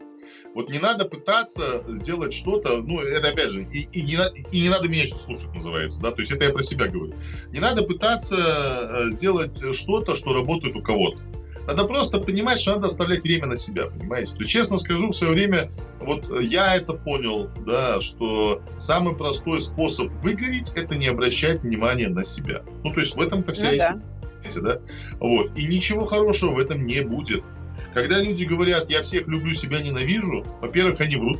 [0.53, 4.17] Вот не надо пытаться сделать что-то, ну, это опять же, и, и, не,
[4.51, 7.15] и не надо меня еще слушать, называется, да, то есть это я про себя говорю.
[7.51, 11.21] Не надо пытаться э, сделать что-то, что работает у кого-то.
[11.67, 14.35] Надо просто понимать, что надо оставлять время на себя, понимаете?
[14.35, 20.11] То честно скажу, в свое время вот я это понял, да, что самый простой способ
[20.21, 22.61] выгореть– это не обращать внимания на себя.
[22.83, 23.99] Ну, то есть в этом-то вся ну, да.
[24.61, 24.79] да?
[25.19, 25.57] Вот.
[25.57, 27.43] И ничего хорошего в этом не будет.
[27.93, 31.39] Когда люди говорят, я всех люблю, себя ненавижу, во-первых, они врут.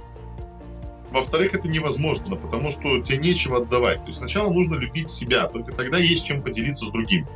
[1.11, 3.99] Во-вторых, это невозможно, потому что тебе нечего отдавать.
[4.01, 7.27] То есть сначала нужно любить себя, только тогда есть чем поделиться с другим.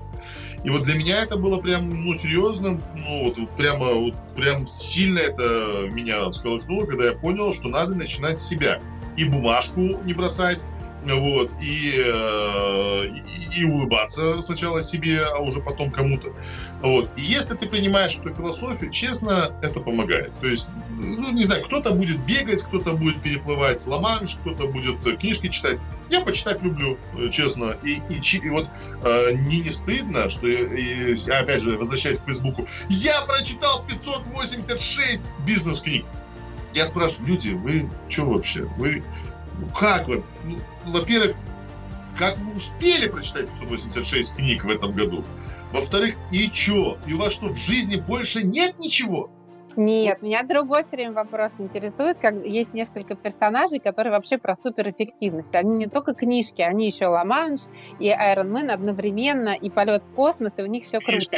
[0.63, 5.19] И вот для меня это было прям, ну, серьезно, ну, вот прямо, вот прям сильно
[5.19, 8.79] это меня всколыхнуло, когда я понял, что надо начинать с себя.
[9.15, 10.63] И бумажку не бросать,
[11.05, 16.33] вот, и, э, и, и улыбаться сначала себе, а уже потом кому-то.
[16.81, 17.09] Вот.
[17.15, 20.31] И если ты принимаешь эту философию, честно, это помогает.
[20.39, 25.47] То есть, ну, не знаю, кто-то будет бегать, кто-то будет переплывать Ла-Манш, кто-то будет книжки
[25.47, 25.79] читать.
[26.09, 27.77] Я почитать люблю, э, честно.
[27.83, 28.67] И, и, и вот
[29.03, 36.05] э, мне не стыдно, что, и, опять же, возвращаясь к Фейсбуку, я прочитал 586 бизнес-книг.
[36.73, 38.63] Я спрашиваю, люди, вы что вообще?
[38.77, 39.03] Вы
[39.77, 40.23] как вы?
[40.43, 41.35] Ну, во-первых,
[42.17, 45.23] как вы успели прочитать 586 книг в этом году?
[45.71, 46.97] Во-вторых, и чё?
[47.07, 49.29] И у вас что, в жизни больше нет ничего?
[49.75, 55.55] Нет, меня другой все время вопрос интересует, как есть несколько персонажей, которые вообще про суперэффективность.
[55.55, 57.61] Они не только книжки, они еще Ла-Манш
[57.99, 61.37] и Iron Man одновременно, и полет в космос, и у них все круто.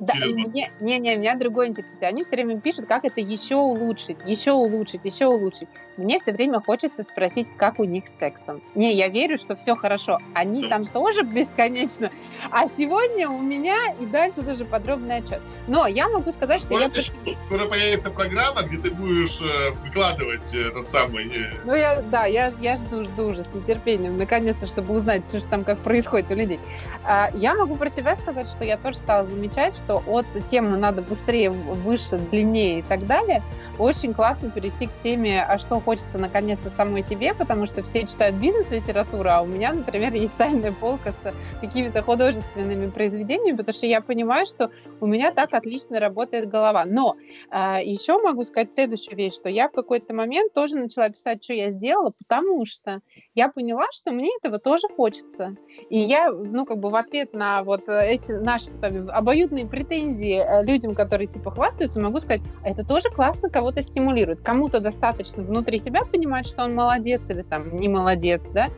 [0.00, 2.02] Да, мне, не, не, меня другое интересует.
[2.02, 5.68] Они все время пишут, как это еще улучшить, еще улучшить, еще улучшить.
[5.96, 8.62] Мне все время хочется спросить, как у них с сексом.
[8.74, 10.18] Не, я верю, что все хорошо.
[10.34, 12.10] Они там тоже бесконечно.
[12.50, 15.40] А сегодня у меня и дальше тоже подробный отчет.
[15.66, 16.88] Но я могу сказать, что скоро я...
[16.88, 17.02] Ты,
[17.46, 21.28] скоро появится программа, где ты будешь э, выкладывать э, этот самый...
[21.28, 21.60] Э...
[21.64, 25.46] Ну, я, да, я, я жду, жду уже с нетерпением, наконец-то, чтобы узнать, что же
[25.46, 26.58] там, как происходит у людей.
[27.04, 31.02] А, я могу про себя сказать, что я тоже стала замечать, что от темы надо
[31.02, 33.42] быстрее, выше, длиннее и так далее,
[33.78, 38.36] очень классно перейти к теме, а что хочется наконец-то самой тебе, потому что все читают
[38.36, 44.00] бизнес-литературу, а у меня, например, есть тайная полка с какими-то художественными произведениями, потому что я
[44.00, 46.84] понимаю, что у меня так отлично работает голова.
[46.84, 47.16] Но
[47.50, 51.54] э, еще могу сказать следующую вещь, что я в какой-то момент тоже начала писать, что
[51.54, 53.00] я сделала, потому что
[53.34, 55.56] я поняла, что мне этого тоже хочется.
[55.90, 60.36] И я, ну, как бы в ответ на вот эти наши с вами обоюдные претензии
[60.36, 64.40] э, людям, которые типа хвастаются, могу сказать, это тоже классно кого-то стимулирует.
[64.42, 68.68] Кому-то достаточно внутри внутри себя понимать, что он молодец или там не молодец, да,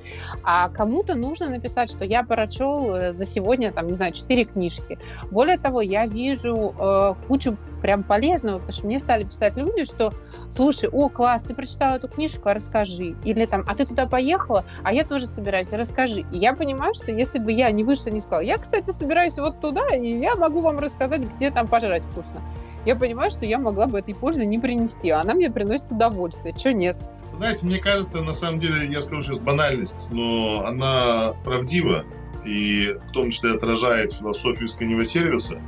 [0.42, 4.98] а кому-то нужно написать, что я прочел э, за сегодня, там, не знаю, четыре книжки.
[5.30, 10.12] Более того, я вижу э, кучу прям полезного, потому что мне стали писать люди, что
[10.50, 13.16] слушай, о, класс, ты прочитала эту книжку, а расскажи.
[13.24, 16.24] Или там, а ты туда поехала, а я тоже собираюсь, расскажи.
[16.32, 19.61] И я понимаю, что если бы я не вышла, не сказала, я, кстати, собираюсь вот
[19.61, 22.43] туда, и я могу вам рассказать, где там пожрать вкусно.
[22.85, 26.55] Я понимаю, что я могла бы этой пользы не принести, а она мне приносит удовольствие.
[26.59, 26.97] Что нет?
[27.35, 32.05] Знаете, мне кажется, на самом деле, я скажу сейчас банальность, но она правдива
[32.44, 35.59] и в том числе отражает философию искреннего сервиса.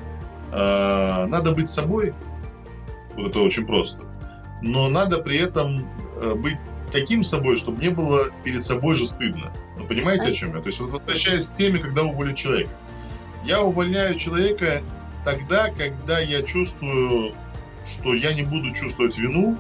[0.53, 2.13] А, надо быть собой,
[3.17, 3.99] вот это очень просто
[4.63, 5.87] но надо при этом
[6.17, 6.59] э, быть
[6.93, 9.53] таким собой, чтобы не было перед собой же стыдно.
[9.77, 10.61] Вы понимаете, о чем я?
[10.61, 12.71] То есть, вот возвращаясь к теме, когда уволить человека.
[13.45, 14.83] Я увольняю человека
[15.25, 17.35] тогда, когда я чувствую,
[17.85, 19.57] что я не буду чувствовать вину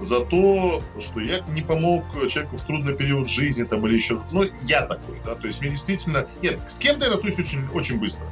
[0.00, 4.20] за то, что я не помог человеку в трудный период жизни там, или еще...
[4.32, 6.26] Ну, я такой, да, то есть мне действительно...
[6.42, 8.26] Нет, с кем-то я растусь очень, очень быстро.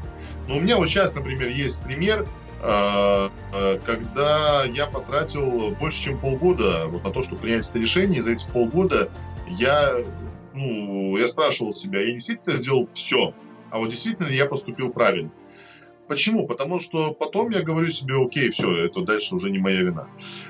[0.46, 2.26] Но у меня вот сейчас, например, есть пример,
[2.60, 8.18] а, а, когда я потратил больше, чем полгода вот на то, чтобы принять это решение,
[8.18, 9.10] и за эти полгода
[9.46, 9.94] я,
[10.54, 13.34] ну, я спрашивал себя, я действительно сделал все,
[13.70, 15.30] а вот действительно я поступил правильно.
[16.06, 16.46] Почему?
[16.46, 20.06] Потому что потом я говорю себе, окей, все, это дальше уже не моя вина.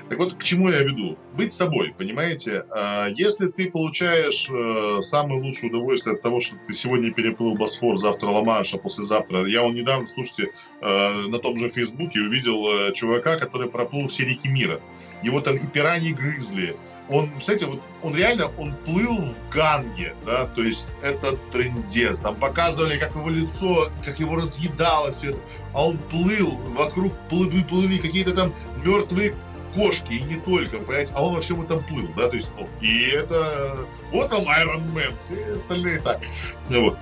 [0.09, 1.17] Так вот, к чему я веду?
[1.33, 2.65] Быть собой, понимаете?
[2.71, 7.97] А, если ты получаешь э, самое лучшее удовольствие от того, что ты сегодня переплыл Босфор,
[7.97, 9.45] завтра Ла-Манш, а послезавтра...
[9.47, 10.51] Я он недавно, слушайте,
[10.81, 14.81] э, на том же Фейсбуке увидел э, чувака, который проплыл все реки мира.
[15.23, 16.75] Его там и пираньи грызли,
[17.09, 22.19] он, кстати, вот он реально, он плыл в Ганге, да, то есть это трендец.
[22.19, 25.39] Там показывали, как его лицо, как его разъедало все это.
[25.73, 28.53] А он плыл, вокруг плыли, плыли какие-то там
[28.83, 29.35] мертвые
[29.75, 32.67] кошки, и не только, понимаете, а он во всем этом плыл, да, то есть, ну,
[32.79, 33.77] и это,
[34.11, 36.21] вот он Iron Man, все остальные так,
[36.69, 36.97] ну, вот.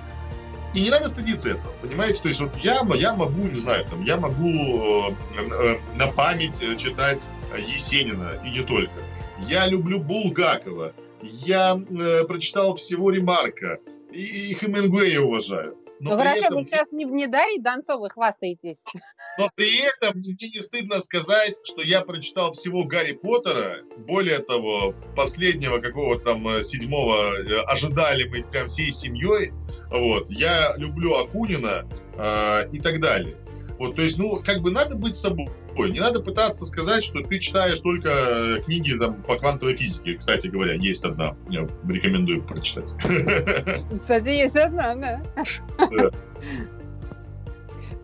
[0.74, 2.20] И не надо стыдиться этого, понимаете?
[2.20, 6.58] То есть вот я, я могу, не знаю, там, я могу э, э, на память
[6.76, 8.90] читать Есенина, и не только.
[9.48, 10.94] Я люблю Булгакова.
[11.22, 13.78] Я э, прочитал всего Ремарка.
[14.12, 15.76] И, и Хемингуэя уважаю.
[16.00, 16.58] Но ну хорошо, этом...
[16.58, 18.78] вы сейчас не, не Дарьей Донцовой хвастаетесь.
[19.38, 24.94] Но при этом мне не стыдно сказать, что я прочитал всего Гарри Поттера, более того,
[25.16, 29.52] последнего какого-то там э, седьмого э, ожидали мы прям всей семьей.
[29.90, 30.30] Вот.
[30.30, 33.36] Я люблю Акунина э, и так далее.
[33.78, 35.48] Вот, то есть, ну, как бы надо быть собой.
[35.76, 40.16] Не надо пытаться сказать, что ты читаешь только э, книги там, по квантовой физике.
[40.16, 41.36] Кстати говоря, есть одна.
[41.48, 42.94] Я рекомендую прочитать.
[44.00, 45.22] Кстати, есть одна, да.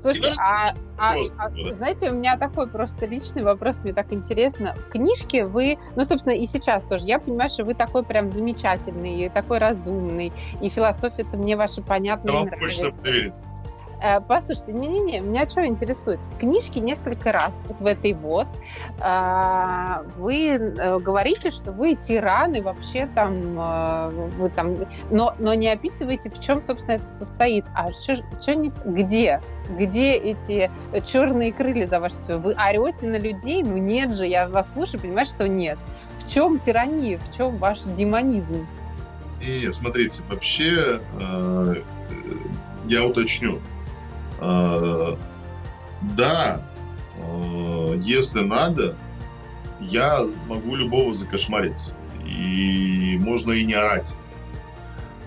[0.01, 4.75] Слушайте, а, а, а знаете, у меня такой просто личный вопрос, мне так интересно.
[4.87, 9.27] В книжке вы, ну, собственно, и сейчас тоже, я понимаю, что вы такой прям замечательный,
[9.27, 10.33] и такой разумный,
[10.63, 12.33] и философия-то мне ваша понятна.
[12.33, 13.35] Вам хочется поверить.
[14.03, 16.21] Э, послушайте, не-не-не, меня что интересует?
[16.35, 18.47] В книжке несколько раз, вот в этой вот,
[18.99, 24.77] э, вы э, говорите, что вы тираны, вообще там, вы там,
[25.11, 27.65] но, но не описываете, в чем, собственно, это состоит.
[27.75, 29.43] А что, что не, где?
[29.79, 30.71] Где эти
[31.05, 32.41] черные крылья за ваше свое?
[32.41, 33.63] Вы орете на людей?
[33.63, 35.79] Ну нет же, я вас слушаю, понимаю, что нет.
[36.25, 37.19] В чем тирания?
[37.19, 38.67] В чем ваш демонизм?
[39.41, 41.75] И смотрите, вообще э,
[42.87, 43.61] я уточню.
[44.41, 45.17] Э,
[46.17, 46.63] да,
[47.17, 48.97] э, если надо,
[49.81, 51.93] я могу любого закошмарить.
[52.25, 54.15] И можно и не орать.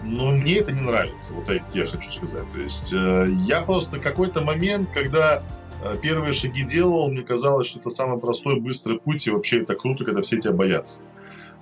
[0.04, 2.52] Но мне это не нравится, вот это я хочу сказать.
[2.52, 5.44] То есть э, я просто какой-то момент, когда
[6.02, 10.06] первые шаги делал, мне казалось, что это самый простой, быстрый путь, и вообще это круто,
[10.06, 11.00] когда все тебя боятся.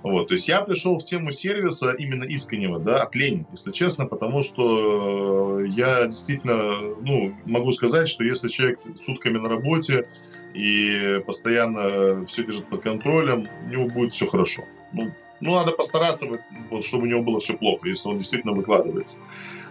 [0.02, 4.06] Вот, то есть я пришел в тему сервиса именно искреннего, да, от лени, если честно,
[4.06, 10.08] потому что э, я действительно, ну, могу сказать, что если человек сутками на работе
[10.54, 14.64] и постоянно все держит под контролем, у него будет все хорошо.
[14.92, 16.26] Ну, ну надо постараться,
[16.70, 19.18] вот, чтобы у него было все плохо, если он действительно выкладывается.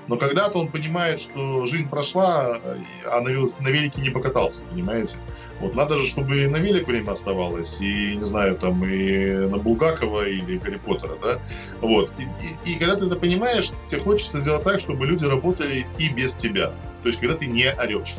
[0.08, 2.60] Но когда-то он понимает, что жизнь прошла,
[3.06, 5.18] а на, на велике не покатался, понимаете?
[5.60, 9.58] Вот надо же, чтобы и на велик время оставалось, и, не знаю, там, и на
[9.58, 11.40] Булгакова или Гарри Поттера, да?
[11.82, 12.12] Вот.
[12.18, 16.10] И, и, и когда ты это понимаешь, тебе хочется сделать так, чтобы люди работали и
[16.10, 16.72] без тебя.
[17.04, 18.16] То есть, когда ты не орешь.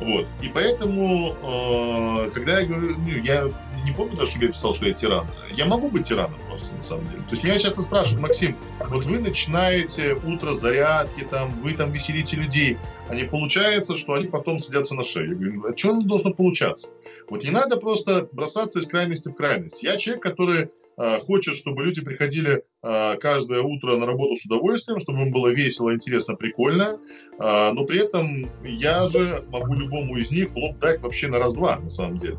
[0.00, 0.26] Вот.
[0.42, 3.48] И поэтому, э, когда я говорю, ну, я
[3.90, 5.26] не помню даже, чтобы я писал, что я тиран.
[5.52, 7.22] Я могу быть тираном просто, на самом деле.
[7.22, 8.56] То есть меня часто спрашивают, Максим,
[8.88, 14.26] вот вы начинаете утро зарядки, там, вы там веселите людей, а не получается, что они
[14.26, 15.30] потом садятся на шею.
[15.30, 16.90] Я говорю, а что должно получаться?
[17.28, 19.82] Вот не надо просто бросаться из крайности в крайность.
[19.82, 25.22] Я человек, который э, хочет, чтобы люди приходили каждое утро на работу с удовольствием, чтобы
[25.22, 26.98] им было весело, интересно, прикольно,
[27.38, 31.38] э, но при этом я же могу любому из них в лоб дать вообще на
[31.38, 32.38] раз-два, на самом деле.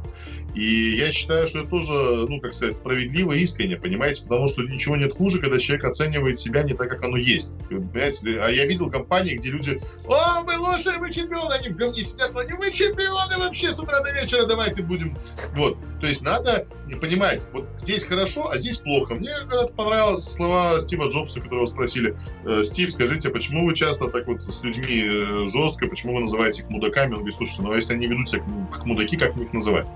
[0.56, 1.94] И я считаю, что это тоже,
[2.28, 6.40] ну, как сказать, справедливо и искренне, понимаете, потому что ничего нет хуже, когда человек оценивает
[6.40, 7.54] себя не так, как оно есть.
[7.70, 8.42] Понимаете?
[8.42, 12.34] А я видел компании, где люди, о, мы лучшие, мы чемпионы, они в говне сидят,
[12.34, 15.18] но они мы чемпионы вообще с утра до вечера, давайте будем.
[15.56, 15.78] Вот.
[16.02, 16.68] То есть надо
[17.00, 19.16] понимать, вот здесь хорошо, а здесь плохо.
[19.16, 24.08] Мне когда-то понравились слова Стива Джобса, которого спросили, «Э, Стив, скажите, а почему вы часто
[24.08, 27.14] так вот с людьми э, жестко, почему вы называете их мудаками?
[27.14, 29.92] Он говорит, слушайте, ну а если они ведут себя как мудаки, как мне их называть?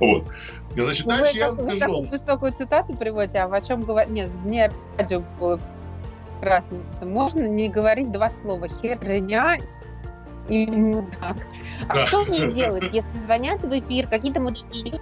[0.00, 0.24] Вот.
[0.74, 1.70] Значит, дальше я так, скажу.
[1.70, 4.12] Вы такую высокую цитату приводите, а о чем говорить?
[4.12, 5.60] Нет, мне радио было
[6.40, 6.78] прекрасно.
[7.02, 8.68] Можно не говорить два слова.
[8.68, 9.56] Херня
[10.48, 11.36] и мудак.
[11.88, 12.06] А да.
[12.06, 14.92] что мне делать, если звонят в эфир какие-то мудаки?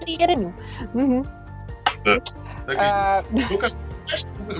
[0.94, 1.26] Угу.
[2.04, 2.22] Да.
[2.66, 3.22] А...
[3.48, 3.68] Только,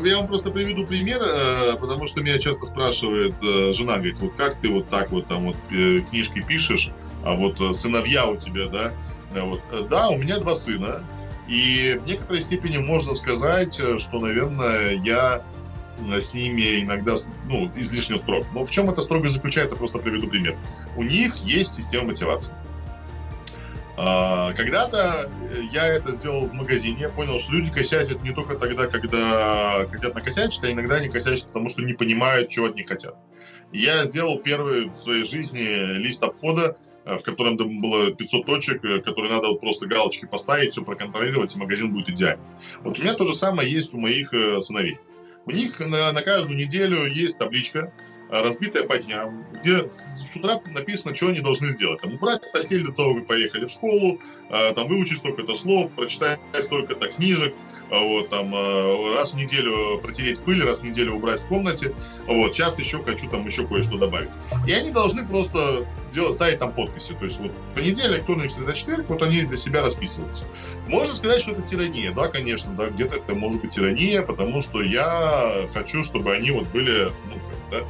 [0.05, 4.35] я вам просто приведу пример, э, потому что меня часто спрашивает э, жена, говорит, вот
[4.35, 6.91] как ты вот так вот там вот э, книжки пишешь,
[7.25, 8.93] а вот сыновья у тебя, да,
[9.43, 9.61] вот.
[9.89, 11.03] Да, у меня два сына,
[11.49, 15.43] и в некоторой степени можно сказать, что, наверное, я
[15.99, 17.15] с ними иногда
[17.49, 18.47] ну, излишне строг.
[18.53, 20.57] Но в чем это строго заключается, просто приведу пример.
[20.97, 22.53] У них есть система мотивации.
[23.97, 25.31] А, когда-то
[25.71, 30.15] я это сделал в магазине, я понял, что люди косячат не только тогда, когда хотят
[30.15, 33.17] накосячить, а иногда они косячат, потому что не понимают, чего от них хотят.
[33.73, 35.63] я сделал первый в своей жизни
[35.99, 40.83] лист обхода, Э, в котором было 500 точек, э, которые надо просто галочки поставить, все
[40.83, 42.45] проконтролировать, и магазин будет идеальный.
[42.83, 44.99] Вот у меня то же самое есть у моих э, сыновей.
[45.45, 47.93] У них на, на каждую неделю есть табличка,
[48.43, 52.01] разбитая по дням, где с утра написано, что они должны сделать.
[52.01, 57.09] Там, убрать постель до того, как поехали в школу, там, выучить столько-то слов, прочитать столько-то
[57.09, 57.55] книжек,
[57.91, 58.55] вот, там,
[59.15, 61.95] раз в неделю протереть пыль, раз в неделю убрать в комнате,
[62.27, 64.31] вот, сейчас еще хочу там еще кое-что добавить.
[64.67, 67.15] И они должны просто делать, ставить там подписи.
[67.15, 70.45] То есть вот понедельник, вторник, среда, четверг, вот они для себя расписываются.
[70.87, 72.13] Можно сказать, что это тирания.
[72.13, 76.69] Да, конечно, да, где-то это может быть тирания, потому что я хочу, чтобы они вот
[76.69, 77.41] были, ну,
[77.71, 77.85] да.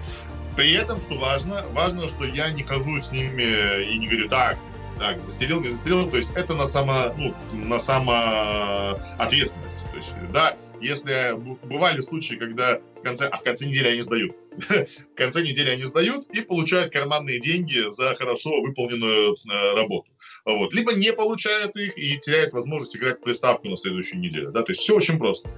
[0.56, 4.56] При этом, что важно, важно, что я не хожу с ними и не говорю, так,
[4.98, 9.85] так, застрелил, не застрелил, то есть это на само, ну, на самоответственность.
[9.90, 11.35] То есть, да, если
[11.66, 14.36] бывали случаи, когда конце, а в конце недели они сдают.
[14.68, 20.09] в конце недели они сдают и получают карманные деньги за хорошо выполненную э, работу.
[20.44, 20.74] Вот.
[20.74, 24.51] Либо не получают их и теряют возможность играть в приставку на следующую неделю.
[24.52, 24.62] Да?
[24.62, 25.48] То есть все очень просто.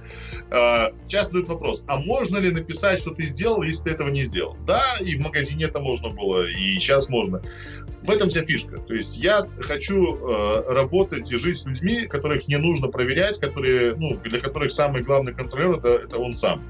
[0.51, 4.23] Э, часто задают вопрос, а можно ли написать, что ты сделал, если ты этого не
[4.23, 4.55] сделал?
[4.65, 7.41] Да, и в магазине это можно было, и сейчас можно.
[8.03, 8.77] В этом вся фишка.
[8.79, 13.95] То есть я хочу э, работать и жить с людьми, которых не нужно проверять, которые,
[13.95, 16.63] ну, для которых самый главный контролер это, это он сам.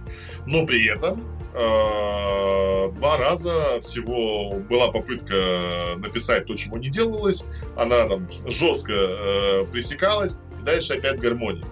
[0.45, 1.23] Но при этом
[1.53, 7.45] э, два раза всего была попытка написать то, чего не делалось.
[7.76, 10.39] Она там жестко э, пресекалась.
[10.60, 11.65] И дальше опять гармония.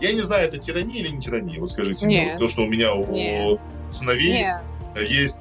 [0.00, 2.06] Я не знаю, это тирания или не тирания, вот скажите.
[2.06, 2.38] Нет.
[2.38, 3.60] То, что у меня у Нет.
[3.90, 4.62] сыновей Нет.
[5.08, 5.40] есть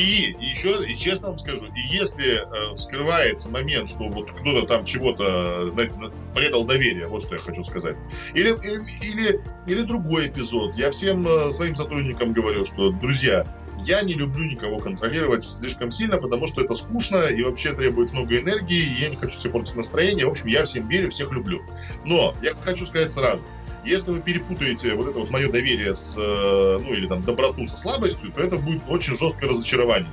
[0.00, 4.84] и еще, и честно вам скажу, и если э, вскрывается момент, что вот кто-то там
[4.84, 5.98] чего-то, знаете,
[6.34, 7.96] предал доверие, вот что я хочу сказать.
[8.32, 8.50] Или,
[9.02, 10.74] или, или другой эпизод.
[10.74, 13.46] Я всем э, своим сотрудникам говорю, что, друзья,
[13.84, 18.38] я не люблю никого контролировать слишком сильно, потому что это скучно и вообще требует много
[18.38, 20.26] энергии, и я не хочу себе портить настроение.
[20.26, 21.62] В общем, я всем верю, всех люблю.
[22.04, 23.42] Но я хочу сказать сразу,
[23.84, 27.76] если вы перепутаете вот это вот мое доверие с, э, ну или там доброту со
[27.76, 30.12] слабостью, то это будет очень жесткое разочарование.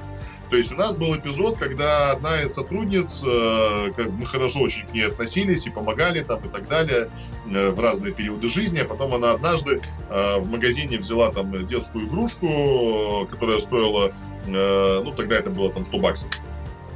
[0.50, 4.88] То есть у нас был эпизод, когда одна из сотрудниц, э, как мы хорошо очень
[4.88, 7.10] к ней относились и помогали там и так далее
[7.48, 13.28] э, в разные периоды жизни, а потом она однажды в магазине взяла там детскую игрушку,
[13.30, 14.14] которая стоила,
[14.46, 16.32] ну тогда это было там 100 баксов,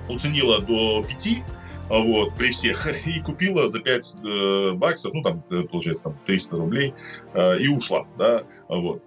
[0.08, 1.44] уценила до 5,
[2.00, 6.56] вот, при всех, и купила за 5 э, баксов, ну, там, э, получается, там, 300
[6.56, 6.94] рублей,
[7.34, 9.04] э, и ушла, да, вот.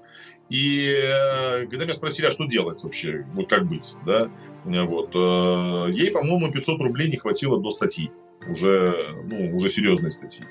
[0.51, 4.31] И э, когда меня спросили, а что делать вообще, вот как быть, да,
[4.65, 8.11] вот, э, ей, по-моему, 500 рублей не хватило до статьи,
[8.48, 10.44] уже, ну, уже серьезной статьи.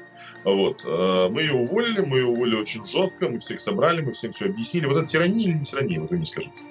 [0.43, 0.83] Вот.
[0.85, 4.45] Э, мы ее уволили, мы ее уволили очень жестко, мы всех собрали, мы всем все
[4.45, 4.85] объяснили.
[4.85, 6.65] Вот это тирания или не тирания, вот вы не скажете.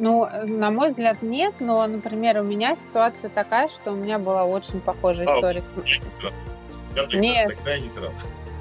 [0.00, 4.46] Ну, на мой взгляд, нет, но, например, у меня ситуация такая, что у меня была
[4.46, 5.62] очень похожая а, история.
[5.62, 7.14] С...
[7.14, 7.54] Нет.
[7.54, 8.12] Тогда я не тиран.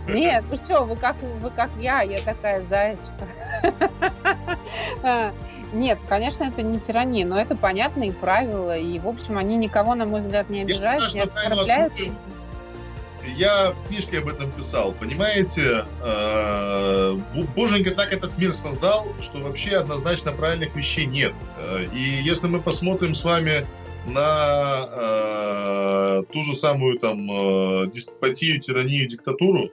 [0.09, 3.11] Нет, вы что, вы как, вы как я, я такая зайчка.
[5.03, 5.33] А,
[5.73, 10.05] нет, конечно, это не тирания, но это понятные правила, и, в общем, они никого, на
[10.05, 11.93] мой взгляд, не обижают, не оскорбляют.
[13.37, 14.93] Я в книжке об этом писал.
[14.93, 17.17] Понимаете, э,
[17.55, 21.33] Боженька так этот мир создал, что вообще однозначно правильных вещей нет.
[21.57, 23.65] Э, и если мы посмотрим с вами
[24.07, 29.69] на э, ту же самую там деспотию, тиранию, диктатуру,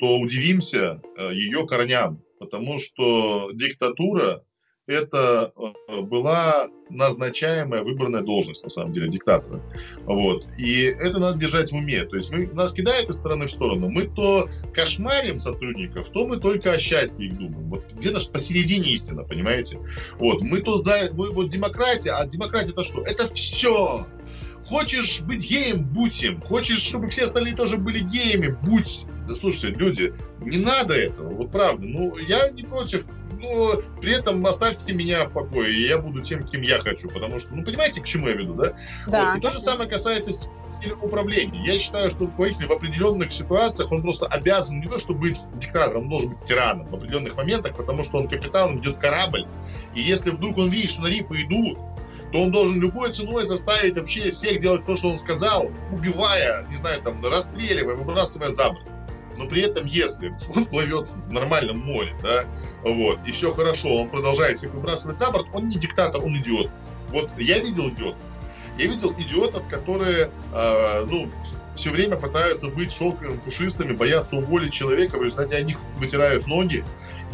[0.00, 1.00] то удивимся
[1.30, 4.42] ее корням, потому что диктатура
[4.86, 5.52] это
[5.88, 9.62] э, была назначаемая выбранная должность, на самом деле, диктатора.
[10.04, 10.46] Вот.
[10.58, 12.04] И это надо держать в уме.
[12.04, 13.88] То есть мы, нас кидает из стороны в сторону.
[13.88, 17.68] Мы то кошмарим сотрудников, то мы только о счастье их думаем.
[17.68, 19.78] Вот где-то посередине истина, понимаете?
[20.18, 20.42] Вот.
[20.42, 21.10] Мы то за...
[21.12, 23.02] Мы, вот демократия, а демократия это что?
[23.02, 24.06] Это все!
[24.64, 26.40] Хочешь быть геем, будь им.
[26.40, 29.06] Хочешь, чтобы все остальные тоже были геями, будь.
[29.28, 31.86] Да слушайте, люди, не надо этого, вот правда.
[31.86, 33.06] Ну, я не против
[33.42, 37.40] но при этом оставьте меня в покое, и я буду тем, кем я хочу, потому
[37.40, 38.74] что, ну, понимаете, к чему я веду, да?
[39.06, 39.30] да.
[39.30, 39.38] Вот.
[39.38, 40.32] И то же самое касается
[40.70, 41.60] стиля управления.
[41.64, 46.04] Я считаю, что руководитель в определенных ситуациях, он просто обязан не то, чтобы быть диктатором,
[46.04, 49.46] он должен быть тираном в определенных моментах, потому что он капитан, он ведет корабль,
[49.94, 51.78] и если вдруг он видит, что на рифы идут,
[52.32, 56.78] то он должен любой ценой заставить вообще всех делать то, что он сказал, убивая, не
[56.78, 58.91] знаю, там, расстреливая, выбрасывая за борт
[59.42, 62.44] но при этом, если он плывет в нормальном море, да,
[62.84, 66.70] вот, и все хорошо, он продолжает всех выбрасывать за борт, он не диктатор, он идиот.
[67.10, 68.20] Вот я видел идиотов.
[68.78, 71.30] Я видел идиотов, которые, э, ну,
[71.74, 76.84] все время пытаются быть шелковыми, пушистыми, боятся уволить человека, в результате они вытирают ноги,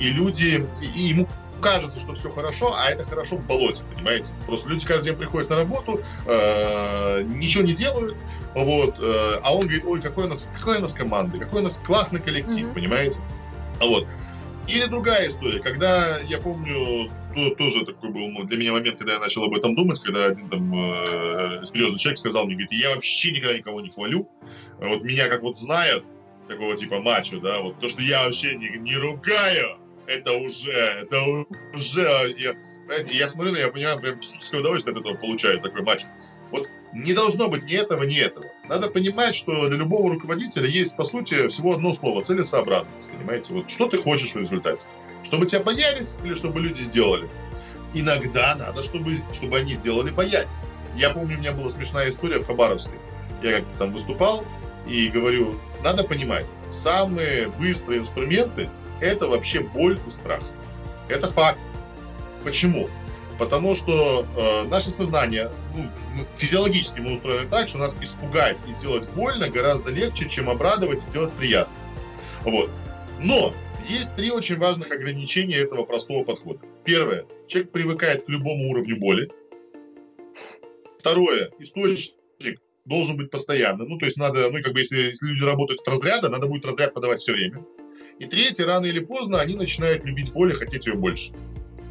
[0.00, 1.28] и люди, и ему
[1.60, 4.32] кажется, что все хорошо, а это хорошо в болоте, понимаете?
[4.46, 8.16] Просто люди каждый день приходят на работу, э, ничего не делают,
[8.54, 11.64] вот, э, а он говорит, ой, какой у нас, какой у нас команда, какой у
[11.64, 12.74] нас классный коллектив, mm-hmm.
[12.74, 13.20] понимаете?
[13.80, 14.06] А вот.
[14.66, 19.18] Или другая история, когда, я помню, то, тоже такой был для меня момент, когда я
[19.18, 23.32] начал об этом думать, когда один там э, серьезный человек сказал мне, говорит, я вообще
[23.32, 24.28] никогда никого не хвалю,
[24.78, 26.04] вот меня как вот знают,
[26.48, 29.78] такого типа мачо, да, вот то, что я вообще не, не ругаю,
[30.08, 31.22] это уже, это
[31.74, 32.56] уже, я,
[32.86, 36.04] знаете, я смотрю я понимаю, прям физическое удовольствие от этого получаю, такой матч.
[36.50, 38.46] Вот не должно быть ни этого, ни этого.
[38.68, 43.06] Надо понимать, что для любого руководителя есть, по сути, всего одно слово– целесообразность.
[43.08, 43.52] Понимаете?
[43.52, 44.86] Вот что ты хочешь в результате?
[45.24, 47.28] Чтобы тебя боялись или чтобы люди сделали?
[47.92, 50.50] Иногда надо, чтобы, чтобы они сделали боять.
[50.96, 52.94] Я помню, у меня была смешная история в Хабаровске.
[53.42, 54.42] Я как-то там выступал
[54.86, 60.42] и говорю, надо понимать, самые быстрые инструменты это вообще боль и страх.
[61.08, 61.58] Это факт.
[62.44, 62.88] Почему?
[63.38, 65.88] Потому что э, наше сознание, ну,
[66.36, 71.06] физиологически мы устроены так, что нас испугать и сделать больно гораздо легче, чем обрадовать и
[71.06, 71.72] сделать приятно.
[72.42, 72.70] Вот.
[73.20, 73.54] Но
[73.88, 76.60] есть три очень важных ограничения этого простого подхода.
[76.84, 77.26] Первое.
[77.46, 79.30] Человек привыкает к любому уровню боли.
[80.98, 81.50] Второе.
[81.60, 83.88] Источник должен быть постоянным.
[83.88, 86.64] Ну, то есть надо, ну, как бы, если, если люди работают от разряда, надо будет
[86.64, 87.64] разряд подавать все время.
[88.18, 91.32] И третье, рано или поздно они начинают любить боль и хотеть ее больше.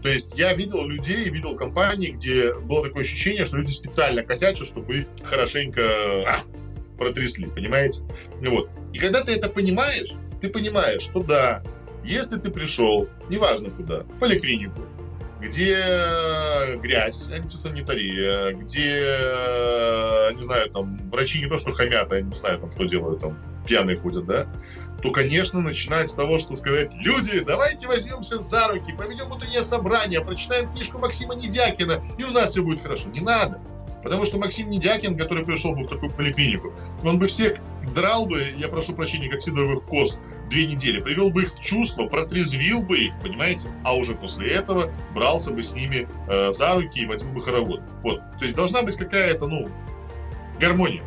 [0.03, 4.67] То есть я видел людей, видел компании, где было такое ощущение, что люди специально косячат,
[4.67, 5.81] чтобы их хорошенько
[6.27, 6.39] а,
[6.97, 8.01] протрясли, понимаете?
[8.41, 8.69] Ну вот.
[8.93, 11.63] И когда ты это понимаешь, ты понимаешь, что да,
[12.03, 14.81] если ты пришел, неважно куда, в поликлинику,
[15.39, 22.59] где грязь, антисанитария, где, не знаю, там, врачи не то что хамят, а не знаю,
[22.59, 24.47] там, что делают, там, пьяные ходят, да,
[25.01, 30.22] то, конечно, начинать с того, что сказать, люди, давайте возьмемся за руки, поведем утреннее собрание,
[30.22, 33.09] прочитаем книжку Максима Недякина, и у нас все будет хорошо.
[33.09, 33.59] Не надо.
[34.07, 36.71] Потому что Максим Недякин, который пришел бы в такую поликлинику,
[37.03, 37.57] он бы всех
[37.93, 40.17] драл бы, я прошу прощения, как сидоровых коз,
[40.49, 43.67] две недели, привел бы их в чувство, протрезвил бы их, понимаете?
[43.84, 47.81] А уже после этого брался бы с ними э, за руки и водил бы хоровод.
[48.01, 48.21] Вот.
[48.39, 49.69] То есть должна быть какая-то, ну,
[50.57, 51.03] гармония.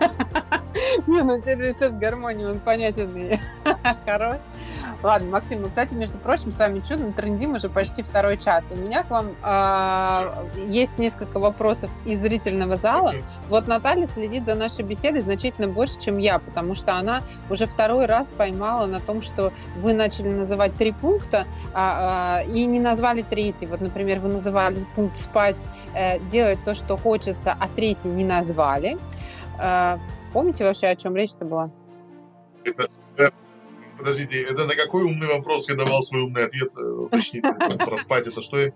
[1.06, 3.42] Не, ну рецепт гармонии, он понятен мне.
[4.06, 4.38] Хорош.
[5.02, 8.64] Ладно, Максим, ну, кстати, между прочим, с вами чудно трендим уже почти второй час.
[8.70, 13.14] У меня к вам э, есть несколько вопросов из зрительного зала.
[13.14, 13.24] Okay.
[13.48, 18.06] Вот Наталья следит за нашей беседой значительно больше, чем я, потому что она уже второй
[18.06, 23.22] раз поймала на том, что вы начали называть три пункта а, а, и не назвали
[23.22, 23.66] третий.
[23.66, 28.96] Вот, например, вы называли пункт спать, э, делать то, что хочется, а третий не назвали.
[29.60, 29.98] Э,
[30.32, 31.70] помните вообще, о чем речь-то была?
[33.96, 36.72] Подождите, это на какой умный вопрос я давал свой умный ответ?
[36.76, 37.52] Э, уточните,
[37.84, 38.72] проспать это что?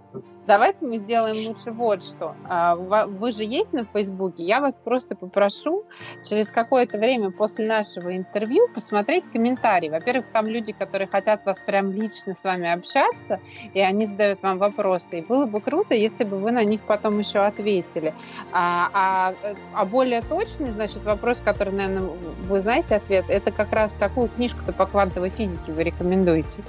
[0.48, 2.34] Давайте мы сделаем лучше вот что.
[2.48, 4.44] А, вы же есть на Фейсбуке.
[4.44, 5.84] Я вас просто попрошу
[6.26, 9.90] через какое-то время после нашего интервью посмотреть комментарии.
[9.90, 13.40] Во-первых, там люди, которые хотят вас прям лично с вами общаться,
[13.74, 15.18] и они задают вам вопросы.
[15.18, 18.14] И было бы круто, если бы вы на них потом еще ответили.
[18.50, 19.34] А, а,
[19.74, 22.08] а более точный, значит, вопрос, который, наверное,
[22.44, 26.62] вы знаете ответ, это как раз какую книжку-то по квантовой физике вы рекомендуете?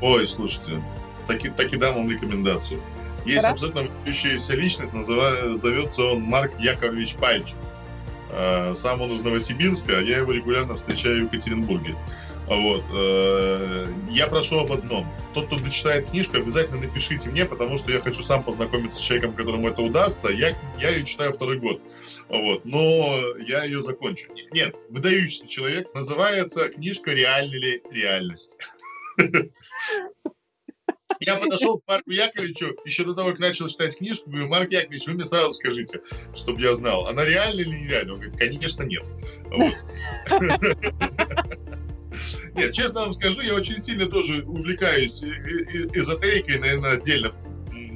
[0.00, 0.82] Ой, слушайте,
[1.26, 2.80] таки, таки дам вам рекомендацию.
[3.24, 3.66] Есть Хорошо.
[3.66, 7.56] абсолютно выдающаяся личность, называется, он Марк Яковлевич Пальчик.
[8.30, 11.96] Э, сам он из Новосибирска, а я его регулярно встречаю в Екатеринбурге.
[12.46, 12.84] Вот.
[12.92, 15.06] Э, я прошу об одном.
[15.34, 19.34] Тот, кто дочитает книжку, обязательно напишите мне, потому что я хочу сам познакомиться с человеком,
[19.34, 20.28] которому это удастся.
[20.28, 21.80] Я, я ее читаю второй год.
[22.28, 22.64] Вот.
[22.64, 24.30] Но я ее закончу.
[24.52, 25.92] Нет, выдающийся человек.
[25.94, 28.58] Называется книжка «Реальна ли реальность?»
[31.20, 35.08] Я подошел к Марку Яковлевичу еще до того, как начал читать книжку, говорю, Марк Яковлевич,
[35.08, 36.00] вы мне сразу скажите,
[36.36, 38.12] чтобы я знал, она реальна или нереальна?
[38.12, 39.02] Он говорит, конечно, нет.
[42.54, 47.34] Нет, честно вам скажу, я очень сильно тоже увлекаюсь эзотерикой, наверное, отдельно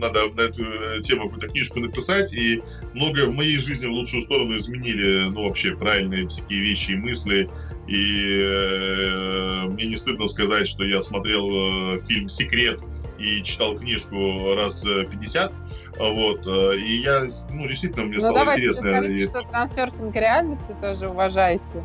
[0.03, 2.63] надо на эту э, тему какую-то книжку написать, и
[2.93, 7.49] многое в моей жизни в лучшую сторону изменили, ну, вообще, правильные всякие вещи и мысли,
[7.87, 12.81] и э, мне не стыдно сказать, что я смотрел э, фильм «Секрет»,
[13.19, 15.53] и читал книжку раз 50,
[15.99, 18.87] вот, э, и я, ну, действительно, мне ну, стало давайте интересно.
[18.87, 21.85] Ну, давайте что трансерфинг реальности тоже уважаете.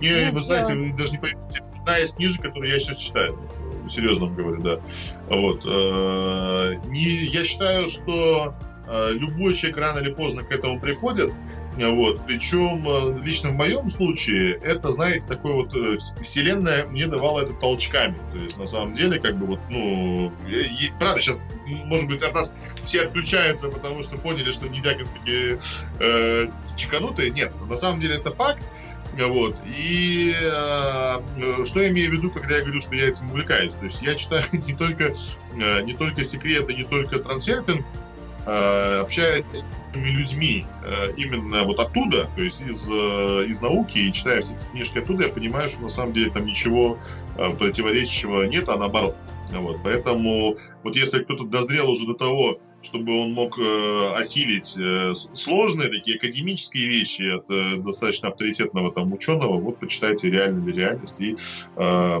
[0.00, 3.38] Не, вы знаете, вы даже не поймете, одна из книжек, которые я сейчас читаю,
[3.92, 4.80] серьезно говорю, да.
[5.28, 5.64] Вот.
[5.64, 8.54] Э, не, я считаю, что
[8.86, 11.32] э, любой человек рано или поздно к этому приходит,
[11.76, 12.26] вот.
[12.26, 15.72] Причем э, лично в моем случае это, знаете, такой вот
[16.22, 18.16] вселенная мне давала это толчками.
[18.32, 22.34] То есть на самом деле, как бы вот, ну, и, правда, сейчас, может быть, от
[22.34, 22.54] нас
[22.84, 25.58] все отключаются, потому что поняли, что Недякин такие
[26.00, 27.30] э, чеканутые.
[27.30, 28.62] Нет, на самом деле это факт.
[29.18, 29.56] Вот.
[29.66, 33.74] И э, что я имею в виду, когда я говорю, что я этим увлекаюсь?
[33.74, 35.12] То есть я читаю не только,
[35.56, 37.84] э, не только секреты, не только трансерфинг,
[38.46, 39.44] э, общаюсь
[39.94, 44.70] людьми э, именно вот оттуда, то есть из, э, из науки, и читая все эти
[44.70, 46.98] книжки оттуда, я понимаю, что на самом деле там ничего
[47.36, 49.16] э, противоречащего нет, а наоборот.
[49.50, 55.12] Вот, поэтому вот если кто-то дозрел уже до того, чтобы он мог э, осилить э,
[55.34, 61.36] сложные такие академические вещи от э, достаточно авторитетного там ученого, вот почитайте реальную реальность и,
[61.76, 62.20] э,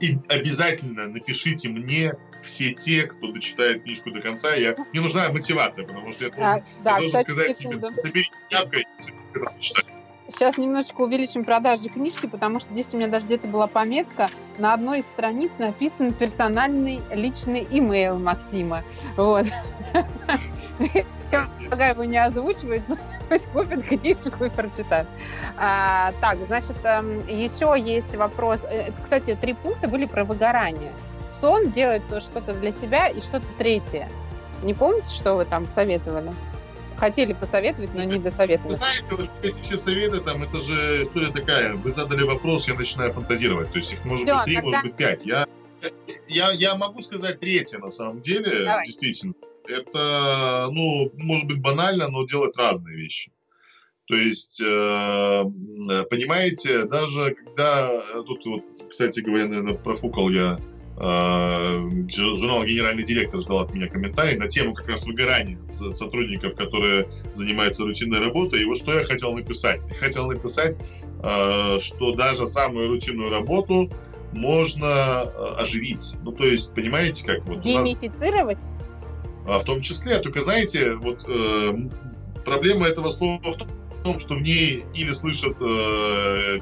[0.00, 4.54] и обязательно напишите мне все те, кто дочитает книжку до конца.
[4.54, 4.74] Я...
[4.92, 7.90] Мне нужна мотивация, потому что я должен, да, я должен сказать секунду.
[7.92, 9.97] себе, соберите тряпкой и прочитать.
[10.28, 14.30] Сейчас немножечко увеличим продажи книжки, потому что здесь у меня даже где-то была пометка.
[14.58, 18.84] На одной из страниц написан персональный личный имейл Максима.
[19.16, 19.46] Вот.
[21.32, 22.82] Я предлагаю его не озвучивать,
[23.28, 25.06] пусть купит книжку и прочитает.
[25.58, 28.64] А, так, значит, эм, еще есть вопрос.
[28.64, 30.92] Э, кстати, три пункта были про выгорание
[31.40, 34.08] сон, делать что-то для себя и что-то третье.
[34.62, 36.32] Не помните, что вы там советовали?
[36.98, 38.72] Хотели посоветовать, но не досоветовали.
[38.72, 41.74] Вы знаете, вот эти все советы, там, это же история такая.
[41.74, 43.70] Вы задали вопрос, я начинаю фантазировать.
[43.70, 44.68] То есть их может Все, быть три, тогда...
[44.68, 45.24] может быть пять.
[45.24, 45.46] Я,
[46.28, 48.84] я, я могу сказать третье, на самом деле, Давай.
[48.84, 49.34] действительно.
[49.68, 53.30] Это, ну, может быть банально, но делать разные вещи.
[54.06, 55.44] То есть, э,
[56.10, 63.60] понимаете, даже когда тут вот, кстати говоря, наверное, профукал я Э, журнал «Генеральный директор» ждал
[63.60, 65.56] от меня комментарий на тему как раз выгорания
[65.92, 68.62] сотрудников, которые занимаются рутинной работой.
[68.62, 69.86] И вот что я хотел написать.
[69.88, 70.76] Я хотел написать,
[71.22, 73.90] э, что даже самую рутинную работу
[74.32, 76.16] можно э, оживить.
[76.24, 77.60] Ну, то есть, понимаете, как вот...
[77.60, 78.64] Геймифицировать?
[79.44, 80.18] В том числе.
[80.18, 81.24] Только, знаете, вот
[82.44, 85.56] проблема этого слова в том, что в ней или слышат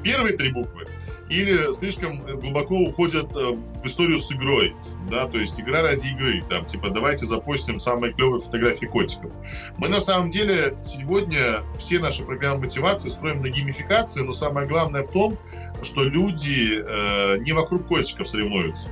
[0.03, 0.87] первые три буквы,
[1.29, 4.75] или слишком глубоко уходят э, в историю с игрой,
[5.09, 9.31] да, то есть игра ради игры, там, типа, давайте запустим самые клевые фотографии котиков.
[9.77, 15.03] Мы на самом деле сегодня все наши программы мотивации строим на геймификации, но самое главное
[15.03, 15.37] в том,
[15.83, 18.89] что люди э, не вокруг котиков соревнуются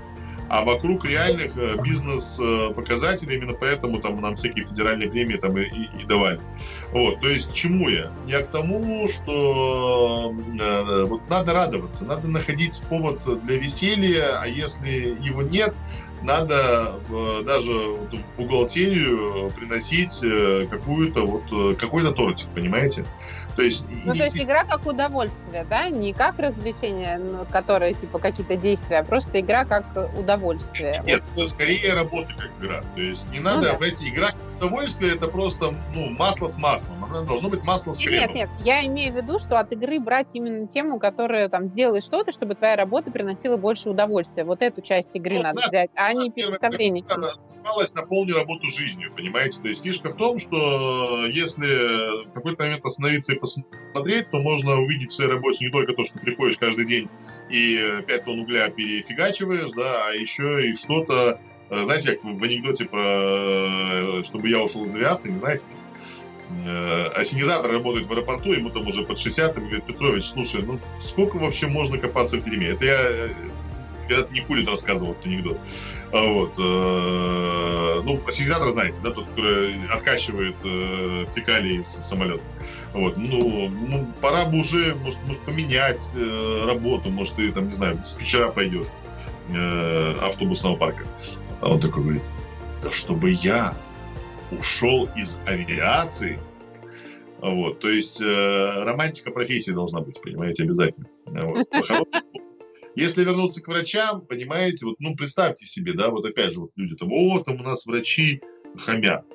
[0.50, 5.90] а вокруг реальных э, бизнес-показателей, именно поэтому там нам всякие федеральные премии там и, и,
[6.02, 6.40] и давали.
[6.92, 8.12] Вот, то есть к чему я?
[8.28, 15.18] Я к тому, что э, вот надо радоваться, надо находить повод для веселья, а если
[15.22, 15.74] его нет,
[16.22, 16.96] надо
[17.46, 23.06] даже в бухгалтерию приносить э, какую-то вот э, какой-то тортик, понимаете?
[23.56, 25.90] То есть, ну, то есть игра как удовольствие, да?
[25.90, 29.86] Не как развлечение, ну, которое типа какие-то действия, а просто игра как
[30.18, 31.02] удовольствие.
[31.06, 31.50] Нет, вот.
[31.50, 32.84] скорее работа как игра.
[32.96, 33.88] То есть не надо ну, да.
[33.88, 37.06] эти игра как удовольствие, это просто ну, масло с маслом.
[37.06, 38.36] Оно должно быть масло с кремом.
[38.36, 42.02] Нет, нет, я имею в виду, что от игры брать именно тему, которая там сделай
[42.02, 44.44] что-то, чтобы твоя работа приносила больше удовольствия.
[44.44, 47.06] Вот эту часть игры ну, надо да, взять, а не представление.
[47.08, 49.62] Осталось наполни работу жизнью, понимаете?
[49.62, 54.76] То есть фишка в том, что если в какой-то момент остановиться и посмотреть, то можно
[54.76, 57.10] увидеть в своей работе не только то, что приходишь каждый день
[57.50, 61.40] и 5 тонн угля перефигачиваешь, да, а еще и что-то,
[61.70, 65.66] э, знаете, как в анекдоте про э, «чтобы я ушел из авиации», не знаете?
[66.66, 70.80] Э, ассенизатор работает в аэропорту, ему там уже под 60, и говорит, Петрович, слушай, ну
[71.00, 72.70] сколько вообще можно копаться в дерьме?
[72.70, 73.30] Это я
[74.08, 75.58] когда-то не курит рассказывал этот анекдот.
[76.12, 76.58] А вот.
[78.06, 80.56] Ну, ассенизатор знаете, да, тот, который откачивает
[81.34, 82.44] фекалии из самолета.
[82.96, 87.74] Вот, ну, ну, пора бы уже, может, может поменять э, работу, может, ты там, не
[87.74, 88.88] знаю, с вечера пойдешь
[89.50, 91.06] э, автобусного парка.
[91.60, 92.24] А он такой говорит,
[92.82, 93.76] да чтобы я
[94.58, 96.40] ушел из авиации,
[97.42, 101.10] вот, то есть э, романтика профессии должна быть, понимаете, обязательно.
[101.26, 101.68] Вот.
[102.96, 106.96] Если вернуться к врачам, понимаете, вот, ну, представьте себе, да, вот опять же, вот люди
[106.96, 108.42] там, о, там у нас врачи
[108.78, 109.26] хамят.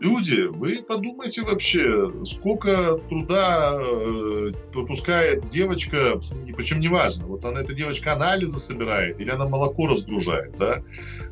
[0.00, 6.20] Люди, вы подумайте вообще, сколько труда э, пропускает девочка,
[6.56, 10.82] причем неважно, вот она, эта девочка анализы собирает или она молоко разгружает, да.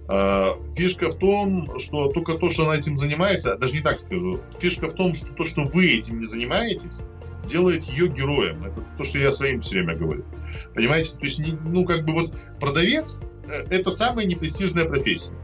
[0.09, 4.40] А, фишка в том, что только то, что она этим занимается, даже не так скажу,
[4.59, 7.01] фишка в том, что то, что вы этим не занимаетесь,
[7.47, 8.64] делает ее героем.
[8.64, 10.24] Это то, что я своим все время говорю.
[10.74, 11.16] Понимаете?
[11.18, 15.34] То есть, ну, как бы вот продавец э,– это самая непрестижная профессия.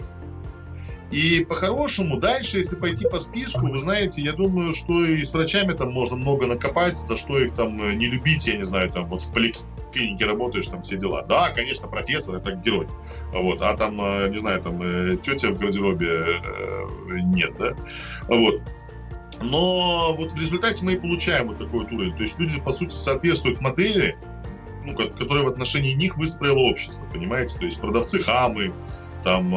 [1.10, 5.72] И по-хорошему, дальше, если пойти по списку, вы знаете, я думаю, что и с врачами
[5.72, 9.06] там можно много накопать, за что их там э, не любить, я не знаю, там
[9.06, 11.22] вот в поликлинике работаешь, там все дела.
[11.22, 12.88] Да, конечно, профессор это герой.
[13.32, 16.42] Вот, а там, э, не знаю, там э, тетя в гардеробе
[17.24, 17.74] нет, да.
[18.28, 18.60] Вот.
[19.40, 22.14] Но вот в результате мы и получаем вот такой вот уровень.
[22.16, 24.18] То есть люди, по сути, соответствуют модели,
[24.84, 27.58] ну, которые в отношении них выстроило общество, понимаете?
[27.58, 28.72] То есть продавцы хамы,
[29.22, 29.54] там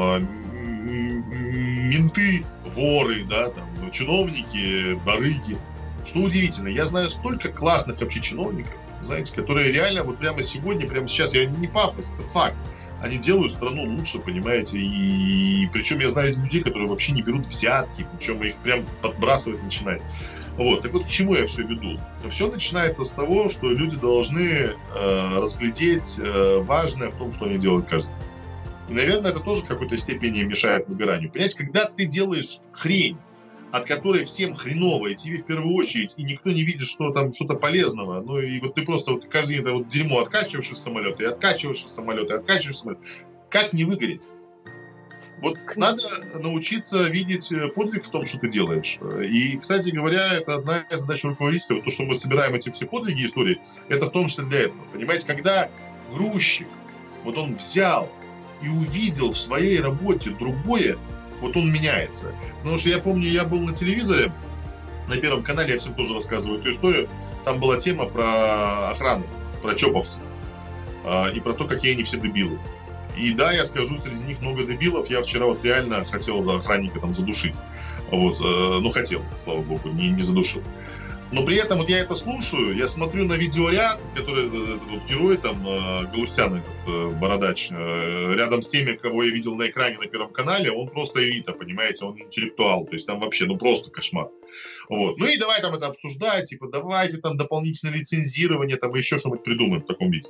[0.82, 5.58] менты, воры, да, там, чиновники, барыги.
[6.06, 11.08] Что удивительно, я знаю столько классных вообще чиновников, знаете, которые реально вот прямо сегодня, прямо
[11.08, 12.56] сейчас, я не пафос, это факт,
[13.02, 18.06] они делают страну лучше, понимаете, и, причем я знаю людей, которые вообще не берут взятки,
[18.16, 20.04] причем их прям подбрасывать начинают.
[20.58, 22.00] Вот, так вот к чему я все веду?
[22.30, 27.58] Все начинается с того, что люди должны э, разглядеть э, важное в том, что они
[27.58, 28.31] делают каждый день.
[28.92, 31.32] И, наверное, это тоже в какой-то степени мешает выгоранию.
[31.32, 33.18] Понимаете, когда ты делаешь хрень,
[33.72, 37.32] от которой всем хреново, и тебе в первую очередь, и никто не видит, что там
[37.32, 38.20] что-то полезного.
[38.20, 41.26] Ну и вот ты просто вот каждый день это вот дерьмо откачиваешь из самолета, и
[41.26, 43.04] откачиваешь из самолета, и откачиваешь из самолета.
[43.50, 44.28] Как не выгореть?
[45.40, 46.04] Вот надо
[46.34, 49.00] научиться видеть э, подвиг в том, что ты делаешь.
[49.26, 51.78] И, кстати говоря, это одна из задач руководителя.
[51.78, 54.84] Вот то, что мы собираем эти все подвиги истории, это в том числе для этого.
[54.92, 55.72] Понимаете, когда
[56.12, 56.68] грузчик,
[57.24, 58.12] вот он взял
[58.62, 60.98] и увидел в своей работе другое,
[61.40, 62.34] вот он меняется.
[62.60, 64.32] Потому что я помню, я был на телевизоре,
[65.08, 67.10] на Первом канале я всем тоже рассказываю эту историю.
[67.44, 69.26] Там была тема про охрану,
[69.62, 70.22] про чоповцев.
[71.04, 72.60] А, и про то, какие они все дебилы.
[73.18, 75.10] И да, я скажу, среди них много дебилов.
[75.10, 77.56] Я вчера вот реально хотел за охранника там задушить.
[78.10, 80.62] Вот, э, ну хотел, слава богу, не, не задушил.
[81.32, 85.38] Но при этом вот я это слушаю, я смотрю на видеоряд, который э, вот герой
[85.38, 90.08] там, э, Галустян, этот э, бородач, рядом с теми, кого я видел на экране на
[90.08, 94.30] Первом канале, он просто элита, понимаете, он интеллектуал, то есть там вообще, ну просто кошмар.
[94.90, 95.18] Вот.
[95.18, 99.84] Ну и давай там это обсуждать, типа давайте там дополнительное лицензирование, там еще что-нибудь придумаем
[99.84, 100.30] в таком виде.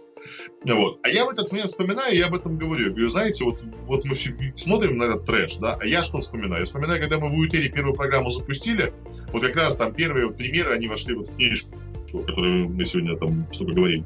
[0.65, 0.99] Вот.
[1.03, 2.85] А я в этот момент вспоминаю, я об этом говорю.
[2.85, 4.15] Я говорю, знаете, вот, вот мы
[4.55, 6.61] смотрим на этот трэш, да, а я что вспоминаю?
[6.61, 8.93] Я вспоминаю, когда мы в Уитере первую программу запустили,
[9.31, 11.75] вот как раз там первые вот примеры, они вошли вот в книжку
[12.13, 14.03] о мы сегодня там что-то говорили.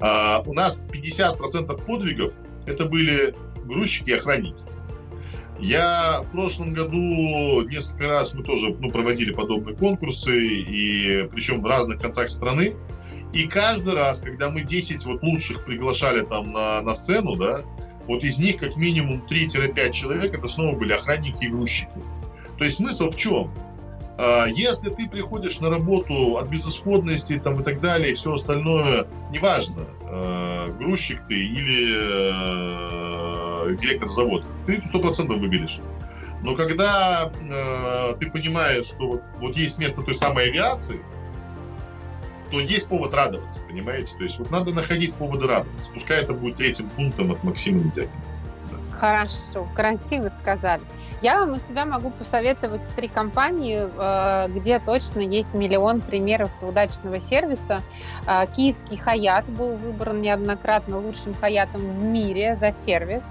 [0.00, 2.34] А, у нас 50% подвигов
[2.66, 3.34] это были
[3.64, 4.62] грузчики и охранники.
[5.60, 11.66] Я в прошлом году несколько раз мы тоже ну, проводили подобные конкурсы, и причем в
[11.66, 12.74] разных концах страны.
[13.32, 17.60] И каждый раз, когда мы 10 вот лучших приглашали там на, на сцену, да,
[18.06, 21.90] вот из них как минимум 3-5 человек это снова были охранники и грузчики.
[22.58, 23.52] То есть смысл в чем?
[24.22, 29.06] А, если ты приходишь на работу от безысходности там, и так далее, и все остальное,
[29.30, 31.96] неважно, а, грузчик ты или
[33.70, 34.44] э, директор завода.
[34.66, 35.78] Ты сто процентов выгоришь.
[36.42, 41.00] Но когда э, ты понимаешь, что вот, вот есть место той самой авиации,
[42.50, 44.16] то есть повод радоваться, понимаете?
[44.18, 45.90] То есть вот надо находить поводы радоваться.
[45.94, 48.20] Пускай это будет третьим пунктом от Максима Медякина.
[48.92, 50.82] Хорошо, красиво сказали.
[51.22, 57.20] Я вам у себя могу посоветовать три компании, э, где точно есть миллион примеров удачного
[57.20, 57.82] сервиса.
[58.26, 63.24] Э, киевский Хаят был выбран неоднократно лучшим Хаятом в мире за сервис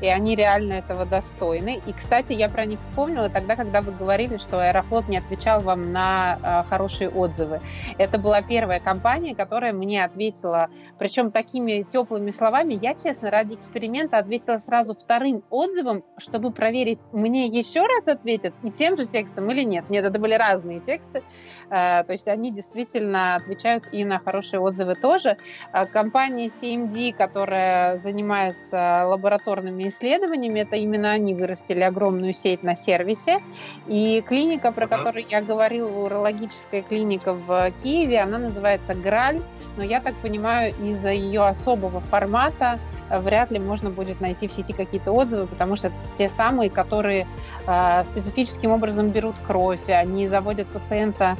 [0.00, 1.80] и они реально этого достойны.
[1.86, 5.92] И, кстати, я про них вспомнила тогда, когда вы говорили, что Аэрофлот не отвечал вам
[5.92, 7.60] на э, хорошие отзывы.
[7.98, 10.68] Это была первая компания, которая мне ответила,
[10.98, 12.78] причем такими теплыми словами.
[12.80, 18.70] Я, честно, ради эксперимента ответила сразу вторым отзывом, чтобы проверить, мне еще раз ответят и
[18.70, 19.88] тем же текстом или нет.
[19.90, 21.22] Нет, это были разные тексты.
[21.70, 25.36] Э, то есть они действительно отвечают и на хорошие отзывы тоже.
[25.72, 30.60] Э, компания CMD, которая занимается лабораторными исследованиями.
[30.60, 33.42] Это именно они вырастили огромную сеть на сервисе.
[33.86, 39.40] И клиника, про которую я говорила, урологическая клиника в Киеве, она называется «Граль».
[39.76, 42.78] Но я так понимаю, из-за ее особого формата
[43.10, 47.25] э, вряд ли можно будет найти в сети какие-то отзывы, потому что те самые, которые
[47.66, 51.36] э, специфическим образом берут кровь, они заводят пациента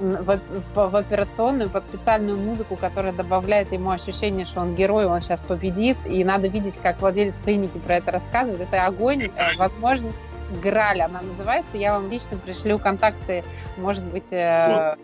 [0.00, 0.40] в,
[0.74, 5.96] в операционную под специальную музыку, которая добавляет ему ощущение, что он герой, он сейчас победит,
[6.06, 8.62] и надо видеть, как владелец клиники про это рассказывает.
[8.62, 10.12] Это огонь, возможно.
[10.62, 11.78] Граль она называется.
[11.78, 13.42] Я вам лично пришлю контакты,
[13.78, 14.96] может быть, э,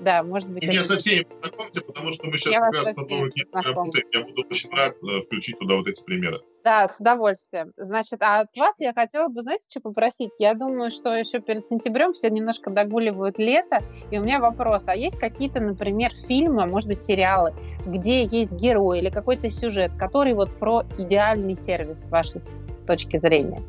[0.00, 0.62] да, может быть.
[0.62, 4.06] И меня со всеми познакомьте, потому что мы сейчас я как раз на новой работаем.
[4.12, 6.40] Я буду очень рад э, включить туда вот эти примеры.
[6.64, 7.72] Да, с удовольствием.
[7.76, 10.30] Значит, а от вас я хотела бы, знаете, что попросить?
[10.38, 14.96] Я думаю, что еще перед сентябрем все немножко догуливают лето, и у меня вопрос, а
[14.96, 17.54] есть какие-то, например, фильмы, может быть, сериалы,
[17.86, 22.40] где есть герой или какой-то сюжет, который вот про идеальный сервис с вашей
[22.86, 23.62] точки зрения?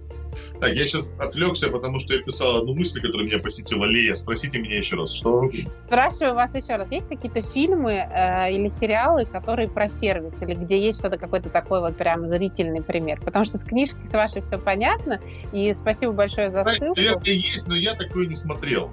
[0.59, 3.85] Так, я сейчас отвлекся, потому что я писал одну мысль, которая меня посетила.
[3.85, 5.49] Лея, спросите меня еще раз, что...
[5.85, 6.91] Спрашиваю вас еще раз.
[6.91, 11.81] Есть какие-то фильмы э, или сериалы, которые про сервис, или где есть что-то, какой-то такой
[11.81, 13.19] вот прям зрительный пример?
[13.23, 15.19] Потому что с книжки с вашей все понятно,
[15.51, 16.99] и спасибо большое за ссылку.
[16.99, 18.91] Наверное, есть, но я такой не смотрел.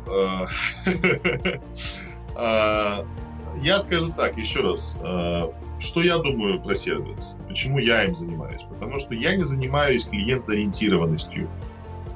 [3.62, 4.98] Я скажу так, еще раз.
[5.00, 5.50] Э,
[5.80, 7.36] что я думаю про сервис?
[7.48, 8.62] Почему я им занимаюсь?
[8.68, 11.48] Потому что я не занимаюсь клиентоориентированностью,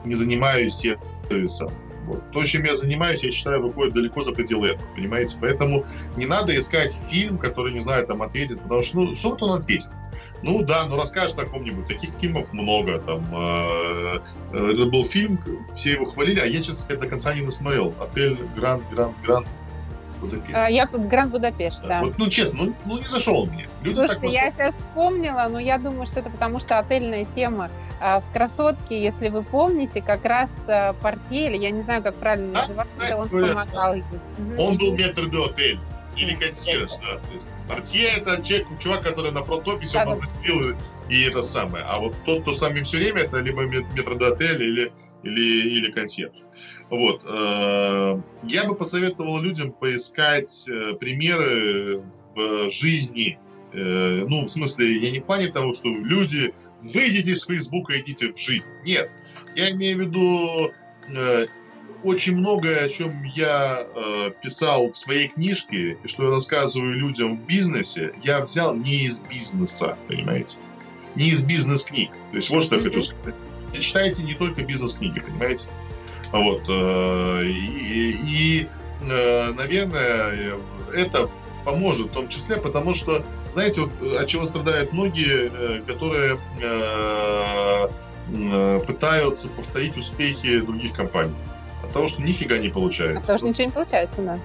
[0.04, 1.72] не занимаюсь сервисом.
[2.06, 2.30] Вот.
[2.30, 5.36] То, чем я занимаюсь, я считаю, выходит далеко за пределы этого, понимаете?
[5.40, 5.84] Поэтому
[6.16, 9.58] не надо искать фильм, который, не знаю, там ответит, потому что, ну, что вот он
[9.58, 9.90] ответит?
[10.42, 11.86] Ну да, ну расскажешь о каком-нибудь.
[11.86, 13.00] Таких фильмов много.
[13.00, 14.20] Там, э,
[14.52, 15.38] э, это был фильм,
[15.76, 17.92] все его хвалили, а я, честно сказать, до конца не досмотрел.
[18.00, 19.48] Отель Гранд, Гранд, Гранд.
[20.18, 20.54] Будапешт.
[20.54, 22.02] А, я Гранд Будапешт, да.
[22.02, 23.68] Вот, ну, честно, ну, ну не зашел мне.
[23.82, 27.70] Люди Слушайте, так я сейчас вспомнила, но я думаю, что это потому, что отельная тема
[28.00, 32.16] а, в «Красотке», если вы помните, как раз а, портье, или я не знаю, как
[32.16, 33.94] правильно да, называется, он помогал.
[33.96, 34.62] Да.
[34.62, 35.78] Он был метр до отель
[36.16, 37.18] или консьерж, да.
[37.18, 40.38] То есть портье это человек, чувак, который на фронт-офисе, он нас
[41.08, 41.84] и это самое.
[41.84, 44.92] А вот тот, кто с вами все время, это либо метрдотель или,
[45.22, 46.34] или, или консьерж.
[46.90, 47.22] Вот.
[47.24, 52.02] Э, я бы посоветовал людям поискать э, примеры
[52.34, 53.38] в жизни.
[53.72, 58.00] Э, ну, в смысле, я не в плане того, что люди, выйдите из Фейсбука и
[58.00, 58.68] идите в жизнь.
[58.84, 59.10] Нет.
[59.54, 60.72] Я имею в виду
[62.04, 67.36] очень многое, о чем я э, писал в своей книжке, и что я рассказываю людям
[67.36, 70.58] в бизнесе, я взял не из бизнеса, понимаете?
[71.16, 72.10] Не из бизнес-книг.
[72.30, 73.34] То есть вот что я хочу сказать.
[73.78, 75.68] Читайте не только бизнес-книги, понимаете?
[76.32, 76.62] Вот.
[76.68, 78.68] Э, и, и,
[79.02, 80.56] э, наверное,
[80.92, 81.28] это
[81.64, 86.38] поможет в том числе, потому что, знаете, вот от чего страдают многие, э, которые
[88.86, 91.34] пытаются повторить успехи других компаний.
[91.82, 93.20] От того, что нифига не получается.
[93.20, 94.38] От того, что ничего не получается, да.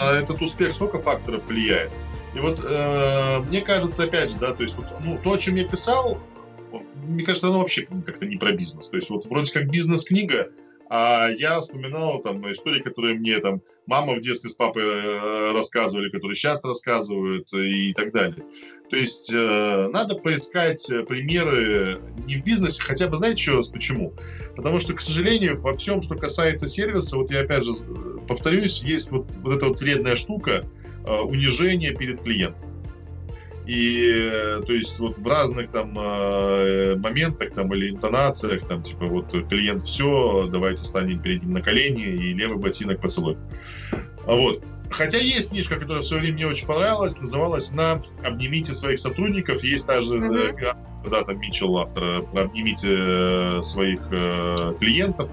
[0.00, 1.90] А этот успех сколько факторов влияет?
[2.34, 5.56] И вот э, мне кажется, опять же, да, то есть вот, ну, то, о чем
[5.56, 6.18] я писал,
[6.94, 8.88] мне кажется, оно вообще как-то не про бизнес.
[8.88, 10.50] То есть вот вроде как бизнес-книга,
[10.90, 16.10] а я вспоминал там истории, которые мне там мама в детстве с папой э, рассказывали,
[16.10, 18.44] которые сейчас рассказывают и так далее.
[18.90, 24.14] То есть э, надо поискать примеры не в бизнесе, хотя бы знаете еще раз почему?
[24.56, 27.72] Потому что, к сожалению, во всем, что касается сервиса, вот я опять же
[28.26, 30.66] повторюсь, есть вот, вот эта вот вредная штука
[31.04, 32.77] э, унижения перед клиентом.
[33.68, 39.04] И э, то есть вот в разных там э, моментах там или интонациях там типа
[39.04, 43.36] вот клиент все, давайте станем перед ним на колени и левый ботинок поцелуй.
[44.26, 44.64] А вот.
[44.90, 49.62] Хотя есть книжка, которая в свое время мне очень понравилась, называлась она «Обнимите своих сотрудников».
[49.62, 51.10] Есть даже mm-hmm.
[51.10, 54.00] да, там Митчелл, автор «Обнимите э, своих
[54.78, 55.28] клиентов».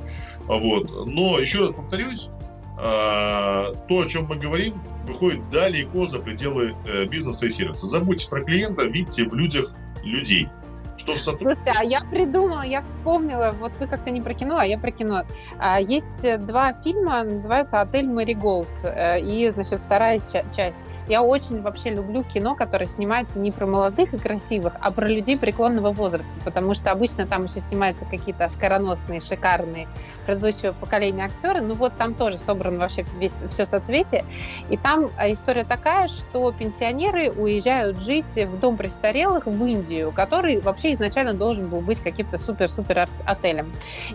[0.48, 1.08] Вот.
[1.08, 2.28] Но, еще раз повторюсь,
[2.76, 7.88] то, о чем мы говорим, выходит далеко за пределы э, бизнеса и сервиса.
[7.88, 9.74] Забудьте про клиента, видите в людях
[10.04, 10.50] людей
[10.98, 11.60] что сотрудники...
[11.60, 14.92] Слушай, а я придумала, я вспомнила, вот вы как-то не про кино, а я про
[14.92, 15.24] кино.
[15.60, 20.22] А, есть э, два фильма, называются «Отель Мэри Голд» э, и, значит, вторая
[20.56, 20.80] часть.
[21.08, 25.38] Я очень вообще люблю кино, которое снимается не про молодых и красивых, а про людей
[25.38, 29.88] преклонного возраста, потому что обычно там еще снимаются какие-то скороносные, шикарные
[30.26, 31.62] предыдущего поколения актеры.
[31.62, 34.26] Ну вот там тоже собран вообще весь, все соцветие.
[34.70, 40.60] И там а, история такая, что пенсионеры уезжают жить в дом престарелых в Индию, который
[40.60, 43.72] вообще изначально должен был быть каким-то супер-супер отелем.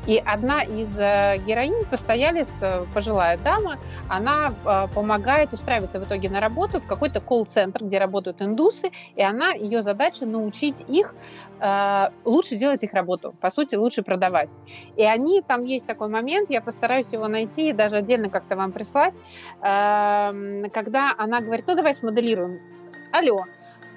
[0.06, 6.28] И одна из э, героинь, постоялец, э, пожилая дама, она э, помогает устраиваться в итоге
[6.28, 11.14] на работу в какой-то колл-центр, где работают индусы, и она, ее задача научить их
[11.60, 14.50] э, лучше делать их работу, по сути, лучше продавать.
[14.96, 18.72] И они, там есть такой момент, я постараюсь его найти и даже отдельно как-то вам
[18.72, 19.14] прислать,
[19.62, 22.60] э, когда она говорит, ну давай смоделируем.
[23.12, 23.44] Алло,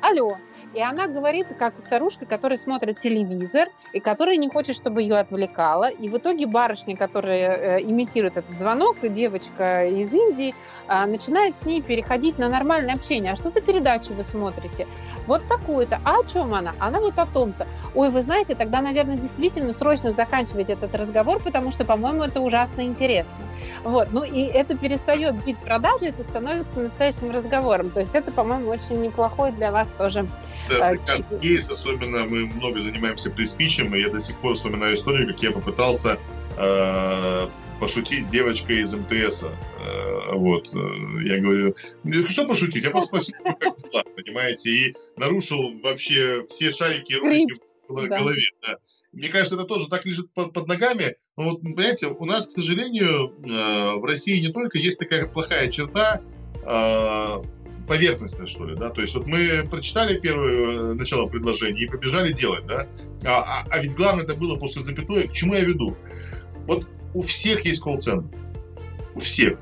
[0.01, 0.37] алло,
[0.73, 5.89] и она говорит, как старушка, которая смотрит телевизор, и которая не хочет, чтобы ее отвлекала.
[5.89, 10.55] И в итоге барышня, которая э, имитирует этот звонок, девочка из Индии,
[10.87, 13.33] э, начинает с ней переходить на нормальное общение.
[13.33, 14.87] А что за передачу вы смотрите?
[15.27, 15.99] Вот такую-то.
[16.03, 16.73] А о чем она?
[16.79, 17.67] Она вот о том-то.
[17.95, 22.81] Ой, вы знаете, тогда, наверное, действительно срочно заканчивать этот разговор, потому что, по-моему, это ужасно
[22.81, 23.37] интересно.
[23.83, 24.11] Вот.
[24.11, 27.91] Ну и это перестает быть продажей, это становится настоящим разговором.
[27.91, 30.27] То есть это, по-моему, очень неплохой для вас тоже
[30.69, 35.27] да, прекрасный кейс, особенно мы много занимаемся приспичем, и я до сих пор вспоминаю историю,
[35.27, 36.17] как я попытался
[36.57, 37.47] э,
[37.83, 39.43] пошутить с девочкой из МТС.
[39.43, 40.73] Э, вот.
[40.73, 40.77] Э,
[41.25, 41.75] я говорю,
[42.29, 42.85] что пошутить?
[42.85, 44.69] Я просто спросил, как дела, понимаете?
[44.69, 47.55] И нарушил вообще все шарики ролики
[47.89, 48.47] в голове.
[48.65, 48.77] Да.
[49.11, 51.17] Мне кажется, это тоже так лежит под, ногами.
[51.35, 55.69] Но вот, понимаете, у нас, к сожалению, э, в России не только есть такая плохая
[55.69, 56.21] черта,
[56.65, 57.43] э,
[57.85, 62.65] поверхностное, что ли, да, то есть вот мы прочитали первое начало предложения и побежали делать,
[62.65, 62.87] да,
[63.25, 65.97] а, а, а ведь главное это было после запятой, к чему я веду?
[66.65, 68.35] Вот у всех есть колл-центр,
[69.15, 69.59] у всех.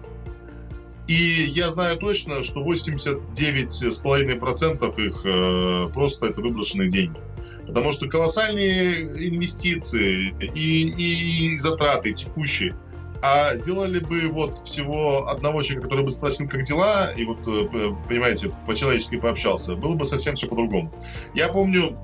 [1.07, 7.19] И я знаю точно, что 89,5% их э, просто это выброшенные деньги.
[7.67, 12.75] Потому что колоссальные инвестиции и, и затраты текущие–
[13.21, 17.93] а сделали бы вот всего одного человека, который бы спросил, как дела, и вот, э,
[18.07, 20.91] понимаете, по-человечески пообщался, было бы совсем все по-другому.
[21.35, 21.97] Я помню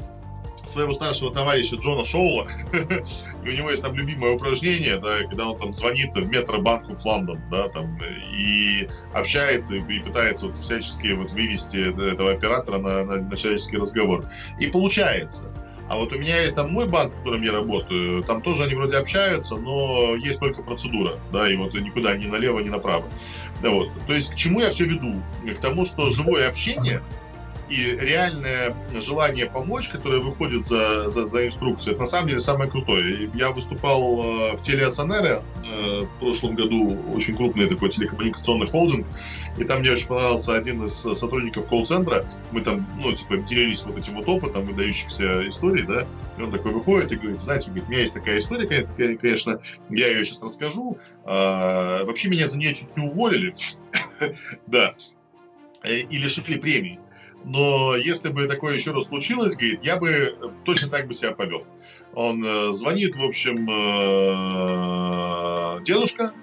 [0.70, 2.48] своего старшего товарища Джона Шоула,
[3.44, 7.06] и у него есть там любимое упражнение, да, когда он там звонит в метробанку в
[7.06, 7.98] Лондон, да, там,
[8.34, 13.78] и общается, и, и пытается вот всячески вот вывести этого оператора на, на, на человеческий
[13.78, 14.26] разговор.
[14.60, 15.44] И получается.
[15.90, 18.76] А вот у меня есть там мой банк, в котором я работаю, там тоже они
[18.76, 23.06] вроде общаются, но есть только процедура, да, и вот никуда ни налево, ни направо.
[23.62, 23.90] Да, вот.
[24.06, 25.22] То есть к чему я все веду?
[25.46, 27.02] К тому, что живое общение
[27.70, 32.70] и реальное желание помочь, которое выходит за, за, за инструкцию, это на самом деле самое
[32.70, 33.30] крутое.
[33.34, 39.06] Я выступал э, в Телеосанере э, в прошлом году, очень крупный такой телекоммуникационный холдинг,
[39.58, 42.26] и там мне очень понравился один из сотрудников колл-центра.
[42.52, 46.08] Мы там, ну, типа, делились вот этим вот опытом выдающихся историй, да,
[46.38, 48.88] и он такой выходит и говорит, знаете, у меня есть такая история,
[49.18, 50.98] конечно, я ее сейчас расскажу.
[51.26, 53.54] А, вообще меня за нее чуть не уволили,
[54.68, 54.96] да,
[55.84, 57.00] э, и лишили премии.
[57.44, 61.66] Но если бы такое еще раз случилось, говорит, я бы точно так бы себя повел.
[62.14, 63.74] Он э, звонит, в общем, э,
[65.84, 66.34] дедушка,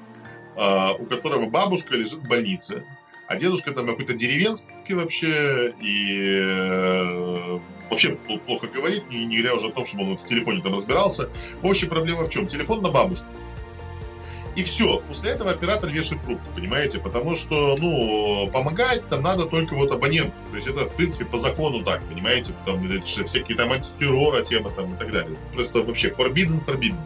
[0.56, 2.84] э, у которого бабушка лежит в больнице,
[3.26, 7.58] а дедушка там какой-то деревенский вообще, и э,
[7.90, 8.16] вообще
[8.46, 11.28] плохо говорит, не, не говоря уже о том, чтобы он в телефоне там разбирался.
[11.62, 12.46] В общем, проблема в чем?
[12.46, 13.26] Телефон на бабушку.
[14.56, 14.98] И все.
[15.08, 17.00] После этого оператор вешает трубку, понимаете?
[17.00, 20.32] Потому что, ну, помогать там надо только вот абоненту.
[20.50, 22.52] То есть это, в принципе, по закону так, понимаете?
[22.64, 25.36] Там это всякие там антитеррора темы там и так далее.
[25.54, 27.00] Просто вообще forbidden, forbidden.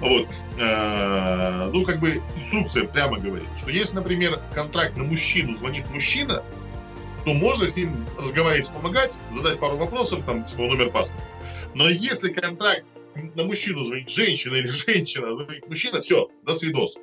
[0.00, 0.26] Вот.
[0.58, 6.42] Э, ну, как бы инструкция прямо говорит, что если, например, контракт на мужчину звонит мужчина,
[7.24, 11.22] то можно с ним разговаривать, помогать, задать пару вопросов, там, типа, номер паспорта.
[11.74, 12.84] Но если контракт
[13.14, 16.96] на мужчину звонит женщина или женщина звонит мужчина, все, до свидос.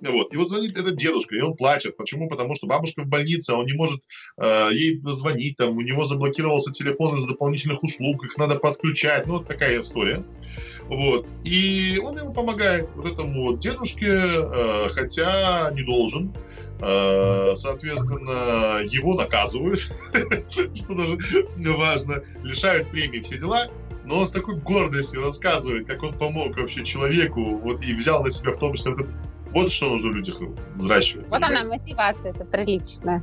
[0.00, 0.32] Вот.
[0.32, 1.96] И вот звонит этот дедушка, и он плачет.
[1.96, 2.28] Почему?
[2.28, 4.00] Потому что бабушка в больнице, он не может
[4.38, 9.26] э, ей звонить, там, у него заблокировался телефон из дополнительных услуг, их надо подключать.
[9.26, 10.24] Ну, вот такая история.
[10.84, 11.26] Вот.
[11.44, 16.34] И он ему помогает, вот этому вот дедушке, э, хотя не должен.
[16.80, 19.80] Э, соответственно, его наказывают,
[20.50, 21.18] что даже
[21.56, 23.66] важно, лишают премии, все дела,
[24.08, 28.30] но он с такой гордостью рассказывает, как он помог вообще человеку, вот и взял на
[28.30, 29.06] себя в том числе вот,
[29.52, 30.40] вот что нужно в людях
[30.76, 31.28] взращивать.
[31.28, 31.60] Вот понимаете?
[31.60, 33.20] она мотивация, это приличная.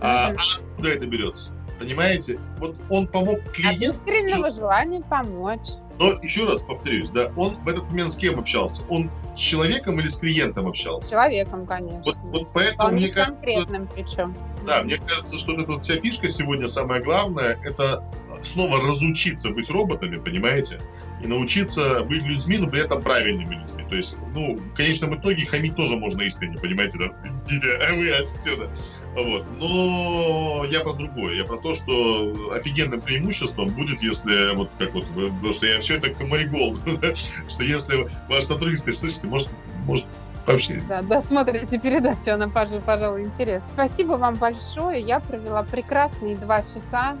[0.00, 0.36] А, а
[0.76, 1.50] куда это берется?
[1.80, 2.38] Понимаете?
[2.58, 3.90] Вот он помог клиенту.
[3.90, 5.68] От искреннего желания помочь.
[5.98, 8.82] Но еще раз повторюсь, да, он в этот момент с кем общался?
[8.88, 11.08] Он с человеком или с клиентом общался?
[11.08, 12.02] С человеком, конечно.
[12.04, 14.36] Вот, вот поэтому Вполне мне кажется, конкретным причем.
[14.64, 18.04] Да, мне кажется, что вот эта вот вся фишка сегодня самое главное, это
[18.42, 20.80] снова разучиться быть роботами, понимаете?
[21.22, 23.84] И научиться быть людьми, но при этом правильными людьми.
[23.88, 27.06] То есть, ну, в конечном итоге хамить тоже можно искренне, понимаете, да?
[27.46, 28.70] Идите, а вы отсюда.
[29.14, 29.44] Вот.
[29.58, 31.34] Но я про другое.
[31.36, 35.96] Я про то, что офигенным преимуществом будет, если, вот как вот, потому что я все
[35.96, 36.76] это комаригол,
[37.48, 39.48] что если ваш сотрудник, слышите, может,
[39.84, 40.06] может
[40.46, 40.82] вообще.
[40.88, 43.68] Да, досмотрите передачу, она, пожалуй, интересна.
[43.68, 45.00] Спасибо вам большое.
[45.00, 47.16] Я провела прекрасные два часа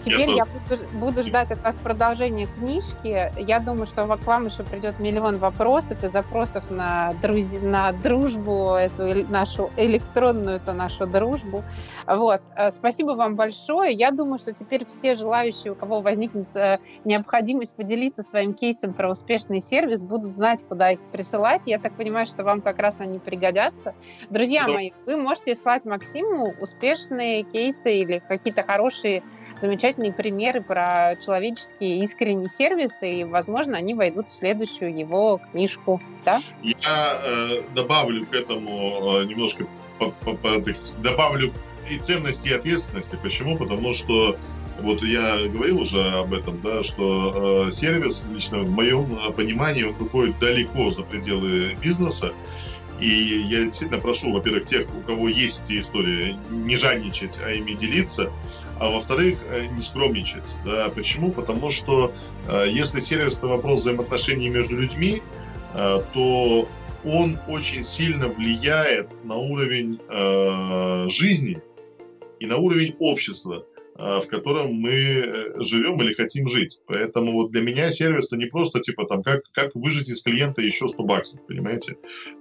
[0.00, 3.32] теперь я, буду, буду ждать от вас продолжения книжки.
[3.38, 7.52] Я думаю, что к вам еще придет миллион вопросов и запросов на, друз...
[7.62, 11.62] на дружбу, эту нашу электронную, эту нашу дружбу.
[12.06, 12.40] Вот.
[12.56, 13.92] Э, спасибо вам большое.
[13.92, 19.10] Я думаю, что теперь все желающие, у кого возникнет э, необходимость поделиться своим кейсом про
[19.10, 21.62] успешный сервис, будут знать, куда их присылать.
[21.66, 23.94] Я так понимаю, что вам как раз они пригодятся.
[24.30, 24.72] Друзья да.
[24.72, 29.22] мои, вы можете слать Максиму успешные кейсы или какие-то хорошие
[29.60, 36.00] замечательные примеры про человеческие искренние сервисы, и, возможно, они войдут в следующую его книжку.
[36.24, 36.40] Да?
[36.62, 39.66] Я э, добавлю к этому э, немножко
[39.98, 40.62] по, по, по,
[40.98, 41.52] добавлю
[41.90, 43.18] и ценности, и ответственности.
[43.20, 43.58] Почему?
[43.58, 44.36] Потому что
[44.80, 49.94] вот я говорил уже об этом, да, что э, сервис, лично в моем понимании, он
[49.94, 52.32] выходит далеко за пределы бизнеса.
[53.00, 53.08] И
[53.48, 58.32] я действительно прошу, во-первых, тех, у кого есть эти истории, не жадничать, а ими делиться.
[58.80, 60.56] А во-вторых, э, не скромничать.
[60.64, 60.88] Да.
[60.88, 61.30] Почему?
[61.30, 62.12] Потому что
[62.48, 65.22] э, если сервис– это вопрос взаимоотношений между людьми,
[65.74, 66.68] э, то
[67.04, 70.00] он очень сильно влияет на уровень
[71.08, 71.62] жизни
[72.40, 73.64] и на уровень общества.
[73.94, 76.82] В котором мы живем или хотим жить.
[76.86, 80.62] Поэтому вот для меня сервис это не просто типа там как, как выжить из клиента
[80.62, 81.96] еще 100 баксов, понимаете?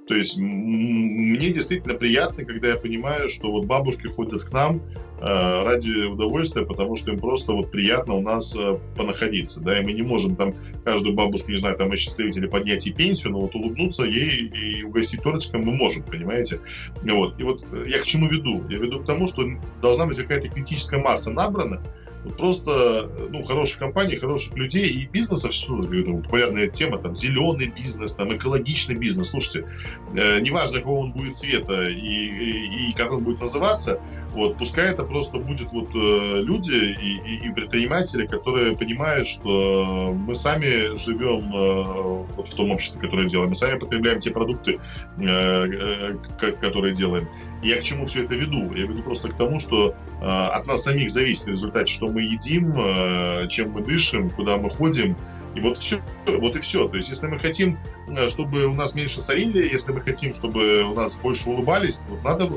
[0.07, 4.81] То есть мне действительно приятно, когда я понимаю, что вот бабушки ходят к нам
[5.19, 9.83] э, ради удовольствия, потому что им просто вот приятно у нас э, понаходиться, да, и
[9.83, 10.55] мы не можем там
[10.85, 14.83] каждую бабушку, не знаю, там осчастливить или поднять ей пенсию, но вот улыбнуться ей и
[14.83, 16.61] угостить тортиком мы можем, понимаете?
[17.01, 17.37] Вот.
[17.37, 18.63] И вот я к чему веду?
[18.69, 19.45] Я веду к тому, что
[19.81, 21.77] должна быть какая-то критическая масса на набрано.
[21.77, 22.06] Вот
[22.37, 28.13] просто, ну, хороших компаний, хороших людей и бизнесов, что ну, популярная тема, там, зеленый бизнес,
[28.13, 29.29] там, экологичный бизнес.
[29.29, 29.67] Слушайте,
[30.13, 33.99] э, неважно, какого он будет цвета и, и, и как он будет называться,
[34.31, 40.13] вот, пускай это просто будет вот э, люди и, и, и предприниматели, которые понимают, что
[40.13, 44.79] мы сами живем э, вот в том обществе, которое делаем, мы сами потребляем те продукты,
[45.17, 47.27] э, э, которые делаем.
[47.61, 48.73] Я к чему все это веду?
[48.73, 52.21] Я веду просто к тому, что э, от нас самих зависит в результате, что мы
[52.21, 55.17] едим, э, чем мы дышим, куда мы ходим.
[55.55, 56.87] И вот все, вот и все.
[56.87, 57.79] То есть, если мы хотим,
[58.09, 62.23] э, чтобы у нас меньше сорили, если мы хотим, чтобы у нас больше улыбались, вот
[62.23, 62.51] надо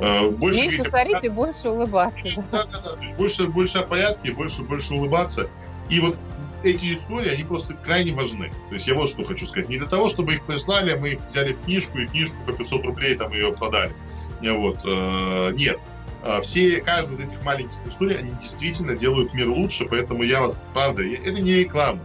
[0.00, 0.60] э, больше...
[0.62, 2.44] Меньше сорить и больше улыбаться.
[2.50, 2.90] Да, да, да.
[2.96, 5.48] То есть больше, больше о порядке, больше, больше улыбаться.
[5.90, 6.18] И вот
[6.64, 8.50] эти истории, они просто крайне важны.
[8.68, 9.68] То есть я вот что хочу сказать.
[9.68, 12.84] Не для того, чтобы их прислали, мы их взяли в книжку, и книжку по 500
[12.84, 13.92] рублей там ее продали.
[14.40, 14.78] Вот.
[14.84, 15.78] Э, нет.
[16.22, 20.60] А все, каждая из этих маленьких историй, они действительно делают мир лучше, поэтому я вас,
[20.72, 22.00] правда, это не реклама.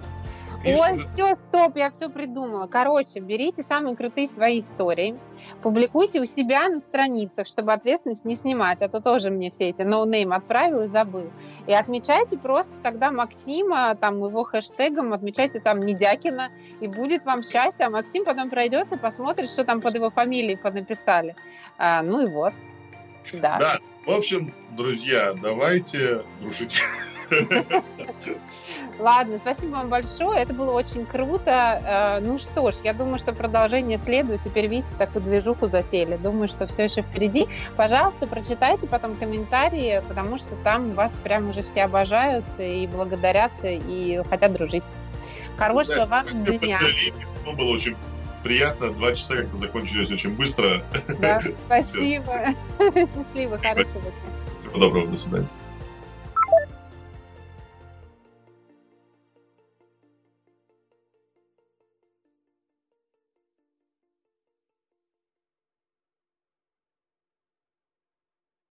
[0.66, 2.68] Ой, все, стоп, я все придумала.
[2.68, 5.18] Короче, берите самые крутые свои истории,
[5.62, 9.84] публикуйте у себя на страницах, чтобы ответственность не снимать, а то тоже мне все эти
[9.84, 11.30] no-name отправил и забыл.
[11.68, 16.50] И отмечайте просто тогда Максима, там его хэштегом, отмечайте там Недякина,
[16.82, 21.36] и будет вам счастье, а Максим потом пройдется, посмотрит, что там под его фамилией понаписали.
[21.78, 22.54] А, ну и вот.
[23.34, 23.58] Да.
[23.60, 23.80] да.
[24.06, 26.82] В общем, друзья, давайте дружить.
[29.00, 30.42] Ладно, спасибо вам большое.
[30.42, 31.82] Это было очень круто.
[31.86, 34.42] Э, ну что ж, я думаю, что продолжение следует.
[34.42, 36.18] Теперь видите, такую движуху затеяли.
[36.18, 37.48] Думаю, что все еще впереди.
[37.76, 44.22] Пожалуйста, прочитайте потом комментарии, потому что там вас прям уже все обожают и благодарят, и
[44.30, 44.86] хотят дружить.
[45.58, 46.80] Хорошего да, вам дня.
[47.46, 47.96] Было очень
[48.44, 48.92] приятно.
[48.92, 50.84] Два часа как-то закончились очень быстро.
[51.20, 52.46] Да, спасибо.
[52.96, 54.12] Счастливо, хорошего дня.
[54.62, 55.48] Всего доброго, до свидания.